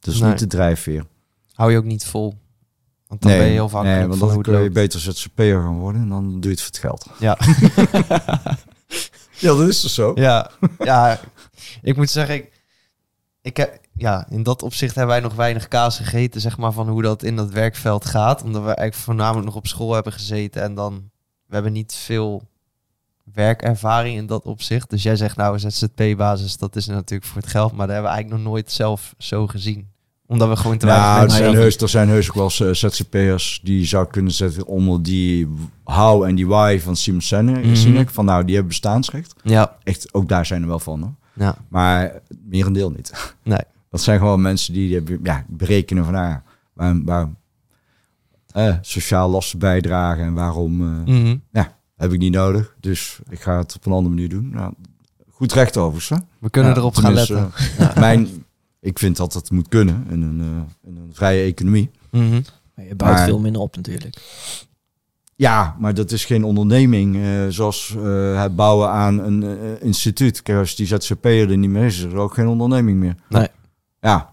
[0.00, 0.30] Dat is Nee.
[0.30, 1.04] niet de drijfveer.
[1.52, 2.34] hou je ook niet vol.
[3.06, 5.78] Want dan ben je heel nee, afhankelijk want dan kun het je beter ZZP'er gaan
[5.78, 7.06] worden en dan doe je het voor het geld.
[7.18, 7.38] Ja.
[9.38, 10.12] Ja, dat is dus zo.
[10.14, 11.20] Ja, ja,
[11.82, 12.52] ik moet zeggen, ik,
[13.42, 16.88] ik heb, ja, in dat opzicht hebben wij nog weinig kaas gegeten, zeg maar, van
[16.88, 18.42] hoe dat in dat werkveld gaat.
[18.42, 21.10] Omdat we eigenlijk voornamelijk nog op school hebben gezeten en dan,
[21.46, 22.42] we hebben niet veel
[23.34, 24.90] werkervaring in dat opzicht.
[24.90, 28.16] Dus jij zegt nou, ZZP-basis, dat is natuurlijk voor het geld, maar dat hebben we
[28.16, 29.88] eigenlijk nog nooit zelf zo gezien.
[30.26, 33.60] Omdat we gewoon te weinig Nou, mensen zijn, heus, er zijn heus ook wel ZZP'ers
[33.62, 35.48] die zou kunnen zetten onder die
[35.84, 37.64] how en die why van Simon Sinek.
[37.64, 37.74] Mhm.
[37.74, 39.34] Sinek, Van nou, die hebben bestaansrecht.
[39.42, 41.00] Ja, Echt, ook daar zijn er wel van.
[41.00, 41.14] Hoor.
[41.32, 43.34] ja, Maar merendeel niet.
[43.42, 43.60] nee.
[43.90, 46.42] Dat zijn gewoon mensen die ja, berekenen van, nou, ja,
[46.72, 47.28] waar, waar
[48.52, 51.36] eh, sociaal lasten bijdragen en waarom eh, Mhm.
[51.96, 52.74] heb ik niet nodig.
[52.80, 54.50] Dus ik ga het op een andere manier doen.
[54.50, 54.72] Nou,
[55.30, 56.08] goed recht overigens.
[56.20, 56.26] Hè?
[56.38, 57.50] We kunnen Ja, erop gaan letten.
[57.78, 58.28] eh, Mijn,
[58.80, 61.90] ik vind dat het moet kunnen in een, eh, in een vrije economie.
[62.10, 62.40] Mhm.
[62.74, 64.16] Maar je bouwt Maar- veel minder op natuurlijk.
[65.36, 69.42] Ja, maar dat is geen onderneming eh, zoals eh, het bouwen aan een
[69.80, 70.42] instituut.
[70.42, 73.14] Kijk, als die ZZP'er er niet meer is, is er ook geen onderneming meer.
[73.28, 73.46] Nee.
[74.00, 74.32] Ja,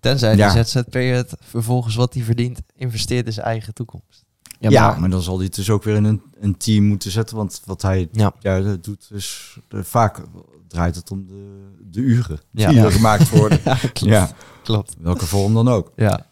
[0.00, 0.52] Tenzij Ja.
[0.52, 4.24] die ZZP'er het vervolgens wat hij verdient investeert in zijn eigen toekomst.
[4.58, 6.84] Ja, ja, maar, maar dan zal hij het dus ook weer in een, een team
[6.84, 7.36] moeten zetten.
[7.36, 8.32] Want wat hij Ja.
[8.40, 10.22] ja, dat doet, is eh, vaak
[10.68, 12.68] draait het om de, de uren Ja.
[12.68, 12.84] die Ja.
[12.84, 13.60] er gemaakt worden.
[13.64, 14.00] ja, klopt.
[14.00, 14.30] ja,
[14.62, 14.94] Klopt.
[14.98, 15.92] welke vorm dan ook.
[15.96, 16.26] Ja.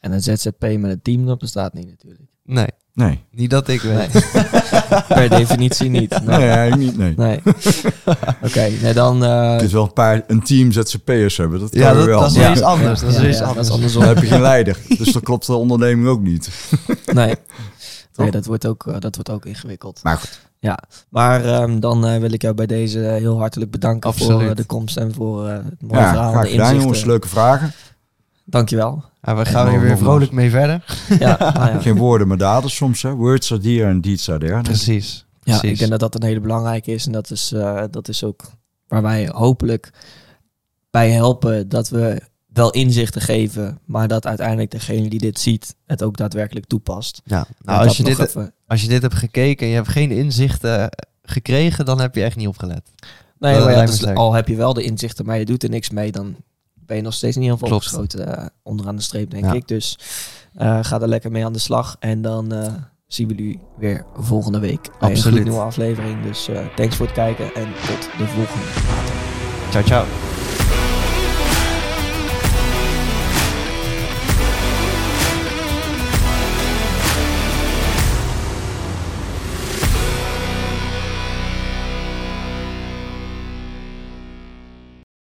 [0.00, 2.22] En een ZZP met een team, dat bestaat niet natuurlijk.
[2.42, 4.10] Nee, Nee, niet dat ik weet.
[5.08, 6.10] Per definitie niet.
[6.10, 6.48] nee, Nee.
[6.48, 6.96] eigenlijk niet.
[6.96, 7.14] Nee.
[7.16, 7.40] nee.
[8.46, 9.24] Oké, nee, dan...
[9.24, 11.60] eh, Je kunt wel een paar een team ZZP'ers hebben.
[11.60, 12.20] Dat kan Ja, dat, wel.
[12.20, 13.00] dat is weer iets anders.
[13.00, 13.66] Dat is ja, weer iets ja, anders.
[13.68, 14.02] dat is andersom.
[14.04, 14.78] Dan heb je geen leider.
[14.98, 16.48] Dus dan klopt de onderneming ook niet.
[17.12, 17.34] Nee.
[18.16, 20.00] Nee, dat wordt ook, eh, dat wordt ook ingewikkeld.
[20.02, 20.42] Maar goed.
[21.08, 24.56] Maar ehm, dan eh, wil ik jou bij deze heel hartelijk bedanken voor Absoluut.
[24.56, 26.30] de komst en voor eh, het mooie Ja, verhaal.
[26.32, 26.82] graag de gedaan inzichten.
[26.82, 27.04] jongens.
[27.04, 27.72] Leuke vragen.
[28.44, 29.04] Dankjewel.
[29.22, 30.84] Ja, we gaan weer, weer vrolijk mee verder.
[31.18, 31.80] Ja, nou ja.
[31.80, 33.02] Geen woorden, maar daden soms.
[33.02, 33.12] Hè.
[33.14, 34.60] Words are there and deeds are there.
[34.62, 35.26] Precies.
[35.42, 35.70] Ja, Precies.
[35.70, 37.06] ik denk dat dat een hele belangrijke is.
[37.06, 38.42] En dat is, eh, dat is ook
[38.88, 39.90] waar wij hopelijk
[40.90, 42.20] bij helpen dat we
[42.52, 47.20] wel inzichten geven, maar dat uiteindelijk degene die dit ziet het ook daadwerkelijk toepast.
[47.24, 47.46] Ja.
[47.64, 50.90] Nou, als je, dit, even- als je dit hebt gekeken en je hebt geen inzichten
[51.22, 52.82] gekregen, dan heb je echt niet opgelet.
[53.38, 55.68] Nee, dat maar ja, dus al heb je wel de inzichten, maar je doet er
[55.70, 56.36] niks mee, dan
[56.86, 57.84] ben je nog steeds niet heel veel Klopt.
[57.84, 59.52] opgeschoten eh, onderaan de streep, denk Ja.
[59.52, 59.68] ik.
[59.68, 59.98] Dus
[60.54, 61.96] eh, ga er lekker mee aan de slag.
[61.98, 62.72] En dan eh,
[63.06, 66.22] zien we jullie weer volgende week bij een nieuwe aflevering.
[66.22, 68.66] Dus thanks voor het kijken en tot de volgende.
[69.70, 70.33] Ciao, ciao.